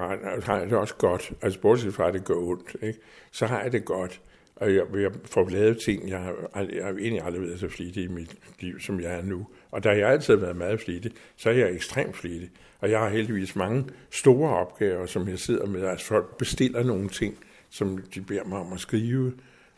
har 0.45 0.59
jeg 0.59 0.67
det 0.67 0.79
også 0.79 0.95
godt. 0.95 1.33
Altså, 1.43 1.61
bortset 1.61 1.95
fra, 1.95 2.09
at 2.09 2.15
det 2.15 2.25
går 2.25 2.49
ondt, 2.49 2.77
ikke? 2.83 2.99
så 3.31 3.47
har 3.47 3.63
jeg 3.63 3.73
det 3.73 3.85
godt. 3.85 4.21
Og 4.57 4.75
jeg, 4.75 4.83
jeg 4.95 5.11
får 5.25 5.49
lavet 5.49 5.79
ting, 5.85 6.09
jeg 6.09 6.19
har, 6.19 6.35
jeg 6.55 6.85
har 6.85 6.91
egentlig 6.91 7.23
aldrig 7.23 7.43
været 7.43 7.61
så 7.61 7.69
flittig 7.69 8.05
i 8.05 8.09
mit 8.09 8.35
liv, 8.61 8.81
som 8.81 9.01
jeg 9.01 9.15
er 9.19 9.23
nu. 9.23 9.47
Og 9.71 9.85
da 9.85 9.89
jeg 9.89 10.09
altid 10.09 10.35
har 10.35 10.41
været 10.41 10.57
meget 10.57 10.81
flittig, 10.81 11.13
så 11.37 11.51
er 11.51 11.55
jeg 11.55 11.73
ekstremt 11.73 12.17
flittig. 12.17 12.51
Og 12.83 12.91
jeg 12.91 13.01
har 13.01 13.09
heldigvis 13.09 13.57
mange 13.57 13.85
store 14.11 14.57
opgaver, 14.57 15.07
som 15.07 15.29
jeg 15.29 15.39
sidder 15.39 15.67
med. 15.67 15.87
Altså 15.87 16.07
folk 16.07 16.37
bestiller 16.37 16.83
nogle 16.83 17.09
ting, 17.09 17.39
som 17.71 17.99
de 18.15 18.21
beder 18.21 18.45
mig 18.45 18.59
om 18.59 18.73
at 18.73 18.81
skrive. 18.81 19.33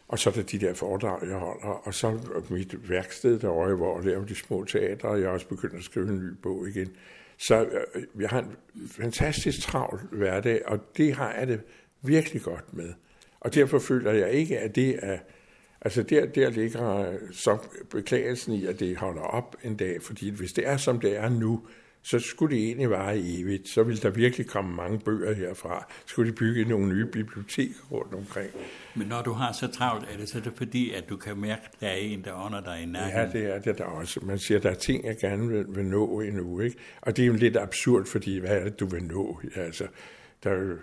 Og 0.09 0.19
så 0.19 0.31
er 0.31 0.35
der 0.35 0.43
de 0.43 0.59
der 0.59 0.75
foredrag, 0.75 1.29
jeg 1.29 1.37
holder. 1.37 1.67
Og 1.67 1.95
så 1.95 2.19
mit 2.51 2.91
værksted 2.91 3.39
derovre, 3.39 3.75
hvor 3.75 3.97
jeg 3.97 4.07
laver 4.07 4.25
de 4.25 4.35
små 4.35 4.65
teatre, 4.65 5.09
og 5.09 5.21
jeg 5.21 5.27
er 5.27 5.31
også 5.31 5.49
begyndt 5.49 5.75
at 5.75 5.83
skrive 5.83 6.09
en 6.09 6.19
ny 6.19 6.31
bog 6.43 6.69
igen. 6.69 6.89
Så 7.39 7.65
øh, 7.65 8.03
jeg 8.21 8.29
har 8.29 8.39
en 8.39 8.57
fantastisk 8.89 9.61
travl 9.61 10.01
hverdag, 10.13 10.63
og 10.67 10.81
det 10.97 11.15
har 11.15 11.35
jeg 11.39 11.47
det 11.47 11.61
virkelig 12.03 12.43
godt 12.43 12.75
med. 12.75 12.93
Og 13.41 13.55
derfor 13.55 13.79
føler 13.79 14.13
jeg 14.13 14.33
ikke, 14.33 14.59
at 14.59 14.75
det 14.75 14.99
er... 15.03 15.19
Altså 15.81 16.03
der, 16.03 16.27
der 16.27 16.51
ligger 16.51 17.13
så 17.33 17.59
beklagelsen 17.91 18.55
i, 18.55 18.67
at 18.67 18.81
det 18.81 18.97
holder 18.97 19.23
op 19.23 19.57
en 19.65 19.77
dag, 19.77 20.03
fordi 20.03 20.31
hvis 20.31 20.53
det 20.53 20.69
er, 20.69 20.77
som 20.77 21.01
det 21.01 21.17
er 21.17 21.29
nu, 21.29 21.67
så 22.05 22.19
skulle 22.19 22.57
det 22.57 22.65
egentlig 22.65 22.91
vare 22.91 23.19
evigt. 23.19 23.69
Så 23.69 23.83
ville 23.83 24.03
der 24.03 24.11
virkelig 24.11 24.47
komme 24.47 24.75
mange 24.75 24.99
bøger 24.99 25.35
herfra. 25.35 25.93
Skulle 26.07 26.31
de 26.31 26.37
bygge 26.37 26.65
nogle 26.65 26.95
nye 26.95 27.07
biblioteker 27.07 27.75
rundt 27.91 28.15
omkring. 28.15 28.51
Men 28.95 29.07
når 29.07 29.23
du 29.23 29.33
har 29.33 29.53
så 29.53 29.67
travlt, 29.67 30.09
er 30.13 30.17
det 30.17 30.29
så 30.29 30.41
det 30.41 30.53
fordi, 30.57 30.93
at 30.93 31.09
du 31.09 31.17
kan 31.17 31.37
mærke, 31.37 31.63
at 31.65 31.81
der 31.81 31.87
er 31.87 31.95
en, 31.95 32.25
der 32.25 32.33
ånder 32.47 32.61
dig 32.61 32.83
i 32.83 32.87
nakken? 32.87 33.19
Ja, 33.19 33.27
det 33.33 33.55
er 33.55 33.59
det 33.59 33.79
der 33.79 33.85
også. 33.85 34.21
Man 34.23 34.39
siger, 34.39 34.59
at 34.59 34.65
der 34.65 34.71
er 34.71 34.75
ting, 34.75 35.05
jeg 35.05 35.17
gerne 35.21 35.49
vil, 35.49 35.65
vil 35.69 35.85
nå 35.85 36.21
endnu. 36.21 36.61
Ikke? 36.61 36.77
Og 37.01 37.17
det 37.17 37.23
er 37.23 37.27
jo 37.27 37.33
lidt 37.33 37.57
absurd, 37.57 38.07
fordi 38.07 38.39
hvad 38.39 38.59
er 38.59 38.65
det, 38.65 38.81
du 38.81 38.87
vil 38.87 39.05
nå? 39.05 39.41
Altså, 39.57 39.87
der 40.45 40.51
er 40.51 40.61
jo, 40.61 40.77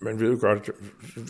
man 0.00 0.20
ved 0.20 0.30
jo 0.30 0.38
godt, 0.40 0.70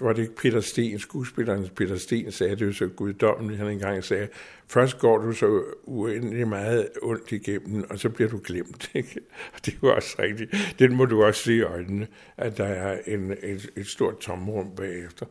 var 0.01 0.13
det 0.13 0.23
ikke 0.23 0.35
Peter 0.35 0.61
Sten, 0.61 0.99
skuespilleren 0.99 1.69
Peter 1.77 1.97
Sten 1.97 2.33
sagde 2.33 2.57
det 2.57 2.67
jo 2.67 2.73
så 2.73 2.87
guddommeligt, 2.87 3.59
han 3.59 3.71
engang 3.71 4.05
sagde, 4.05 4.29
først 4.67 4.99
går 4.99 5.19
du 5.19 5.33
så 5.33 5.63
uendelig 5.85 6.49
meget 6.49 6.89
ondt 7.03 7.33
igennem, 7.33 7.85
og 7.91 7.99
så 7.99 8.09
bliver 8.09 8.31
du 8.31 8.41
glemt. 8.45 8.91
Ikke? 8.95 9.21
Og 9.55 9.67
det 9.67 9.75
er 9.75 9.79
jo 9.83 9.95
også 9.95 10.17
rigtigt. 10.19 10.55
Det 10.79 10.93
må 10.93 11.05
du 11.05 11.25
også 11.25 11.43
se 11.43 11.55
i 11.55 11.63
øjnene, 11.63 12.07
at 12.37 12.57
der 12.57 12.65
er 12.65 12.99
en, 13.07 13.31
et, 13.43 13.71
et 13.77 13.87
stort 13.87 14.19
tomrum 14.19 14.77
bagefter. 14.77 15.27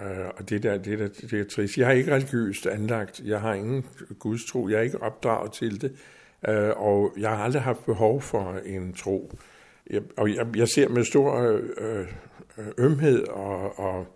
Uh, 0.00 0.06
og 0.36 0.50
det 0.50 0.62
der, 0.62 0.78
det 0.78 0.98
der, 0.98 1.08
det 1.08 1.40
er 1.40 1.44
trist. 1.44 1.78
Jeg 1.78 1.88
er 1.88 1.92
ikke 1.92 2.14
religiøst 2.14 2.66
anlagt. 2.66 3.20
Jeg 3.24 3.40
har 3.40 3.54
ingen 3.54 3.86
gudstro. 4.18 4.68
Jeg 4.68 4.78
er 4.78 4.82
ikke 4.82 5.02
opdraget 5.02 5.52
til 5.52 5.80
det. 5.80 5.92
Uh, 6.48 6.82
og 6.86 7.14
jeg 7.18 7.30
har 7.30 7.44
aldrig 7.44 7.62
haft 7.62 7.84
behov 7.84 8.22
for 8.22 8.60
en 8.66 8.92
tro. 8.92 9.32
Jeg, 9.90 10.02
og 10.16 10.34
jeg, 10.34 10.46
jeg 10.56 10.68
ser 10.68 10.88
med 10.88 11.04
stor 11.04 11.52
uh, 11.52 12.06
ømhed 12.78 13.22
og, 13.28 13.78
og 13.78 14.06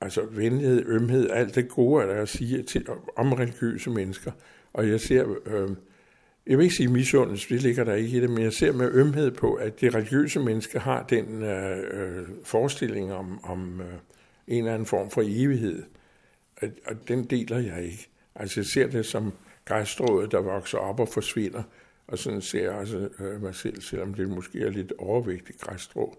altså 0.00 0.22
venlighed, 0.30 0.86
ømhed, 0.86 1.30
alt 1.30 1.54
det 1.54 1.68
gode, 1.68 2.06
der 2.06 2.22
at 2.22 2.28
sige 2.28 2.62
til, 2.62 2.86
om 3.16 3.32
religiøse 3.32 3.90
mennesker. 3.90 4.32
Og 4.72 4.88
jeg 4.88 5.00
ser, 5.00 5.34
øh, 5.46 5.70
jeg 6.46 6.58
vil 6.58 6.64
ikke 6.64 6.76
sige 6.76 6.88
misundelse, 6.88 7.54
det 7.54 7.62
ligger 7.62 7.84
der 7.84 7.94
ikke 7.94 8.16
i 8.16 8.20
det, 8.20 8.30
men 8.30 8.42
jeg 8.42 8.52
ser 8.52 8.72
med 8.72 8.90
ømhed 8.92 9.30
på, 9.30 9.54
at 9.54 9.80
de 9.80 9.90
religiøse 9.90 10.40
mennesker 10.40 10.80
har 10.80 11.02
den 11.02 11.42
øh, 11.42 11.78
øh, 11.78 12.28
forestilling 12.44 13.12
om, 13.12 13.44
om 13.44 13.80
øh, 13.80 13.86
en 14.48 14.58
eller 14.58 14.74
anden 14.74 14.86
form 14.86 15.10
for 15.10 15.22
evighed. 15.24 15.82
Og, 16.62 16.68
og 16.86 17.08
den 17.08 17.24
deler 17.24 17.58
jeg 17.58 17.84
ikke. 17.84 18.08
Altså 18.34 18.60
jeg 18.60 18.66
ser 18.66 18.86
det 18.86 19.06
som 19.06 19.32
græsstrået, 19.64 20.32
der 20.32 20.40
vokser 20.40 20.78
op 20.78 21.00
og 21.00 21.08
forsvinder, 21.08 21.62
og 22.06 22.18
sådan 22.18 22.40
ser 22.40 22.62
jeg 22.62 22.72
også 22.72 23.08
øh, 23.18 23.42
mig 23.42 23.54
selv, 23.54 23.82
selvom 23.82 24.14
det 24.14 24.28
måske 24.28 24.60
er 24.60 24.70
lidt 24.70 24.92
overvægtigt 24.98 25.60
græsstrå. 25.60 26.16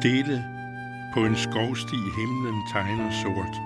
Stille 0.00 0.44
på 1.14 1.24
en 1.24 1.36
skovsti 1.36 1.96
himlen 2.18 2.62
tegner 2.72 3.10
sort. 3.22 3.56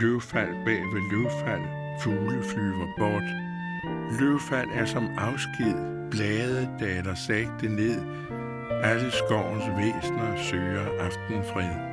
Løvfald 0.00 0.64
bag 0.64 0.82
ved 0.92 1.02
løvfald, 1.10 1.64
fugle 2.02 2.42
flyver 2.42 2.86
bort. 2.98 3.28
Løvfald 4.20 4.68
er 4.74 4.84
som 4.84 5.08
afsked, 5.18 5.74
blade 6.10 6.70
daler 6.80 7.14
sagte 7.14 7.68
ned. 7.68 8.00
Alle 8.82 9.10
skovens 9.10 9.64
væsner 9.76 10.36
søger 10.36 10.86
aftenfred. 11.00 11.87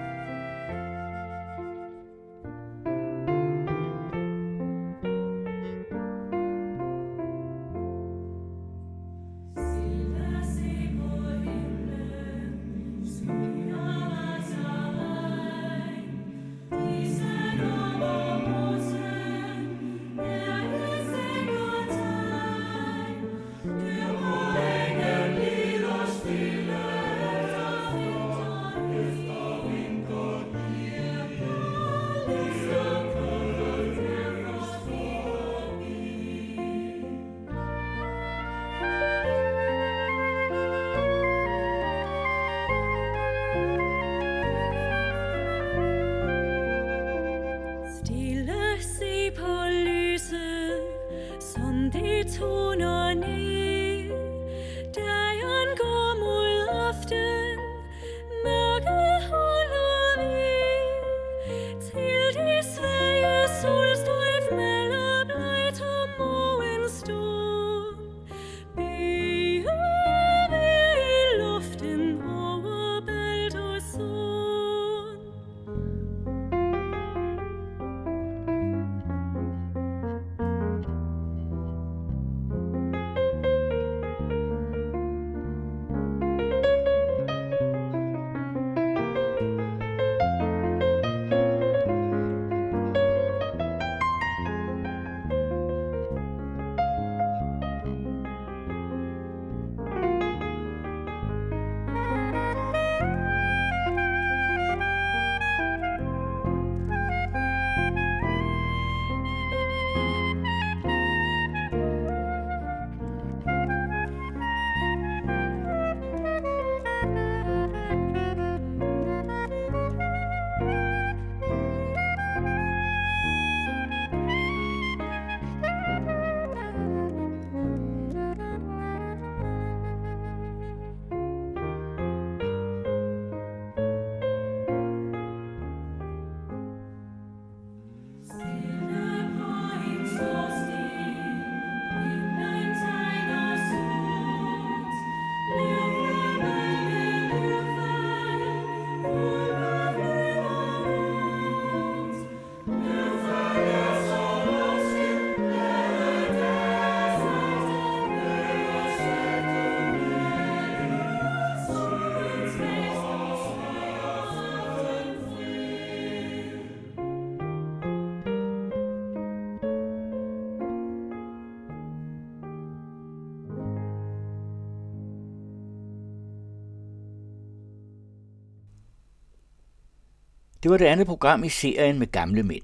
Det 180.65 180.71
var 180.71 180.77
det 180.77 180.85
andet 180.85 181.07
program 181.07 181.43
i 181.43 181.49
serien 181.49 181.99
med 181.99 182.11
gamle 182.11 182.43
mænd. 182.43 182.63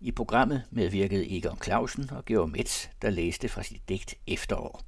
I 0.00 0.10
programmet 0.10 0.62
medvirkede 0.70 1.36
Egon 1.36 1.58
Clausen 1.64 2.10
og 2.10 2.24
Georg 2.24 2.50
Metz, 2.50 2.88
der 3.02 3.10
læste 3.10 3.48
fra 3.48 3.62
sit 3.62 3.88
digt 3.88 4.14
Efterår, 4.26 4.82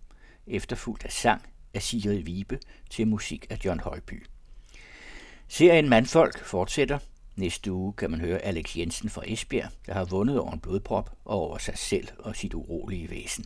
efterfulgt 0.46 1.04
af 1.04 1.12
sang 1.12 1.42
af 1.74 1.82
Sigrid 1.82 2.22
Vibe 2.22 2.58
til 2.90 3.08
musik 3.08 3.46
af 3.50 3.58
John 3.64 3.80
Højby. 3.80 4.26
Serien 5.48 5.88
Mandfolk 5.88 6.44
fortsætter. 6.44 6.98
Næste 7.36 7.72
uge 7.72 7.92
kan 7.92 8.10
man 8.10 8.20
høre 8.20 8.38
Alex 8.38 8.76
Jensen 8.76 9.10
fra 9.10 9.22
Esbjerg, 9.26 9.70
der 9.86 9.94
har 9.94 10.04
vundet 10.04 10.38
over 10.38 10.52
en 10.52 10.60
blodprop 10.60 11.10
og 11.24 11.38
over 11.38 11.58
sig 11.58 11.78
selv 11.78 12.08
og 12.18 12.36
sit 12.36 12.54
urolige 12.54 13.10
væsen. 13.10 13.44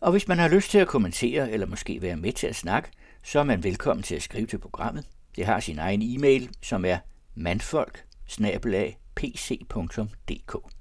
Og 0.00 0.10
hvis 0.10 0.28
man 0.28 0.38
har 0.38 0.48
lyst 0.48 0.70
til 0.70 0.78
at 0.78 0.88
kommentere 0.88 1.50
eller 1.50 1.66
måske 1.66 2.02
være 2.02 2.16
med 2.16 2.32
til 2.32 2.46
at 2.46 2.56
snakke, 2.56 2.88
så 3.22 3.38
er 3.38 3.44
man 3.44 3.64
velkommen 3.64 4.02
til 4.02 4.14
at 4.14 4.22
skrive 4.22 4.46
til 4.46 4.58
programmet. 4.58 5.04
Det 5.36 5.46
har 5.46 5.60
sin 5.60 5.78
egen 5.78 6.02
e-mail, 6.02 6.50
som 6.62 6.84
er 6.84 6.98
mandfolk 7.38 8.04
pc.dk. 9.14 10.77